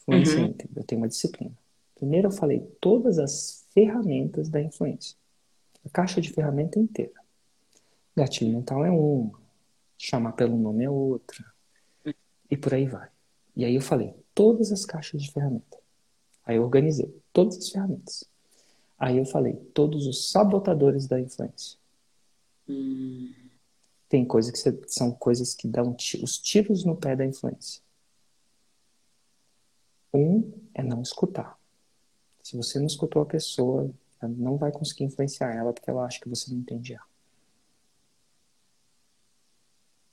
influência 0.00 0.40
uhum. 0.40 0.54
eu 0.76 0.84
tenho 0.84 1.00
uma 1.00 1.08
disciplina. 1.08 1.56
Primeiro 1.94 2.28
eu 2.28 2.32
falei 2.32 2.60
todas 2.80 3.18
as 3.18 3.66
ferramentas 3.72 4.48
da 4.48 4.60
influência. 4.60 5.16
A 5.84 5.88
caixa 5.88 6.20
de 6.20 6.30
ferramenta 6.30 6.78
inteira. 6.78 7.12
Gatilho 8.16 8.52
mental 8.52 8.84
é 8.84 8.90
uma, 8.90 9.32
chamar 9.98 10.32
pelo 10.32 10.56
nome 10.56 10.84
é 10.84 10.90
outra. 10.90 11.44
E 12.50 12.56
por 12.56 12.72
aí 12.72 12.86
vai. 12.86 13.08
E 13.54 13.64
aí 13.64 13.74
eu 13.74 13.82
falei 13.82 14.14
todas 14.34 14.70
as 14.72 14.86
caixas 14.86 15.20
de 15.20 15.32
ferramenta. 15.32 15.76
Aí 16.46 16.56
eu 16.56 16.62
organizei 16.62 17.14
todas 17.32 17.58
as 17.58 17.68
ferramentas. 17.68 18.24
Aí 18.98 19.18
eu 19.18 19.26
falei 19.26 19.54
todos 19.74 20.06
os 20.06 20.30
sabotadores 20.30 21.06
da 21.06 21.20
influência. 21.20 21.78
Hum. 22.68 23.34
Tem 24.08 24.24
coisas 24.24 24.50
que 24.50 24.88
são 24.88 25.12
coisas 25.12 25.54
que 25.54 25.68
dão 25.68 25.94
os 26.22 26.38
tiros 26.38 26.84
no 26.84 26.96
pé 26.96 27.14
da 27.14 27.26
influência. 27.26 27.82
Um 30.12 30.50
é 30.72 30.82
não 30.82 31.02
escutar. 31.02 31.58
Se 32.42 32.56
você 32.56 32.78
não 32.78 32.86
escutou 32.86 33.20
a 33.20 33.26
pessoa, 33.26 33.90
não 34.22 34.56
vai 34.56 34.72
conseguir 34.72 35.04
influenciar 35.04 35.54
ela 35.54 35.72
porque 35.72 35.90
ela 35.90 36.06
acha 36.06 36.18
que 36.18 36.28
você 36.28 36.50
não 36.50 36.58
entende 36.58 36.94
ela. 36.94 37.07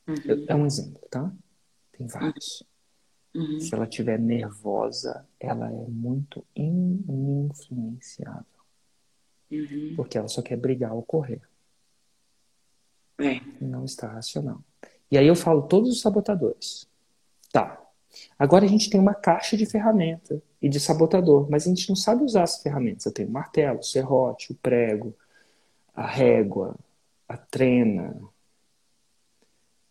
Uhum. 0.08 0.46
É 0.48 0.56
um 0.56 0.66
exemplo, 0.66 1.02
tá? 1.10 1.32
Tem 1.92 2.08
vários. 2.08 2.64
Uhum. 3.34 3.60
Se 3.60 3.74
ela 3.74 3.86
estiver 3.86 4.20
nervosa, 4.20 5.28
ela 5.40 5.70
é 5.70 5.88
muito 5.88 6.46
ininfluenciável. 6.56 8.46
Uhum. 9.52 9.94
Porque 9.96 10.18
ela 10.18 10.28
só 10.28 10.42
quer 10.42 10.58
brigar 10.58 10.94
ou 10.94 11.04
correr. 11.04 11.42
É. 13.20 13.40
Não 13.62 13.86
está 13.86 14.08
racional. 14.08 14.62
E 15.10 15.18
aí 15.18 15.28
eu 15.28 15.36
falo 15.36 15.64
todos 15.64 15.90
os 15.90 16.02
sabotadores. 16.02 16.88
Tá. 17.52 17.82
Agora 18.40 18.66
a 18.66 18.68
gente 18.68 18.90
tem 18.90 19.00
uma 19.00 19.14
caixa 19.14 19.58
de 19.58 19.66
ferramenta 19.66 20.42
e 20.62 20.70
de 20.70 20.80
sabotador, 20.80 21.50
mas 21.50 21.66
a 21.66 21.70
gente 21.70 21.90
não 21.90 21.96
sabe 21.96 22.24
usar 22.24 22.44
as 22.44 22.62
ferramentas. 22.62 23.06
Eu 23.06 23.12
tenho 23.12 23.30
o 23.30 23.32
martelo, 23.32 23.80
o 23.80 23.84
serrote, 23.84 24.52
o 24.52 24.56
prego, 24.56 25.16
a 25.94 26.06
régua, 26.06 26.76
a 27.28 27.38
trena. 27.38 28.18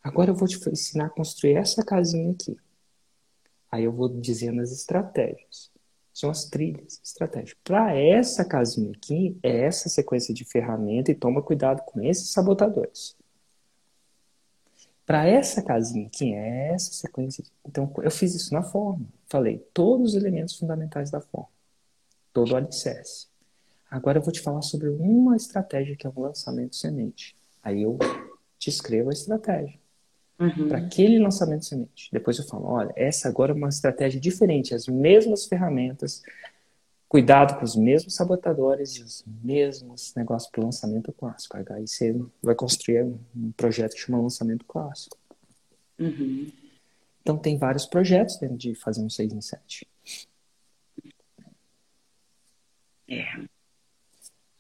Agora 0.04 0.30
eu 0.30 0.34
vou 0.34 0.46
te 0.46 0.58
ensinar 0.68 1.06
a 1.06 1.10
construir 1.10 1.54
essa 1.54 1.82
casinha 1.82 2.30
aqui. 2.30 2.54
Aí 3.72 3.84
eu 3.84 3.92
vou 3.92 4.06
dizendo 4.06 4.60
as 4.60 4.70
estratégias. 4.70 5.72
São 6.12 6.28
as 6.28 6.44
trilhas 6.44 7.00
estratégicas. 7.02 7.58
Para 7.64 7.96
essa 7.96 8.44
casinha 8.44 8.92
aqui, 8.92 9.36
é 9.42 9.64
essa 9.64 9.88
sequência 9.88 10.34
de 10.34 10.44
ferramenta 10.44 11.10
e 11.10 11.14
toma 11.14 11.42
cuidado 11.42 11.82
com 11.86 12.02
esses 12.02 12.28
sabotadores. 12.30 13.16
Para 15.06 15.26
essa 15.26 15.62
casinha 15.62 16.06
aqui, 16.06 16.34
é 16.34 16.74
essa 16.74 16.92
sequência. 16.92 17.42
Então, 17.66 17.90
eu 18.02 18.10
fiz 18.10 18.34
isso 18.34 18.52
na 18.52 18.62
forma. 18.62 19.06
Falei 19.26 19.58
todos 19.72 20.10
os 20.10 20.14
elementos 20.14 20.56
fundamentais 20.56 21.10
da 21.10 21.20
forma. 21.20 21.48
Todo 22.32 22.52
o 22.52 22.56
alicerce. 22.56 23.26
Agora 23.90 24.18
eu 24.18 24.22
vou 24.22 24.32
te 24.32 24.40
falar 24.40 24.62
sobre 24.62 24.88
uma 24.88 25.34
estratégia 25.34 25.96
que 25.96 26.06
é 26.06 26.12
o 26.14 26.20
lançamento 26.20 26.76
semente. 26.76 27.34
Aí 27.62 27.82
eu 27.82 27.98
te 28.58 28.68
escrevo 28.68 29.08
a 29.08 29.12
estratégia. 29.12 29.83
Uhum. 30.38 30.68
Para 30.68 30.78
aquele 30.78 31.18
lançamento 31.18 31.64
semente. 31.64 32.08
Depois 32.12 32.38
eu 32.38 32.44
falo, 32.44 32.66
olha, 32.66 32.92
essa 32.96 33.28
agora 33.28 33.52
é 33.52 33.54
uma 33.54 33.68
estratégia 33.68 34.20
diferente, 34.20 34.74
as 34.74 34.86
mesmas 34.86 35.46
ferramentas, 35.46 36.22
cuidado 37.08 37.56
com 37.56 37.64
os 37.64 37.76
mesmos 37.76 38.16
sabotadores 38.16 38.96
e 38.96 39.02
os 39.02 39.24
mesmos 39.42 40.12
negócios 40.16 40.50
para 40.50 40.60
o 40.60 40.64
lançamento 40.64 41.12
clássico. 41.12 41.56
Aí 41.56 41.86
você 41.86 42.20
vai 42.42 42.54
construir 42.54 43.04
um 43.04 43.52
projeto 43.56 43.94
que 43.94 44.00
chama 44.00 44.20
lançamento 44.20 44.64
clássico. 44.64 45.16
Uhum. 45.98 46.50
Então 47.22 47.38
tem 47.38 47.56
vários 47.56 47.86
projetos 47.86 48.36
dentro 48.38 48.56
de 48.56 48.74
fazer 48.74 49.00
um 49.00 49.08
6 49.08 49.32
em 49.32 49.40
7. 49.40 49.86
É. 53.08 53.24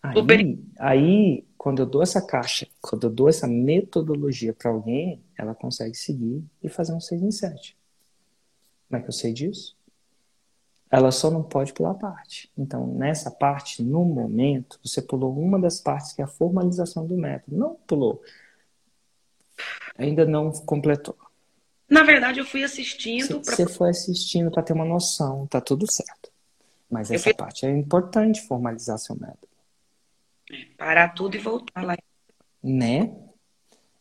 Aí, 0.02 0.58
aí, 0.78 1.44
quando 1.64 1.78
eu 1.78 1.86
dou 1.86 2.02
essa 2.02 2.20
caixa, 2.20 2.68
quando 2.78 3.04
eu 3.04 3.10
dou 3.10 3.26
essa 3.26 3.48
metodologia 3.48 4.52
para 4.52 4.70
alguém, 4.70 5.24
ela 5.34 5.54
consegue 5.54 5.94
seguir 5.94 6.44
e 6.62 6.68
fazer 6.68 6.92
um 6.92 7.00
6 7.00 7.22
em 7.22 7.30
7. 7.30 7.74
Como 8.86 9.00
é 9.00 9.02
que 9.02 9.08
eu 9.08 9.12
sei 9.14 9.32
disso? 9.32 9.74
ela 10.90 11.10
só 11.10 11.30
não 11.30 11.42
pode 11.42 11.72
pular 11.72 11.94
parte. 11.94 12.52
Então, 12.56 12.86
nessa 12.86 13.30
parte, 13.30 13.82
no 13.82 14.04
momento, 14.04 14.78
você 14.84 15.00
pulou 15.00 15.36
uma 15.36 15.58
das 15.58 15.80
partes 15.80 16.12
que 16.12 16.20
é 16.20 16.24
a 16.24 16.28
formalização 16.28 17.06
do 17.06 17.16
método. 17.16 17.56
Não 17.56 17.76
pulou. 17.86 18.22
Ainda 19.96 20.26
não 20.26 20.52
completou. 20.52 21.16
Na 21.88 22.02
verdade, 22.02 22.40
eu 22.40 22.44
fui 22.44 22.62
assistindo. 22.62 23.42
Você 23.42 23.64
pra... 23.64 23.74
foi 23.74 23.88
assistindo 23.88 24.50
para 24.50 24.62
ter 24.62 24.74
uma 24.74 24.84
noção, 24.84 25.46
tá 25.46 25.62
tudo 25.62 25.90
certo. 25.90 26.30
Mas 26.90 27.10
essa 27.10 27.24
fui... 27.24 27.34
parte 27.34 27.64
é 27.64 27.70
importante 27.70 28.42
formalizar 28.42 28.98
seu 28.98 29.16
método. 29.16 29.53
É, 30.50 30.66
parar 30.76 31.08
tudo 31.10 31.36
e 31.36 31.38
voltar 31.38 31.82
lá. 31.82 31.96
Né? 32.62 33.14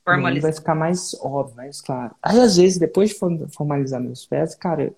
Formalizar. 0.04 0.52
Vai 0.52 0.54
ficar 0.60 0.76
mais 0.76 1.14
óbvio, 1.22 1.56
mais 1.56 1.82
claro. 1.82 2.16
Aí, 2.22 2.40
às 2.40 2.58
vezes, 2.58 2.78
depois 2.78 3.12
de 3.12 3.16
formalizar 3.50 4.02
meus 4.02 4.26
pés, 4.26 4.54
cara, 4.54 4.94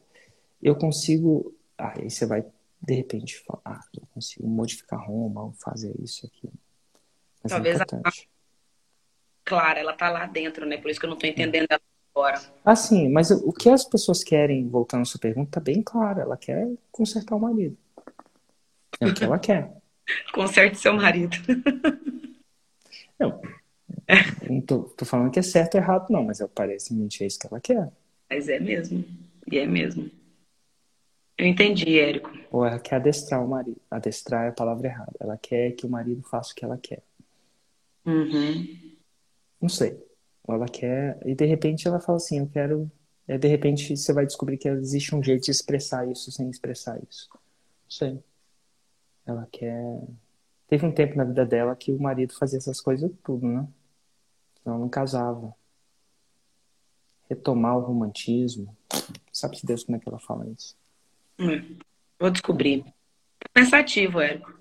eu 0.62 0.76
consigo. 0.76 1.54
Aí 1.78 2.10
você 2.10 2.26
vai, 2.26 2.44
de 2.82 2.94
repente, 2.94 3.38
falar, 3.46 3.62
ah, 3.66 3.82
eu 3.96 4.08
consigo 4.14 4.48
modificar 4.48 5.06
Roma, 5.06 5.44
ou 5.44 5.54
fazer 5.54 5.94
isso 6.02 6.26
aqui. 6.26 6.50
Mas 7.44 7.52
é 7.52 7.56
Talvez 7.56 7.80
é 7.80 7.84
importante. 7.84 8.30
A... 8.32 8.36
Clara, 9.48 9.80
ela 9.80 9.94
tá 9.94 10.10
lá 10.10 10.26
dentro, 10.26 10.66
né? 10.66 10.78
Por 10.78 10.90
isso 10.90 11.00
que 11.00 11.06
eu 11.06 11.10
não 11.10 11.18
tô 11.18 11.28
entendendo 11.28 11.68
ela 11.70 11.82
agora. 12.16 12.42
Ah, 12.64 12.76
sim, 12.76 13.10
mas 13.10 13.30
o 13.30 13.54
que 13.54 13.70
as 13.70 13.86
pessoas 13.86 14.24
querem, 14.24 14.68
voltando 14.68 15.04
à 15.04 15.06
sua 15.06 15.20
pergunta, 15.20 15.52
tá 15.52 15.60
bem 15.60 15.84
claro. 15.84 16.20
Ela 16.20 16.36
quer 16.36 16.68
consertar 16.92 17.36
o 17.36 17.40
marido. 17.40 17.78
É 19.00 19.06
o 19.06 19.14
que 19.14 19.24
ela 19.24 19.38
quer. 19.38 19.72
Conserte 20.34 20.78
seu 20.78 20.94
marido. 20.94 21.36
Não, 23.18 23.42
não 24.50 24.62
tô, 24.62 24.84
tô, 24.84 25.06
falando 25.06 25.32
que 25.32 25.40
é 25.40 25.42
certo 25.42 25.76
ou 25.76 25.82
errado, 25.82 26.08
não, 26.10 26.24
mas 26.24 26.42
aparentemente 26.42 27.24
é 27.24 27.28
isso 27.28 27.40
que 27.40 27.48
ela 27.48 27.62
quer. 27.62 27.90
Mas 28.30 28.50
é 28.50 28.60
mesmo. 28.60 29.06
E 29.50 29.58
é 29.58 29.66
mesmo. 29.66 30.12
Eu 31.38 31.48
entendi, 31.48 32.00
Érico. 32.00 32.32
Ou 32.52 32.66
ela 32.66 32.80
quer 32.80 32.96
adestrar 32.96 33.44
o 33.44 33.48
marido. 33.48 33.80
Adestrar 33.92 34.46
é 34.46 34.50
a 34.50 34.54
palavra 34.54 34.88
errada. 34.88 35.14
Ela 35.20 35.38
quer 35.38 35.72
que 35.72 35.86
o 35.86 35.90
marido 35.90 36.22
faça 36.24 36.52
o 36.52 36.56
que 36.56 36.64
ela 36.64 36.78
quer. 36.78 37.02
Uhum. 38.06 38.96
Não 39.62 39.70
sei. 39.70 40.02
Ou 40.44 40.56
ela 40.56 40.68
quer. 40.68 41.20
E 41.26 41.36
de 41.36 41.46
repente 41.46 41.88
ela 41.88 42.00
fala 42.00 42.18
assim: 42.18 42.40
Eu 42.40 42.48
quero. 42.48 42.90
É, 43.28 43.38
de 43.38 43.48
repente 43.48 43.98
você 43.98 44.14
vai 44.14 44.26
descobrir 44.26 44.58
que 44.58 44.70
existe 44.70 45.16
um 45.16 45.22
jeito 45.22 45.44
de 45.44 45.52
expressar 45.52 46.10
isso 46.10 46.32
sem 46.32 46.50
expressar 46.50 47.02
isso. 47.10 47.28
Não 47.34 47.90
sei. 47.90 48.20
Ela 49.26 49.48
quer. 49.52 50.02
Teve 50.68 50.86
um 50.86 50.92
tempo 50.92 51.16
na 51.16 51.24
vida 51.24 51.46
dela 51.46 51.76
que 51.76 51.92
o 51.92 52.00
marido 52.00 52.34
fazia 52.34 52.58
essas 52.58 52.80
coisas 52.82 53.12
tudo, 53.24 53.48
né? 53.48 53.68
Ela 54.66 54.78
não 54.78 54.90
casava. 54.90 55.54
Retomar 57.30 57.78
o 57.78 57.82
romantismo. 57.82 58.76
Sabe-se 59.32 59.66
Deus 59.66 59.84
como 59.84 59.98
é 59.98 60.00
que 60.00 60.08
ela 60.08 60.20
fala 60.20 60.48
isso? 60.50 60.76
Hum, 61.40 61.78
vou 62.20 62.30
descobrir. 62.30 62.86
Pensativo, 63.54 64.20
Érico. 64.20 64.54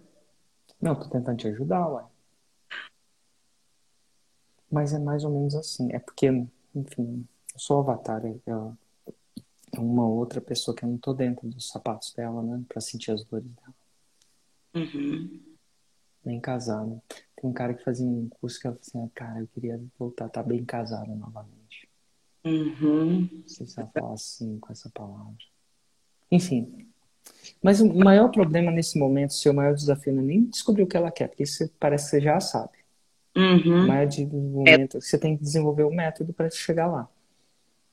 Não, 0.81 0.95
tô 0.95 1.09
tentando 1.09 1.39
te 1.39 1.49
ajudar, 1.49 1.89
ué. 1.89 2.05
Mas 4.71 4.93
é 4.93 4.99
mais 4.99 5.25
ou 5.25 5.31
menos 5.31 5.55
assim. 5.55 5.93
É 5.93 5.99
porque, 5.99 6.27
enfim, 6.75 7.27
eu 7.55 7.59
sou 7.59 7.81
avatar. 7.81 8.23
Ela 8.47 8.77
é 9.73 9.81
uma 9.81 10.07
outra 10.07 10.41
pessoa 10.41 10.77
que 10.77 10.85
eu 10.85 10.89
não 10.89 10.99
tô 10.99 11.12
dentro 11.12 11.49
dos 11.49 11.69
sapatos 11.69 12.12
dela, 12.12 12.43
né? 12.43 12.62
Pra 12.69 12.81
sentir 12.81 13.12
as 13.12 13.25
dores 13.25 13.47
dela. 13.47 13.75
Uhum. 14.75 15.41
Bem 16.25 16.41
casado. 16.41 17.01
Tem 17.37 17.51
um 17.51 17.53
cara 17.53 17.75
que 17.75 17.85
fazia 17.85 18.07
um 18.07 18.29
curso 18.41 18.59
que 18.61 18.66
ela 18.66 18.77
falou 18.77 19.07
assim, 19.07 19.14
cara, 19.14 19.41
eu 19.41 19.49
queria 19.49 19.81
voltar 19.99 20.25
a 20.25 20.29
estar 20.29 20.43
tá 20.43 20.49
bem 20.49 20.64
casado 20.64 21.14
novamente. 21.14 21.89
Uhum. 22.45 23.29
Não 23.33 23.49
sei 23.49 23.66
se 23.66 23.79
ela 23.79 23.91
fala 23.93 24.14
assim 24.14 24.59
com 24.59 24.72
essa 24.72 24.91
palavra. 24.91 25.35
Enfim. 26.31 26.89
Mas 27.62 27.81
o 27.81 27.95
maior 27.95 28.29
problema 28.31 28.70
nesse 28.70 28.99
momento, 28.99 29.31
o 29.31 29.35
seu 29.35 29.55
maior 29.55 29.75
desafio 29.75 30.12
não 30.12 30.22
é 30.22 30.27
nem 30.27 30.45
descobrir 30.45 30.83
o 30.83 30.87
que 30.87 30.97
ela 30.97 31.11
quer, 31.11 31.29
porque 31.29 31.47
você 31.47 31.70
parece 31.79 32.05
que 32.05 32.11
você 32.11 32.20
já 32.20 32.41
sabe. 32.41 32.79
Uhum. 33.37 33.87
Mas 33.87 34.14
de 34.14 34.27
momento, 34.27 34.99
é. 34.99 35.01
você 35.01 35.18
tem 35.18 35.37
que 35.37 35.43
desenvolver 35.43 35.85
o 35.85 35.91
método 35.91 36.33
para 36.33 36.51
chegar 36.51 36.87
lá. 36.87 37.09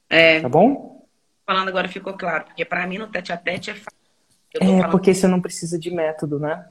É. 0.09 0.41
Tá 0.41 0.49
bom? 0.49 1.07
Falando 1.45 1.69
agora 1.69 1.87
ficou 1.87 2.13
claro, 2.13 2.45
porque 2.45 2.65
para 2.65 2.85
mim 2.85 2.97
no 2.97 3.07
tete 3.07 3.31
a 3.31 3.37
tete 3.37 3.71
é 3.71 3.75
fácil. 3.75 4.00
É, 4.59 4.87
porque 4.89 5.13
você 5.13 5.27
não 5.27 5.41
precisa 5.41 5.79
de 5.79 5.91
método, 5.91 6.39
né? 6.39 6.67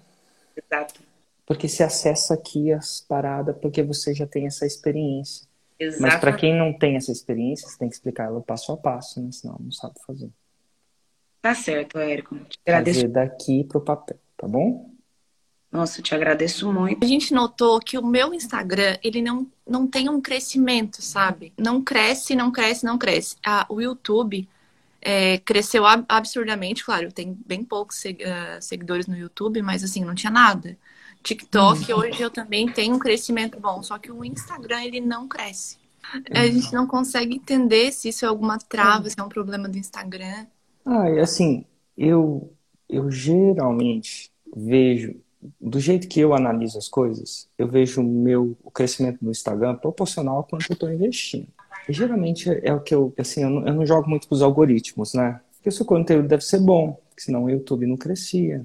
Exato. 0.56 1.00
Porque 1.46 1.68
você 1.68 1.82
acessa 1.82 2.34
aqui 2.34 2.72
as 2.72 3.00
paradas 3.00 3.56
porque 3.60 3.82
você 3.82 4.14
já 4.14 4.26
tem 4.26 4.46
essa 4.46 4.66
experiência. 4.66 5.46
Exato. 5.78 6.02
Mas 6.02 6.20
para 6.20 6.36
quem 6.36 6.56
não 6.56 6.72
tem 6.72 6.96
essa 6.96 7.10
experiência, 7.10 7.66
você 7.66 7.78
tem 7.78 7.88
que 7.88 7.94
explicar 7.94 8.24
ela 8.24 8.40
passo 8.40 8.70
a 8.72 8.76
passo, 8.76 9.20
né? 9.20 9.32
Senão 9.32 9.56
não 9.58 9.72
sabe 9.72 9.94
fazer. 10.06 10.30
Tá 11.40 11.54
certo, 11.54 11.98
Érico. 11.98 12.36
Te 12.38 12.58
agradeço. 12.66 13.00
Fazer 13.00 13.12
daqui 13.12 13.64
pro 13.64 13.80
papel, 13.80 14.18
tá 14.36 14.46
bom? 14.46 14.90
Nossa, 15.72 16.00
eu 16.00 16.04
te 16.04 16.14
agradeço 16.14 16.70
muito. 16.72 17.02
A 17.02 17.06
gente 17.06 17.32
notou 17.32 17.78
que 17.80 17.96
o 17.96 18.04
meu 18.04 18.34
Instagram, 18.34 18.98
ele 19.02 19.22
não, 19.22 19.46
não 19.66 19.86
tem 19.86 20.08
um 20.08 20.20
crescimento, 20.20 21.00
sabe? 21.00 21.52
Não 21.56 21.82
cresce, 21.82 22.34
não 22.34 22.50
cresce, 22.50 22.84
não 22.84 22.98
cresce. 22.98 23.36
Ah, 23.44 23.64
o 23.68 23.80
YouTube 23.80 24.48
é, 25.02 25.38
cresceu 25.38 25.84
absurdamente, 26.08 26.84
claro, 26.84 27.12
tem 27.12 27.36
bem 27.46 27.64
poucos 27.64 28.04
uh, 28.04 28.60
seguidores 28.60 29.06
no 29.06 29.16
YouTube, 29.16 29.62
mas 29.62 29.82
assim, 29.82 30.04
não 30.04 30.14
tinha 30.14 30.30
nada. 30.30 30.76
TikTok, 31.22 31.92
uhum. 31.92 31.98
hoje 31.98 32.22
eu 32.22 32.30
também 32.30 32.70
tenho 32.70 32.94
um 32.94 32.98
crescimento 32.98 33.58
bom, 33.60 33.82
só 33.82 33.98
que 33.98 34.10
o 34.10 34.24
Instagram, 34.24 34.84
ele 34.84 35.00
não 35.00 35.28
cresce. 35.28 35.78
A 36.30 36.46
gente 36.46 36.72
não 36.72 36.86
consegue 36.86 37.36
entender 37.36 37.92
se 37.92 38.08
isso 38.08 38.24
é 38.24 38.28
alguma 38.28 38.58
trava, 38.58 39.08
se 39.08 39.18
é 39.18 39.22
um 39.22 39.28
problema 39.28 39.68
do 39.68 39.78
Instagram. 39.78 40.46
Ah, 40.84 41.10
e 41.10 41.20
assim, 41.20 41.64
eu, 41.96 42.52
eu 42.88 43.10
geralmente 43.10 44.30
vejo 44.54 45.14
do 45.60 45.80
jeito 45.80 46.08
que 46.08 46.20
eu 46.20 46.34
analiso 46.34 46.76
as 46.76 46.88
coisas, 46.88 47.48
eu 47.56 47.66
vejo 47.66 48.00
o 48.00 48.04
meu 48.04 48.56
o 48.62 48.70
crescimento 48.70 49.24
do 49.24 49.30
Instagram 49.30 49.76
proporcional 49.76 50.36
ao 50.36 50.44
quanto 50.44 50.66
eu 50.68 50.74
estou 50.74 50.92
investindo. 50.92 51.48
Geralmente 51.88 52.48
é 52.62 52.72
o 52.72 52.80
que 52.80 52.94
eu, 52.94 53.12
assim, 53.18 53.42
eu 53.42 53.50
não, 53.50 53.66
eu 53.66 53.74
não 53.74 53.86
jogo 53.86 54.08
muito 54.08 54.28
com 54.28 54.34
os 54.34 54.42
algoritmos, 54.42 55.14
né? 55.14 55.40
Porque 55.54 55.68
o 55.68 55.72
seu 55.72 55.84
conteúdo 55.84 56.28
deve 56.28 56.42
ser 56.42 56.60
bom, 56.60 57.00
senão 57.16 57.44
o 57.44 57.50
YouTube 57.50 57.86
não 57.86 57.96
crescia. 57.96 58.64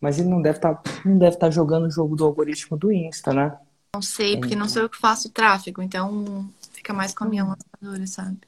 Mas 0.00 0.18
ele 0.18 0.28
não 0.28 0.42
deve 0.42 0.58
estar 0.58 0.74
tá, 0.74 0.90
estar 1.04 1.36
tá 1.38 1.50
jogando 1.50 1.86
o 1.86 1.90
jogo 1.90 2.16
do 2.16 2.24
algoritmo 2.24 2.76
do 2.76 2.92
Insta, 2.92 3.32
né? 3.32 3.56
Não 3.94 4.02
sei, 4.02 4.36
porque 4.36 4.56
não 4.56 4.68
sou 4.68 4.82
eu 4.82 4.90
que 4.90 4.98
faço 4.98 5.30
tráfego, 5.30 5.80
então 5.80 6.48
fica 6.72 6.92
mais 6.92 7.14
com 7.14 7.24
a 7.24 7.28
minha 7.28 7.44
lançadora, 7.44 8.06
sabe? 8.06 8.38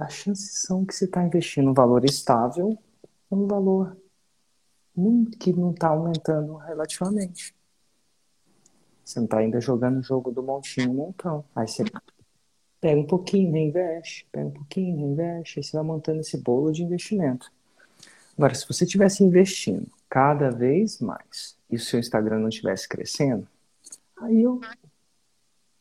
As 0.00 0.12
chances 0.14 0.62
são 0.62 0.84
que 0.84 0.94
você 0.94 1.04
está 1.04 1.22
investindo 1.24 1.68
um 1.68 1.74
valor 1.74 2.04
estável, 2.04 2.78
um 3.30 3.46
valor 3.46 3.96
que 5.40 5.52
não 5.52 5.72
está 5.72 5.88
aumentando 5.88 6.56
relativamente. 6.56 7.54
Você 9.04 9.18
não 9.18 9.24
está 9.24 9.38
ainda 9.38 9.60
jogando 9.60 9.98
o 9.98 10.02
jogo 10.02 10.30
do 10.30 10.42
montinho 10.42 10.94
montão. 10.94 11.44
Aí 11.54 11.66
você 11.66 11.84
pega 12.82 13.00
um 13.00 13.06
pouquinho, 13.06 13.52
reinveste, 13.52 14.26
pega 14.32 14.48
um 14.48 14.50
pouquinho, 14.50 14.96
reinveste, 14.96 15.60
aí 15.60 15.62
você 15.62 15.76
vai 15.76 15.86
montando 15.86 16.20
esse 16.20 16.36
bolo 16.36 16.72
de 16.72 16.82
investimento. 16.82 17.50
Agora, 18.36 18.54
se 18.54 18.66
você 18.66 18.84
estivesse 18.84 19.22
investindo 19.22 19.86
cada 20.10 20.50
vez 20.50 20.98
mais 20.98 21.56
e 21.70 21.76
o 21.76 21.78
seu 21.78 22.00
Instagram 22.00 22.40
não 22.40 22.48
estivesse 22.48 22.88
crescendo, 22.88 23.46
aí 24.20 24.42
eu 24.42 24.60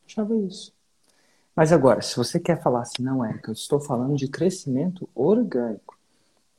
achava 0.06 0.36
isso. 0.36 0.72
Mas 1.56 1.74
agora, 1.74 2.04
se 2.04 2.16
você 2.16 2.40
quer 2.40 2.62
falar 2.62 2.82
assim, 2.82 3.02
não 3.02 3.26
é, 3.26 3.36
que 3.40 3.50
eu 3.50 3.54
estou 3.54 3.80
falando 3.80 4.16
de 4.16 4.28
crescimento 4.28 5.10
orgânico. 5.16 5.98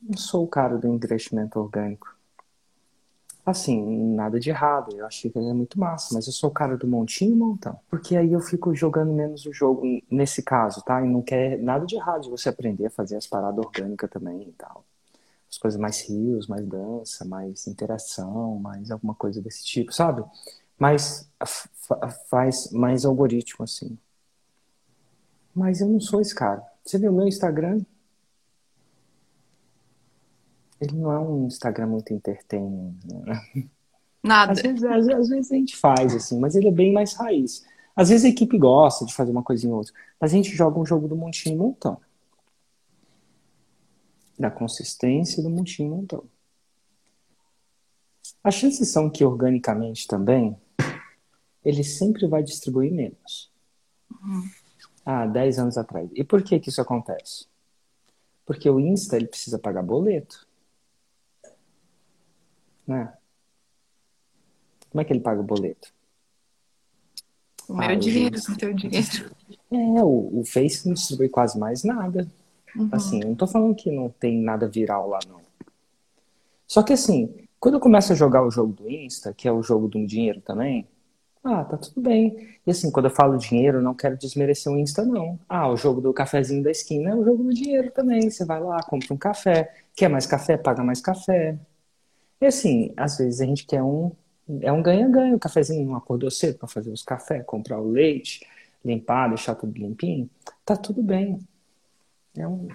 Não 0.01 0.17
sou 0.17 0.43
o 0.43 0.47
cara 0.47 0.77
do 0.77 0.87
investimento 0.87 1.57
orgânico. 1.57 2.13
Assim, 3.45 3.83
nada 4.15 4.39
de 4.39 4.49
errado, 4.49 4.95
eu 4.95 5.05
acho 5.05 5.29
que 5.29 5.37
ele 5.37 5.49
é 5.49 5.53
muito 5.53 5.77
massa, 5.77 6.13
mas 6.13 6.27
eu 6.27 6.31
sou 6.31 6.49
o 6.49 6.53
cara 6.53 6.77
do 6.77 6.87
montinho 6.87 7.33
e 7.33 7.35
montão. 7.35 7.77
Porque 7.89 8.15
aí 8.15 8.31
eu 8.31 8.39
fico 8.39 8.73
jogando 8.73 9.11
menos 9.11 9.45
o 9.45 9.51
jogo 9.51 9.83
nesse 10.09 10.41
caso, 10.41 10.81
tá? 10.81 11.03
E 11.05 11.09
não 11.09 11.21
quer 11.21 11.59
nada 11.59 11.85
de 11.85 11.95
errado 11.95 12.21
de 12.21 12.29
você 12.29 12.47
aprender 12.47 12.85
a 12.85 12.89
fazer 12.89 13.17
as 13.17 13.27
paradas 13.27 13.63
orgânicas 13.65 14.09
também 14.09 14.47
e 14.47 14.51
tal. 14.53 14.85
As 15.49 15.57
coisas 15.57 15.79
mais 15.79 16.01
rios, 16.07 16.47
mais 16.47 16.65
dança, 16.65 17.25
mais 17.25 17.67
interação, 17.67 18.57
mais 18.59 18.89
alguma 18.89 19.13
coisa 19.13 19.41
desse 19.41 19.63
tipo, 19.65 19.93
sabe? 19.93 20.23
Mas 20.79 21.29
faz 22.29 22.71
mais 22.71 23.03
algoritmo, 23.03 23.65
assim. 23.65 23.97
Mas 25.53 25.81
eu 25.81 25.87
não 25.87 25.99
sou 25.99 26.21
esse 26.21 26.33
cara. 26.33 26.63
Você 26.83 26.97
vê 26.97 27.09
o 27.09 27.13
meu 27.13 27.27
Instagram, 27.27 27.81
ele 30.83 30.95
não 30.97 31.11
é 31.11 31.19
um 31.19 31.47
Instagram 31.47 31.87
muito 31.87 32.13
entertaining. 32.13 32.97
Né? 33.05 33.67
Nada. 34.23 34.53
Às 34.53 34.61
vezes, 34.61 34.83
às, 34.83 35.07
às, 35.07 35.29
vezes 35.29 35.51
a 35.51 35.55
gente 35.55 35.75
faz, 35.75 36.15
assim, 36.15 36.39
mas 36.39 36.55
ele 36.55 36.67
é 36.67 36.71
bem 36.71 36.93
mais 36.93 37.13
raiz. 37.13 37.65
Às 37.95 38.09
vezes 38.09 38.25
a 38.25 38.29
equipe 38.29 38.57
gosta 38.57 39.05
de 39.05 39.13
fazer 39.13 39.31
uma 39.31 39.43
coisinha 39.43 39.71
ou 39.71 39.79
outra, 39.79 39.93
mas 40.19 40.31
a 40.31 40.35
gente 40.35 40.55
joga 40.55 40.79
um 40.79 40.85
jogo 40.85 41.07
do 41.07 41.15
montinho 41.15 41.55
e 41.55 41.57
montão. 41.57 41.99
Da 44.37 44.49
consistência 44.49 45.43
do 45.43 45.49
montinho 45.49 45.87
e 45.87 45.95
montão. 45.95 46.23
As 48.43 48.55
chances 48.55 48.89
são 48.89 49.09
que 49.09 49.23
organicamente 49.23 50.07
também 50.07 50.57
ele 51.63 51.83
sempre 51.83 52.27
vai 52.27 52.43
distribuir 52.43 52.91
menos. 52.91 53.51
Uhum. 54.11 54.49
Ah, 55.05 55.25
10 55.25 55.59
anos 55.59 55.77
atrás. 55.77 56.09
E 56.13 56.23
por 56.23 56.41
que 56.43 56.59
que 56.59 56.69
isso 56.69 56.81
acontece? 56.81 57.45
Porque 58.45 58.69
o 58.69 58.79
Insta 58.79 59.15
ele 59.15 59.27
precisa 59.27 59.59
pagar 59.59 59.83
boleto. 59.83 60.47
Né? 62.87 63.13
Como 64.89 65.01
é 65.01 65.05
que 65.05 65.13
ele 65.13 65.21
paga 65.21 65.41
o 65.41 65.43
boleto? 65.43 65.91
O 67.67 67.75
meu 67.75 67.89
ah, 67.89 67.95
dinheiro, 67.95 68.37
o 68.37 68.57
teu 68.57 68.73
dinheiro. 68.73 69.31
É, 69.71 70.03
o, 70.03 70.41
o 70.41 70.43
Face 70.45 70.85
não 70.85 70.93
distribui 70.93 71.29
quase 71.29 71.57
mais 71.57 71.83
nada. 71.83 72.27
Uhum. 72.75 72.89
Assim, 72.91 73.19
não 73.19 73.35
tô 73.35 73.47
falando 73.47 73.75
que 73.75 73.91
não 73.91 74.09
tem 74.09 74.37
nada 74.41 74.67
viral 74.67 75.07
lá, 75.07 75.19
não. 75.27 75.41
Só 76.67 76.83
que 76.83 76.93
assim, 76.93 77.33
quando 77.59 77.75
eu 77.75 77.79
começo 77.79 78.11
a 78.11 78.15
jogar 78.15 78.45
o 78.45 78.51
jogo 78.51 78.73
do 78.73 78.89
Insta, 78.89 79.33
que 79.33 79.47
é 79.47 79.51
o 79.51 79.63
jogo 79.63 79.87
do 79.87 80.05
dinheiro 80.05 80.41
também, 80.41 80.87
ah, 81.43 81.63
tá 81.63 81.77
tudo 81.77 82.01
bem. 82.01 82.57
E 82.65 82.71
assim, 82.71 82.89
quando 82.89 83.05
eu 83.05 83.11
falo 83.11 83.37
dinheiro, 83.37 83.79
eu 83.79 83.81
não 83.81 83.93
quero 83.93 84.17
desmerecer 84.17 84.71
o 84.71 84.77
Insta, 84.77 85.03
não. 85.03 85.37
Ah, 85.47 85.69
o 85.69 85.75
jogo 85.75 85.99
do 85.99 86.13
cafezinho 86.13 86.63
da 86.63 86.71
esquina 86.71 87.11
é 87.11 87.15
o 87.15 87.23
jogo 87.23 87.43
do 87.43 87.53
dinheiro 87.53 87.91
também. 87.91 88.29
Você 88.29 88.45
vai 88.45 88.61
lá, 88.61 88.81
compra 88.83 89.13
um 89.13 89.17
café. 89.17 89.73
Quer 89.95 90.09
mais 90.09 90.25
café? 90.25 90.57
Paga 90.57 90.83
mais 90.83 91.01
café. 91.01 91.57
E 92.43 92.45
assim, 92.45 92.93
às 92.97 93.17
vezes 93.17 93.39
a 93.39 93.45
gente 93.45 93.65
quer 93.65 93.81
um. 93.81 94.11
É 94.59 94.69
um 94.69 94.83
ganha-ganha. 94.83 95.33
O 95.33 95.39
cafezinho 95.39 95.95
acordou 95.95 96.29
cedo 96.29 96.57
para 96.57 96.67
fazer 96.67 96.91
os 96.91 97.01
cafés, 97.01 97.41
comprar 97.45 97.79
o 97.79 97.89
leite, 97.89 98.45
limpar, 98.83 99.29
deixar 99.29 99.55
tudo 99.55 99.79
limpinho. 99.79 100.29
Tá 100.65 100.75
tudo 100.75 101.01
bem. 101.01 101.39
É 102.37 102.45
um, 102.45 102.67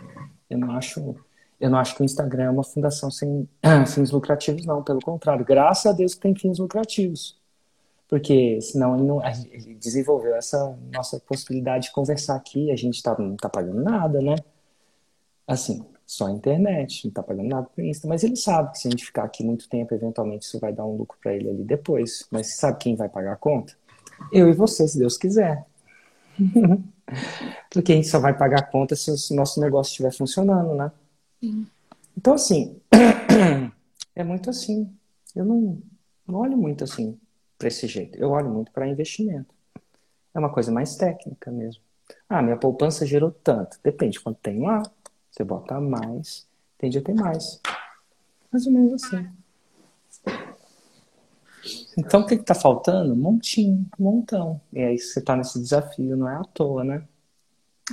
eu 0.49 0.57
não 0.57 0.71
acho. 0.71 1.17
Eu 1.61 1.69
não 1.69 1.79
acho 1.79 1.95
que 1.95 2.01
o 2.01 2.05
Instagram 2.05 2.45
é 2.45 2.51
uma 2.51 2.65
fundação 2.65 3.11
sem 3.11 3.47
fins 3.95 4.11
lucrativos, 4.11 4.65
não. 4.65 4.83
Pelo 4.83 5.01
contrário, 5.01 5.45
graças 5.45 5.85
a 5.85 5.93
Deus 5.93 6.15
que 6.15 6.21
tem 6.21 6.35
fins 6.35 6.59
lucrativos 6.59 7.37
porque 8.09 8.59
senão 8.63 8.95
ele, 8.95 9.05
não, 9.05 9.21
ele 9.53 9.75
desenvolveu 9.75 10.35
essa 10.35 10.75
nossa 10.91 11.21
possibilidade 11.21 11.89
de 11.89 11.93
conversar 11.93 12.37
aqui, 12.37 12.71
a 12.71 12.77
gente 12.77 13.03
tá, 13.03 13.15
não 13.19 13.37
tá 13.37 13.51
pagando 13.51 13.83
nada, 13.83 14.23
né? 14.23 14.35
Assim, 15.47 15.85
só 16.09 16.27
a 16.27 16.31
internet, 16.33 17.05
não 17.05 17.13
tá 17.13 17.23
pagando 17.23 17.51
nada 17.51 17.69
por 17.69 17.85
Insta, 17.85 18.09
mas 18.09 18.25
ele 18.25 18.35
sabe 18.35 18.73
que 18.73 18.79
se 18.79 18.89
a 18.89 18.91
gente 18.91 19.05
ficar 19.05 19.25
aqui 19.25 19.45
muito 19.45 19.69
tempo, 19.69 19.95
eventualmente 19.95 20.47
isso 20.47 20.59
vai 20.59 20.73
dar 20.73 20.87
um 20.87 20.97
lucro 20.97 21.19
para 21.23 21.35
ele 21.35 21.51
ali 21.51 21.63
depois. 21.63 22.27
Mas 22.31 22.57
sabe 22.57 22.79
quem 22.79 22.97
vai 22.97 23.11
pagar 23.11 23.35
a 23.35 23.37
conta? 23.37 23.75
Eu 24.33 24.49
e 24.49 24.55
você, 24.55 24.89
se 24.89 24.99
Deus 24.99 25.19
quiser. 25.19 25.67
Porque 27.71 27.93
a 27.93 27.97
gente 27.97 28.09
só 28.09 28.19
vai 28.19 28.35
pagar 28.35 28.61
a 28.61 28.67
conta 28.67 28.97
se 28.97 29.11
o 29.11 29.37
nosso 29.37 29.61
negócio 29.61 29.91
estiver 29.91 30.11
funcionando, 30.11 30.75
né? 30.75 30.91
Sim. 31.43 31.67
Então, 32.17 32.33
assim, 32.33 32.81
é 34.17 34.25
muito 34.25 34.49
assim. 34.49 34.91
Eu 35.37 35.45
não, 35.45 35.79
não 36.27 36.41
olho 36.41 36.57
muito 36.57 36.85
assim 36.85 37.21
para 37.59 37.69
esse 37.69 37.87
jeito. 37.87 38.19
Eu 38.19 38.31
olho 38.31 38.49
muito 38.49 38.73
para 38.73 38.89
investimento. 38.89 39.55
É 40.35 40.39
uma 40.39 40.51
coisa 40.51 40.73
mais 40.73 40.97
técnica 40.97 41.51
mesmo. 41.51 41.83
Ah, 42.27 42.41
minha 42.41 42.57
poupança 42.57 43.05
gerou 43.05 43.31
tanto. 43.31 43.79
Depende 43.85 44.19
quanto 44.19 44.39
tem 44.41 44.63
lá. 44.63 44.83
Você 45.39 45.45
bota 45.45 45.81
mais, 45.81 46.49
tende 46.77 46.99
a 46.99 47.01
ter 47.01 47.15
mais. 47.15 47.61
Mais 48.51 48.67
ou 48.67 48.73
menos 48.73 49.05
assim. 49.05 49.29
Então, 51.97 52.23
o 52.23 52.27
que 52.27 52.35
está 52.35 52.57
faltando? 52.57 53.15
Montinho, 53.15 53.89
montão. 53.97 54.61
E 54.73 54.81
aí 54.81 54.99
você 54.99 55.21
está 55.21 55.37
nesse 55.37 55.61
desafio, 55.61 56.17
não 56.17 56.29
é 56.29 56.35
à 56.35 56.43
toa, 56.43 56.83
né? 56.83 57.07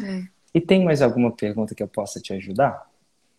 É. 0.03 0.23
E 0.55 0.59
tem 0.59 0.83
mais 0.83 1.03
alguma 1.03 1.31
pergunta 1.31 1.75
que 1.75 1.83
eu 1.83 1.87
possa 1.87 2.19
te 2.19 2.33
ajudar? 2.33 2.89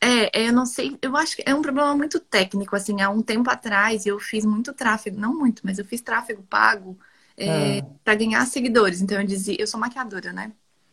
É, 0.01 0.43
é, 0.43 0.49
eu 0.49 0.53
não 0.53 0.67
sei, 0.67 0.97
eu 1.03 1.17
acho 1.17 1.35
que 1.35 1.43
é 1.45 1.53
um 1.53 1.63
problema 1.63 1.97
muito 1.97 2.21
técnico, 2.21 2.77
assim, 2.77 3.01
há 3.01 3.11
um 3.11 3.23
tempo 3.23 3.51
atrás 3.51 4.07
eu 4.07 4.21
fiz 4.21 4.45
muito 4.45 4.73
tráfego, 4.73 5.19
não 5.19 5.37
muito, 5.37 5.63
mas 5.65 5.81
eu 5.81 5.85
fiz 5.85 6.01
tráfego 6.01 6.45
pago 6.45 6.97
é, 7.37 7.81
ah. 7.81 7.87
para 8.05 8.15
ganhar 8.15 8.47
seguidores, 8.47 9.01
então 9.01 9.21
eu 9.21 9.27
dizia, 9.27 9.57
eu 9.59 9.67
sou 9.67 9.81
maquiadora, 9.81 10.33
né? 10.33 10.53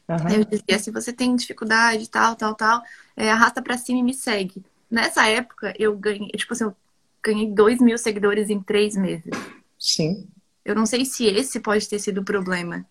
Uhum. 0.10 0.30
Eu 0.30 0.46
dizia, 0.46 0.80
se 0.80 0.92
você 0.92 1.14
tem 1.14 1.36
dificuldade, 1.36 2.10
tal, 2.10 2.36
tal, 2.36 2.56
tal, 2.56 2.84
é, 3.16 3.32
arrasta 3.32 3.62
para 3.62 3.78
cima 3.78 4.00
e 4.00 4.04
me 4.04 4.14
segue. 4.14 4.64
Nessa 4.92 5.28
época, 5.28 5.74
eu 5.80 5.98
ganhei, 5.98 6.30
tipo 6.30 6.54
assim, 6.54 6.66
eu 6.66 6.76
ganhei 7.24 7.50
dois 7.50 7.80
mil 7.80 7.98
seguidores 7.98 8.50
em 8.50 8.62
três 8.62 8.96
meses. 8.96 9.32
Sim. 9.80 10.28
Eu 10.64 10.76
não 10.76 10.86
sei 10.86 11.06
se 11.06 11.26
esse 11.26 11.60
pode 11.60 11.88
ter 11.88 12.00
sido 12.00 12.22
o 12.22 12.26
problema. 12.26 12.86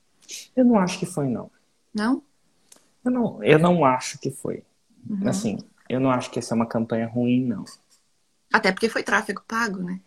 Eu 0.56 0.64
não 0.64 0.78
acho 0.78 0.98
que 0.98 1.06
foi, 1.06 1.28
não. 1.28 1.50
Não? 1.94 2.22
Eu 3.04 3.10
não, 3.10 3.44
eu 3.44 3.58
não 3.58 3.84
acho 3.84 4.18
que 4.18 4.30
foi. 4.30 4.62
Uhum. 5.08 5.28
Assim, 5.28 5.58
eu 5.88 6.00
não 6.00 6.10
acho 6.10 6.30
que 6.30 6.38
essa 6.38 6.54
é 6.54 6.56
uma 6.56 6.66
campanha 6.66 7.06
ruim, 7.06 7.44
não. 7.44 7.64
Até 8.52 8.72
porque 8.72 8.88
foi 8.88 9.02
tráfego 9.02 9.42
pago, 9.46 9.82
né? 9.82 10.00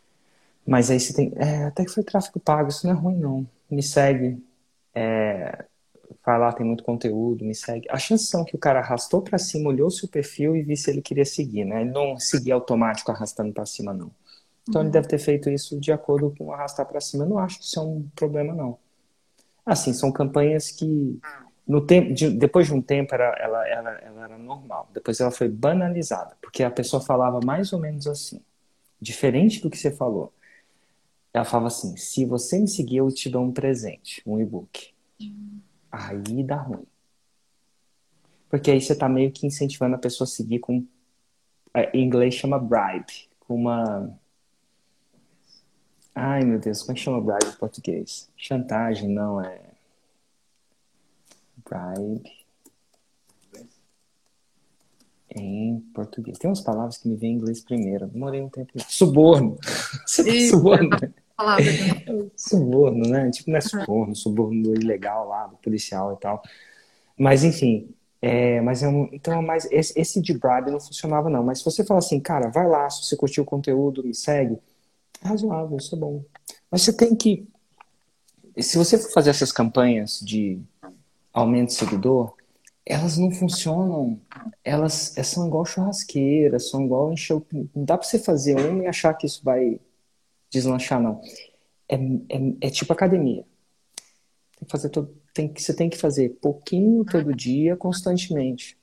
Mas 0.65 0.89
aí 0.89 0.99
você 0.99 1.13
tem. 1.13 1.33
É, 1.35 1.65
até 1.65 1.85
que 1.85 1.91
foi 1.91 2.03
tráfego 2.03 2.39
pago, 2.39 2.69
isso 2.69 2.87
não 2.87 2.93
é 2.93 2.97
ruim, 2.97 3.17
não. 3.17 3.47
Me 3.69 3.83
segue. 3.83 4.43
É, 4.93 5.65
vai 6.25 6.39
lá, 6.39 6.51
tem 6.51 6.65
muito 6.65 6.83
conteúdo, 6.83 7.45
me 7.45 7.53
segue. 7.53 7.87
A 7.89 7.97
chance 7.97 8.25
são 8.25 8.43
que 8.43 8.55
o 8.55 8.59
cara 8.59 8.79
arrastou 8.79 9.21
para 9.21 9.37
cima, 9.37 9.69
olhou 9.69 9.91
seu 9.91 10.09
perfil 10.09 10.55
e 10.55 10.63
viu 10.63 10.75
se 10.75 10.89
ele 10.89 11.01
queria 11.01 11.25
seguir, 11.25 11.65
né? 11.65 11.81
Ele 11.81 11.91
não 11.91 12.19
seguia 12.19 12.55
automático 12.55 13.11
arrastando 13.11 13.53
para 13.53 13.65
cima, 13.65 13.93
não. 13.93 14.11
Então 14.67 14.81
uhum. 14.81 14.87
ele 14.87 14.91
deve 14.91 15.07
ter 15.07 15.19
feito 15.19 15.49
isso 15.49 15.79
de 15.79 15.91
acordo 15.91 16.33
com 16.35 16.51
arrastar 16.51 16.85
para 16.87 16.99
cima. 16.99 17.23
Eu 17.23 17.29
não 17.29 17.37
acho 17.37 17.59
que 17.59 17.65
isso 17.65 17.79
é 17.79 17.83
um 17.83 18.07
problema, 18.15 18.53
não. 18.53 18.79
Assim, 19.63 19.93
são 19.93 20.11
campanhas 20.11 20.71
que 20.71 21.19
no 21.67 21.81
tempo, 21.81 22.13
de, 22.13 22.29
depois 22.29 22.67
de 22.67 22.73
um 22.73 22.81
tempo 22.81 23.13
ela, 23.13 23.35
ela, 23.37 23.67
ela, 23.67 23.91
ela 23.91 24.23
era 24.23 24.37
normal. 24.37 24.89
Depois 24.93 25.19
ela 25.19 25.31
foi 25.31 25.47
banalizada, 25.47 26.35
porque 26.41 26.63
a 26.63 26.71
pessoa 26.71 27.01
falava 27.01 27.39
mais 27.43 27.71
ou 27.71 27.79
menos 27.79 28.07
assim, 28.07 28.41
diferente 28.99 29.61
do 29.61 29.69
que 29.69 29.77
você 29.77 29.91
falou. 29.91 30.33
Ela 31.31 31.45
falava 31.45 31.67
assim: 31.67 31.95
se 31.97 32.25
você 32.25 32.59
me 32.59 32.67
seguir, 32.67 32.97
eu 32.97 33.11
te 33.11 33.29
dou 33.29 33.43
um 33.43 33.51
presente, 33.51 34.23
um 34.25 34.39
e-book. 34.39 34.93
Hum. 35.21 35.59
Aí 35.95 36.43
dá 36.43 36.57
ruim. 36.57 36.85
Porque 38.49 38.69
aí 38.69 38.81
você 38.81 38.93
está 38.93 39.07
meio 39.07 39.31
que 39.31 39.47
incentivando 39.47 39.95
a 39.95 39.99
pessoa 39.99 40.25
a 40.25 40.29
seguir 40.29 40.59
com. 40.59 40.85
Em 41.93 42.05
inglês 42.05 42.33
chama 42.33 42.59
bribe, 42.59 43.29
com 43.39 43.55
uma. 43.55 44.17
Ai 46.13 46.43
meu 46.43 46.59
Deus, 46.59 46.81
como 46.81 46.91
é 46.91 46.95
que 46.95 47.01
chama 47.01 47.21
bribe 47.21 47.53
em 47.53 47.57
português? 47.57 48.29
Chantagem, 48.35 49.09
não, 49.09 49.41
é. 49.41 49.61
Bribe 51.65 52.45
em 55.35 55.79
português. 55.93 56.37
Tem 56.37 56.49
umas 56.49 56.61
palavras 56.61 56.97
que 56.97 57.07
me 57.09 57.15
vêm 57.15 57.33
em 57.33 57.35
inglês 57.35 57.61
primeiro. 57.61 58.07
Demorei 58.07 58.41
um 58.41 58.49
tempo. 58.49 58.71
Suborno. 58.87 59.57
Você 60.05 60.49
tá 61.37 61.57
suborno? 61.57 62.31
suborno, 62.35 63.09
né? 63.09 63.29
Tipo, 63.31 63.51
não 63.51 63.57
é 63.57 63.61
suborno, 63.61 64.15
suborno 64.15 64.73
ilegal 64.75 65.27
lá, 65.27 65.47
do 65.47 65.57
policial 65.57 66.13
e 66.13 66.17
tal. 66.17 66.41
Mas, 67.17 67.43
enfim. 67.43 67.89
É, 68.21 68.59
mas 68.61 68.81
é 68.81 68.87
um, 68.87 69.07
então, 69.11 69.41
mas 69.41 69.67
esse, 69.71 69.93
esse 69.99 70.19
de 70.19 70.33
bribe 70.33 70.71
não 70.71 70.79
funcionava, 70.79 71.29
não. 71.29 71.43
Mas 71.43 71.59
se 71.59 71.65
você 71.65 71.85
fala 71.85 71.99
assim, 71.99 72.19
cara, 72.19 72.49
vai 72.49 72.67
lá, 72.67 72.89
se 72.89 73.03
você 73.03 73.15
curtiu 73.15 73.43
o 73.43 73.45
conteúdo, 73.45 74.03
me 74.03 74.15
segue, 74.15 74.57
é 75.23 75.27
razoável, 75.27 75.77
isso 75.77 75.95
é 75.95 75.99
bom. 75.99 76.23
Mas 76.71 76.81
você 76.81 76.93
tem 76.93 77.15
que. 77.15 77.47
Se 78.59 78.77
você 78.77 78.97
for 78.97 79.11
fazer 79.11 79.29
essas 79.29 79.51
campanhas 79.51 80.19
de 80.21 80.59
aumento 81.33 81.67
de 81.67 81.75
seguidor, 81.75 82.33
elas 82.85 83.17
não 83.17 83.31
funcionam. 83.31 84.19
Elas, 84.63 85.13
são 85.23 85.47
igual 85.47 85.65
churrasqueira, 85.65 86.59
são 86.59 86.85
igual 86.85 87.11
encher. 87.11 87.41
Não 87.51 87.83
dá 87.83 87.97
pra 87.97 88.07
você 88.07 88.19
fazer 88.19 88.59
uma 88.59 88.83
e 88.83 88.87
achar 88.87 89.13
que 89.13 89.25
isso 89.25 89.41
vai 89.43 89.79
deslanchar, 90.55 91.01
não. 91.01 91.21
É, 91.87 91.95
é, 91.95 92.67
é 92.67 92.69
tipo 92.69 92.91
academia. 92.93 93.45
Tem 94.57 94.65
que 94.65 94.71
fazer 94.71 94.89
todo, 94.89 95.13
tem 95.33 95.51
que, 95.51 95.61
você 95.61 95.75
tem 95.75 95.89
que 95.89 95.97
fazer 95.97 96.29
pouquinho 96.41 97.03
todo 97.05 97.35
dia, 97.35 97.75
constantemente. 97.75 98.77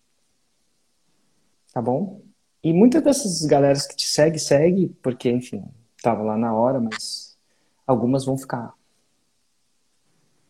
Tá 1.73 1.81
bom? 1.81 2.23
E 2.62 2.73
muitas 2.73 3.03
dessas 3.03 3.43
galeras 3.47 3.87
que 3.87 3.97
te 3.97 4.07
segue, 4.07 4.39
segue, 4.39 4.89
porque, 5.03 5.31
enfim, 5.31 5.64
tava 6.03 6.23
lá 6.23 6.37
na 6.37 6.55
hora, 6.55 6.79
mas 6.81 7.37
algumas 7.87 8.25
vão 8.25 8.37
ficar. 8.37 8.75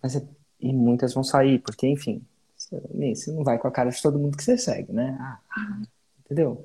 Mas 0.02 0.16
é 0.16 0.26
e 0.60 0.72
muitas 0.72 1.12
vão 1.12 1.24
sair, 1.24 1.58
porque, 1.58 1.88
enfim, 1.88 2.24
você 2.56 3.32
não 3.32 3.42
vai 3.42 3.58
com 3.58 3.66
a 3.66 3.72
cara 3.72 3.90
de 3.90 4.00
todo 4.00 4.18
mundo 4.18 4.36
que 4.36 4.44
você 4.44 4.56
segue, 4.56 4.92
né? 4.92 5.16
Ah, 5.20 5.82
entendeu? 6.24 6.64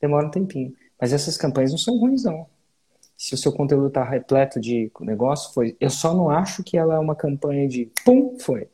Demora 0.00 0.26
um 0.26 0.30
tempinho. 0.30 0.74
Mas 0.98 1.12
essas 1.12 1.36
campanhas 1.36 1.70
não 1.70 1.78
são 1.78 1.98
ruins, 1.98 2.24
não. 2.24 2.46
Se 3.24 3.32
o 3.32 3.38
seu 3.38 3.50
conteúdo 3.50 3.86
está 3.86 4.04
repleto 4.04 4.60
de 4.60 4.92
negócio, 5.00 5.54
foi. 5.54 5.74
Eu 5.80 5.88
só 5.88 6.12
não 6.12 6.28
acho 6.28 6.62
que 6.62 6.76
ela 6.76 6.96
é 6.96 6.98
uma 6.98 7.16
campanha 7.16 7.66
de 7.66 7.90
pum, 8.04 8.38
foi. 8.38 8.68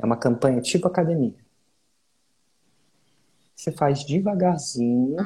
É 0.00 0.06
uma 0.06 0.16
campanha 0.16 0.60
tipo 0.60 0.86
academia. 0.86 1.34
Você 3.56 3.72
faz 3.72 4.04
devagarzinho 4.04 5.16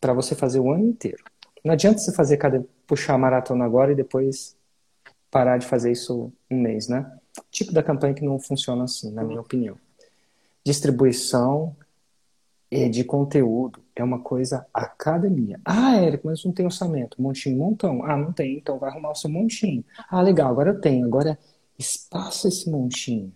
para 0.00 0.12
você 0.12 0.36
fazer 0.36 0.60
o 0.60 0.70
ano 0.70 0.86
inteiro. 0.86 1.24
Não 1.64 1.72
adianta 1.72 1.98
você 1.98 2.12
fazer 2.12 2.36
cada 2.36 2.64
puxar 2.86 3.14
a 3.14 3.18
maratona 3.18 3.64
agora 3.64 3.90
e 3.90 3.96
depois 3.96 4.56
parar 5.28 5.58
de 5.58 5.66
fazer 5.66 5.90
isso 5.90 6.32
um 6.48 6.60
mês, 6.60 6.86
né? 6.86 7.12
tipo 7.50 7.72
da 7.72 7.82
campanha 7.82 8.14
que 8.14 8.24
não 8.24 8.38
funciona 8.38 8.84
assim, 8.84 9.10
na 9.10 9.24
minha 9.24 9.40
opinião. 9.40 9.76
Distribuição 10.64 11.74
de 12.70 13.02
conteúdo 13.02 13.82
é 13.96 14.04
uma 14.04 14.20
coisa 14.20 14.64
academia. 14.72 15.60
Ah, 15.64 15.96
Érico, 15.96 16.28
mas 16.28 16.44
não 16.44 16.52
tem 16.52 16.64
orçamento. 16.64 17.20
Montinho, 17.20 17.58
montão. 17.58 18.04
Ah, 18.04 18.16
não 18.16 18.32
tem, 18.32 18.58
então 18.58 18.78
vai 18.78 18.90
arrumar 18.90 19.10
o 19.10 19.14
seu 19.14 19.28
montinho. 19.28 19.84
Ah, 20.08 20.22
legal, 20.22 20.50
agora 20.50 20.70
eu 20.70 20.80
tenho. 20.80 21.04
Agora 21.04 21.36
espaço 21.76 22.46
esse 22.46 22.70
montinho 22.70 23.32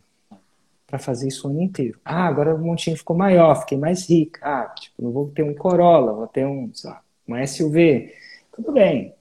para 0.87 0.99
fazer 0.99 1.29
isso 1.29 1.49
o 1.49 1.51
ano 1.51 1.63
inteiro. 1.63 1.99
Ah, 2.05 2.27
agora 2.27 2.55
o 2.55 2.59
montinho 2.59 2.97
ficou 2.97 3.17
maior, 3.17 3.57
fiquei 3.57 3.77
mais 3.77 4.09
rica. 4.09 4.41
Ah, 4.43 4.69
tipo, 4.69 5.03
não 5.03 5.11
vou 5.11 5.29
ter 5.31 5.43
um 5.43 5.55
Corolla, 5.55 6.13
vou 6.13 6.29
ter 6.29 6.47
um, 6.47 6.71
sei 6.73 6.91
lá, 6.91 7.03
uma 7.27 7.45
SUV. 7.45 8.15
Tudo 8.53 8.73
bem. 8.73 9.13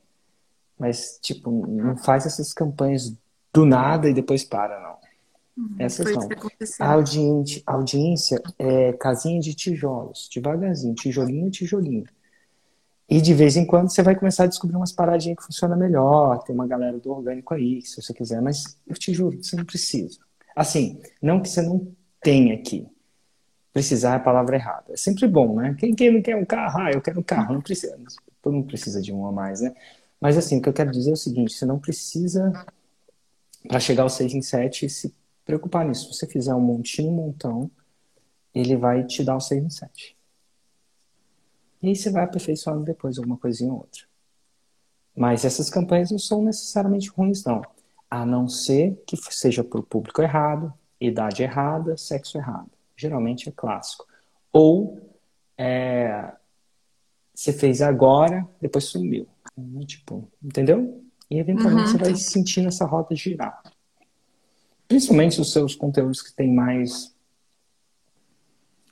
Mas, 0.78 1.18
tipo, 1.22 1.50
não 1.50 1.98
faz 1.98 2.26
essas 2.26 2.54
campanhas 2.54 3.16
do 3.54 3.66
nada 3.66 4.10
e 4.10 4.14
depois 4.14 4.44
para, 4.44 4.80
não. 4.80 4.93
Uhum, 5.58 5.76
Essas 5.78 6.12
não. 6.12 6.28
A 6.80 6.94
audiência, 6.94 7.64
a 7.66 7.74
audiência 7.74 8.42
é 8.58 8.94
casinha 8.94 9.40
de 9.40 9.54
tijolos, 9.54 10.30
devagarzinho, 10.34 10.96
tijolinho, 10.96 11.52
tijolinho. 11.52 12.04
E 13.10 13.22
de 13.22 13.34
vez 13.34 13.56
em 13.56 13.66
quando 13.66 13.92
você 13.92 14.02
vai 14.02 14.16
começar 14.16 14.46
a 14.46 14.48
descobrir 14.48 14.76
umas 14.76 14.92
paradinhas 14.92 15.38
que 15.38 15.46
funcionam 15.46 15.78
melhor, 15.78 16.42
tem 16.44 16.56
uma 16.56 16.66
galera 16.66 16.98
do 16.98 17.12
orgânico 17.12 17.54
aí, 17.54 17.82
se 17.82 18.02
você 18.02 18.14
quiser, 18.14 18.42
mas 18.42 18.78
eu 18.88 18.96
te 18.96 19.14
juro, 19.14 19.38
você 19.44 19.56
não 19.56 19.66
precisa. 19.66 20.18
Assim, 20.56 21.00
não 21.22 21.42
que 21.42 21.50
você 21.50 21.62
não 21.62 21.92
tenha 22.22 22.56
aqui. 22.56 22.88
Precisar 23.72 24.14
é 24.14 24.16
a 24.18 24.20
palavra 24.20 24.56
errada. 24.56 24.94
É 24.94 24.98
sempre 24.98 25.28
bom, 25.28 25.56
né? 25.56 25.76
Quem, 25.80 25.96
quem 25.96 26.14
não 26.14 26.22
quer 26.22 26.36
um 26.36 26.46
carro? 26.46 26.80
Ah, 26.80 26.92
eu 26.92 27.02
quero 27.02 27.20
um 27.20 27.24
carro. 27.24 27.56
Não 27.56 27.62
precisa. 27.62 27.98
Todo 28.42 28.54
mundo 28.54 28.68
precisa 28.68 29.02
de 29.02 29.12
um 29.12 29.26
a 29.26 29.32
mais, 29.32 29.62
né? 29.62 29.74
Mas 30.22 30.38
assim, 30.38 30.60
o 30.60 30.62
que 30.62 30.70
eu 30.70 30.74
quero 30.74 30.92
dizer 30.92 31.10
é 31.12 31.14
o 31.14 31.18
seguinte: 31.18 31.54
você 31.54 31.66
não 31.66 31.80
precisa, 31.80 32.52
para 33.68 33.80
chegar 33.80 34.04
aos 34.04 34.14
6 34.14 34.34
em 34.34 34.42
7, 34.42 34.90
se 34.90 35.14
preocupar 35.46 35.86
nisso. 35.86 36.12
Se 36.12 36.20
você 36.20 36.28
fizer 36.28 36.54
um 36.54 36.62
montinho, 36.62 37.12
um 37.12 37.16
montão, 37.16 37.70
ele 38.54 38.78
vai 38.78 39.04
te 39.06 39.24
dar 39.24 39.36
o 39.36 39.40
6 39.40 39.64
em 39.64 39.70
7. 39.70 40.18
E 41.82 41.90
aí 41.90 41.96
você 41.96 42.10
vai 42.10 42.24
aperfeiçoando 42.24 42.86
depois 42.86 43.18
alguma 43.18 43.38
coisinha 43.38 43.72
ou 43.72 43.80
outra. 43.80 44.04
Mas 45.16 45.46
essas 45.46 45.70
campanhas 45.70 46.12
não 46.12 46.20
são 46.20 46.42
necessariamente 46.44 47.10
ruins, 47.10 47.44
não. 47.44 47.62
A 48.10 48.26
não 48.26 48.48
ser 48.48 49.04
que 49.06 49.18
seja 49.18 49.64
para 49.64 49.80
o 49.80 49.84
público 49.84 50.22
errado, 50.22 50.74
idade 51.00 51.44
errada, 51.44 51.98
sexo 51.98 52.38
errado. 52.38 52.70
Geralmente 52.96 53.50
é 53.50 53.52
clássico. 53.52 54.08
Ou 54.52 55.00
é, 55.58 56.32
você 57.34 57.52
fez 57.52 57.82
agora, 57.82 58.48
depois 58.62 58.86
sumiu. 58.86 59.28
Tipo, 59.86 60.28
entendeu? 60.42 61.04
E 61.30 61.40
eventualmente 61.40 61.92
uhum. 61.92 61.98
você 61.98 61.98
vai 61.98 62.16
sentindo 62.16 62.68
essa 62.68 62.86
roda 62.86 63.16
girar. 63.16 63.62
Principalmente 64.94 65.42
os 65.42 65.52
seus 65.52 65.74
conteúdos 65.74 66.22
que 66.22 66.32
têm 66.32 66.54
mais 66.54 67.12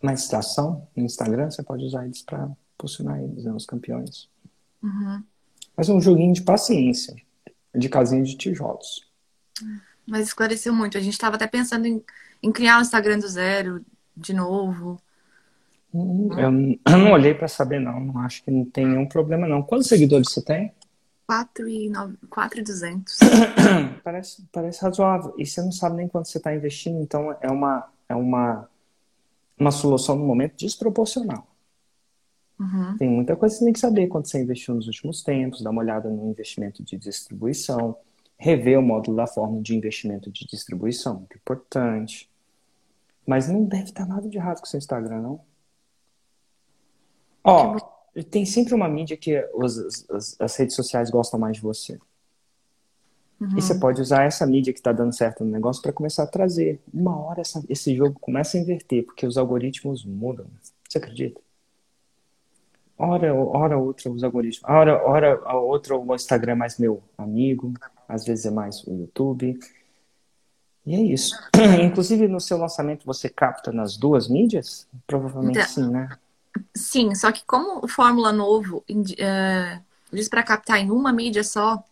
mais 0.02 0.28
tração 0.28 0.88
no 0.96 1.06
Instagram, 1.06 1.52
você 1.52 1.62
pode 1.62 1.86
usar 1.86 2.06
eles 2.06 2.24
para 2.24 2.50
posicionar 2.76 3.22
eles, 3.22 3.44
né, 3.44 3.54
os 3.54 3.68
campeões. 3.68 4.28
Uhum. 4.82 5.24
Mas 5.78 5.90
é 5.90 5.94
um 5.94 6.02
joguinho 6.02 6.34
de 6.34 6.42
paciência, 6.42 7.16
de 7.76 7.88
casinha 7.88 8.24
de 8.24 8.36
tijolos. 8.36 9.08
Mas 10.08 10.26
esclareceu 10.26 10.74
muito. 10.74 10.98
A 10.98 11.02
gente 11.02 11.14
estava 11.14 11.36
até 11.36 11.46
pensando 11.46 11.86
em, 11.86 12.04
em 12.42 12.52
criar 12.52 12.80
um 12.80 12.82
Instagram 12.82 13.20
do 13.20 13.28
zero, 13.28 13.86
de 14.18 14.34
novo. 14.34 15.00
Hum, 15.94 16.30
eu, 16.36 16.52
não 16.98 17.12
olhei 17.12 17.36
para 17.36 17.48
saber, 17.48 17.80
não. 17.80 18.00
Não 18.00 18.18
acho 18.22 18.44
que 18.44 18.50
não 18.50 18.66
tem 18.66 18.88
nenhum 18.88 19.06
problema, 19.06 19.48
não. 19.48 19.62
Quantos 19.62 19.86
seguidores 19.86 20.32
você 20.32 20.42
tem? 20.42 20.74
4,200. 21.28 23.20
parece, 24.04 24.44
parece 24.52 24.82
razoável. 24.82 25.34
E 25.38 25.46
você 25.46 25.62
não 25.62 25.72
sabe 25.72 25.98
nem 25.98 26.08
quanto 26.08 26.28
você 26.28 26.38
está 26.38 26.54
investindo, 26.54 27.02
então 27.02 27.36
é 27.42 27.50
uma, 27.50 27.90
é 28.10 28.16
uma, 28.16 28.70
uma 29.58 29.72
solução 29.72 30.16
no 30.16 30.26
momento 30.26 30.58
desproporcional. 30.58 31.48
Uhum. 32.60 32.98
Tem 32.98 33.10
muita 33.10 33.36
coisa 33.36 33.56
que 33.56 33.60
você 33.60 33.66
tem 33.66 33.74
que 33.74 33.80
saber 33.80 34.08
quanto 34.08 34.30
você 34.30 34.42
investiu 34.42 34.76
nos 34.76 34.86
últimos 34.88 35.24
tempos, 35.24 35.64
dar 35.64 35.72
uma 35.72 35.82
olhada 35.82 36.10
no 36.10 36.30
investimento 36.30 36.84
de 36.84 36.96
distribuição, 36.98 37.98
rever 38.38 38.78
o 38.78 38.82
módulo 38.82 39.18
da 39.18 39.26
forma 39.26 39.62
de 39.62 39.76
investimento 39.76 40.32
de 40.32 40.46
distribuição, 40.46 41.16
muito 41.16 41.38
importante. 41.38 42.30
Mas 43.26 43.48
não 43.48 43.64
deve 43.64 43.86
estar 43.86 44.06
nada 44.06 44.28
de 44.28 44.38
errado 44.38 44.60
com 44.60 44.66
o 44.66 44.68
seu 44.68 44.78
Instagram, 44.78 45.22
não. 45.22 45.42
Ó, 47.44 47.78
tem 48.30 48.46
sempre 48.46 48.74
uma 48.74 48.90
mídia 48.90 49.16
que 49.16 49.40
os, 49.54 49.78
as, 50.10 50.36
as, 50.40 50.56
redes 50.56 50.76
sociais 50.76 51.10
gostam 51.10 51.40
mais 51.40 51.58
de 51.58 51.62
você. 51.62 51.98
Uhum. 53.40 53.58
E 53.58 53.62
você 53.62 53.76
pode 53.76 54.02
usar 54.02 54.24
essa 54.24 54.46
mídia 54.46 54.74
que 54.74 54.80
está 54.80 54.92
dando 54.92 55.16
certo 55.16 55.44
no 55.44 55.52
negócio 55.52 55.82
para 55.82 55.94
começar 55.94 56.24
a 56.24 56.28
trazer. 56.28 56.82
Uma 56.94 57.18
hora 57.18 57.42
essa, 57.42 57.64
esse 57.70 57.96
jogo 57.96 58.20
começa 58.20 58.58
a 58.58 58.62
inverter, 58.62 59.06
porque 59.06 59.26
os 59.26 59.38
algoritmos 59.38 60.06
mudam. 60.06 60.46
Você 60.88 60.98
acredita? 60.98 61.40
Hora, 62.98 63.34
hora 63.34 63.78
outra 63.78 64.12
os 64.12 64.24
algoritmos. 64.24 64.70
Hora, 64.70 65.02
hora 65.04 65.42
a 65.46 65.58
outra 65.58 65.96
o 65.96 66.14
Instagram 66.14 66.52
é 66.52 66.56
mais 66.56 66.78
meu 66.78 67.02
amigo. 67.18 67.74
Às 68.08 68.26
vezes 68.26 68.46
é 68.46 68.52
mais 68.52 68.86
o 68.86 68.94
YouTube. 68.94 69.58
E 70.86 70.96
é 70.96 71.00
isso. 71.00 71.36
Inclusive, 71.82 72.28
no 72.28 72.42
seu 72.42 72.58
lançamento, 72.58 73.06
você 73.06 73.30
capta 73.30 73.72
nas 73.72 73.98
duas 73.98 74.28
mídias? 74.28 74.88
Provavelmente 75.08 75.60
então, 75.60 75.68
sim, 75.68 75.90
né? 75.90 76.10
Sim, 76.76 77.14
só 77.16 77.32
que 77.32 77.44
como 77.46 77.84
o 77.84 77.88
Fórmula 77.88 78.32
Novo 78.32 78.84
uh, 78.90 79.82
diz 80.12 80.30
para 80.30 80.44
captar 80.44 80.80
em 80.80 80.92
uma 80.92 81.12
mídia 81.12 81.44
só, 81.44 81.84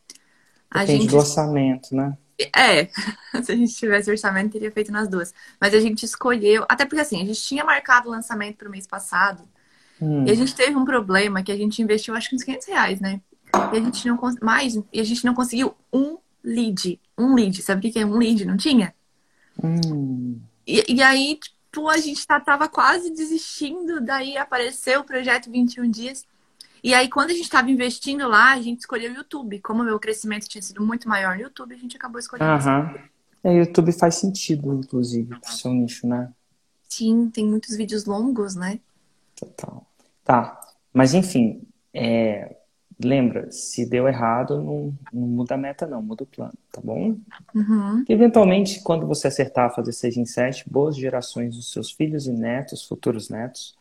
a 0.70 0.80
Depende 0.80 1.02
gente... 1.02 1.12
do 1.12 1.18
orçamento, 1.18 1.96
né? 1.96 2.18
É, 2.56 2.86
se 3.44 3.52
a 3.52 3.56
gente 3.56 3.74
tivesse 3.74 4.10
orçamento, 4.10 4.54
teria 4.54 4.72
feito 4.72 4.92
nas 4.92 5.08
duas. 5.08 5.34
Mas 5.60 5.74
a 5.74 5.80
gente 5.80 6.04
escolheu, 6.04 6.66
até 6.70 6.86
porque 6.86 7.02
assim, 7.02 7.22
a 7.22 7.26
gente 7.26 7.42
tinha 7.42 7.64
marcado 7.64 8.08
o 8.08 8.12
lançamento 8.12 8.58
para 8.58 8.68
o 8.68 8.72
mês 8.72 8.88
passado, 8.88 9.44
hum. 10.02 10.26
e 10.26 10.32
a 10.32 10.36
gente 10.36 10.56
teve 10.56 10.76
um 10.76 10.86
problema 10.86 11.44
que 11.44 11.52
a 11.52 11.58
gente 11.58 11.82
investiu 11.82 12.16
acho 12.16 12.30
que 12.30 12.36
uns 12.36 12.44
500 12.44 12.68
reais, 12.68 13.02
né? 13.02 13.22
E 13.74 13.78
a 13.78 13.82
gente 13.82 14.08
não 14.08 14.20
mais, 14.42 14.76
e 14.94 15.00
a 15.00 15.04
gente 15.04 15.26
não 15.26 15.34
conseguiu 15.34 15.76
um 15.92 16.18
lead. 16.44 17.00
Um 17.18 17.36
lead, 17.36 17.62
sabe 17.62 17.88
o 17.88 17.92
que 17.92 18.00
é 18.00 18.06
um 18.06 18.18
lead? 18.18 18.46
Não 18.46 18.56
tinha? 18.56 18.94
Hum. 19.62 20.40
E, 20.66 20.94
e 20.94 21.02
aí, 21.02 21.36
tipo, 21.36 21.59
tipo, 21.72 21.88
a 21.88 21.98
gente 21.98 22.26
tá, 22.26 22.40
tava 22.40 22.68
quase 22.68 23.12
desistindo, 23.12 24.02
daí 24.02 24.38
apareceu 24.38 25.02
o 25.02 25.04
projeto 25.04 25.50
21 25.52 25.90
dias. 25.90 26.26
E 26.84 26.94
aí, 26.94 27.10
quando 27.10 27.32
a 27.32 27.34
gente 27.34 27.44
estava 27.44 27.70
investindo 27.70 28.28
lá, 28.28 28.54
a 28.54 28.62
gente 28.62 28.80
escolheu 28.80 29.12
o 29.12 29.16
YouTube. 29.16 29.60
Como 29.60 29.82
o 29.82 29.86
meu 29.86 30.00
crescimento 30.00 30.48
tinha 30.48 30.62
sido 30.62 30.86
muito 30.86 31.10
maior 31.10 31.36
no 31.36 31.44
YouTube, 31.44 31.76
a 31.76 31.78
gente 31.78 31.98
acabou 31.98 32.20
escolhendo. 32.20 32.52
Aham. 32.52 32.96
É, 33.44 33.54
YouTube 33.54 33.92
faz 33.92 34.16
sentido, 34.16 34.74
inclusive, 34.74 35.38
pro 35.40 35.52
seu 35.52 35.74
nicho, 35.74 36.08
né? 36.08 36.32
Sim, 36.88 37.30
tem 37.30 37.46
muitos 37.46 37.76
vídeos 37.76 38.06
longos, 38.06 38.56
né? 38.56 38.80
Total. 39.36 39.86
Tá. 40.24 40.60
Mas 40.94 41.14
enfim, 41.14 41.62
é, 41.94 42.56
lembra, 43.04 43.52
se 43.52 43.86
deu 43.86 44.08
errado, 44.08 44.62
não, 44.62 44.94
não, 45.14 45.28
muda 45.28 45.56
a 45.56 45.58
meta, 45.58 45.88
não, 45.88 46.02
muda 46.02 46.24
o 46.24 46.28
plano, 46.28 46.54
tá 46.72 46.82
bom? 46.84 47.16
Uhum. 47.56 48.04
Eventualmente, 48.08 48.82
quando 48.82 49.08
você 49.08 49.28
acertar 49.28 49.68
a 49.68 49.70
fazer 49.70 49.94
6 49.94 50.18
em 50.18 50.26
7, 50.26 50.70
boas 50.70 50.96
gerações 50.96 51.56
dos 51.56 51.72
seus 51.72 51.92
filhos 51.92 52.28
e 52.28 52.32
netos, 52.32 52.86
futuros 52.86 53.30
netos, 53.30 53.78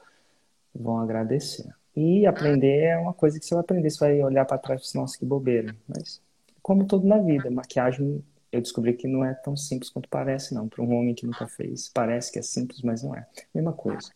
vão 0.74 0.98
agradecer. 0.98 1.66
E 1.96 2.26
aprender 2.26 2.84
é 2.84 2.96
uma 2.96 3.12
coisa 3.12 3.40
que 3.40 3.44
você 3.44 3.54
vai 3.54 3.62
aprender, 3.62 3.90
você 3.90 3.98
vai 3.98 4.22
olhar 4.22 4.44
para 4.44 4.58
trás 4.58 4.80
e 4.80 4.92
falar, 4.92 5.02
nossa, 5.02 5.18
que 5.18 5.24
bobeira. 5.24 5.74
Mas, 5.88 6.20
como 6.62 6.84
tudo 6.84 7.06
na 7.06 7.18
vida, 7.18 7.50
maquiagem 7.50 8.22
eu 8.50 8.62
descobri 8.62 8.94
que 8.94 9.06
não 9.06 9.24
é 9.24 9.34
tão 9.34 9.56
simples 9.56 9.90
quanto 9.90 10.08
parece, 10.08 10.54
não. 10.54 10.68
Para 10.68 10.82
um 10.82 10.94
homem 10.94 11.14
que 11.14 11.26
nunca 11.26 11.46
fez, 11.46 11.90
parece 11.92 12.32
que 12.32 12.38
é 12.38 12.42
simples, 12.42 12.82
mas 12.82 13.02
não 13.02 13.14
é. 13.14 13.26
Mesma 13.54 13.72
coisa. 13.72 14.10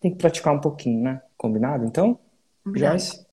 Tem 0.00 0.10
que 0.10 0.16
praticar 0.16 0.54
um 0.54 0.60
pouquinho, 0.60 1.02
né? 1.02 1.22
Combinado, 1.36 1.84
então? 1.84 2.18
Combinado. 2.64 2.98
Joyce? 2.98 3.26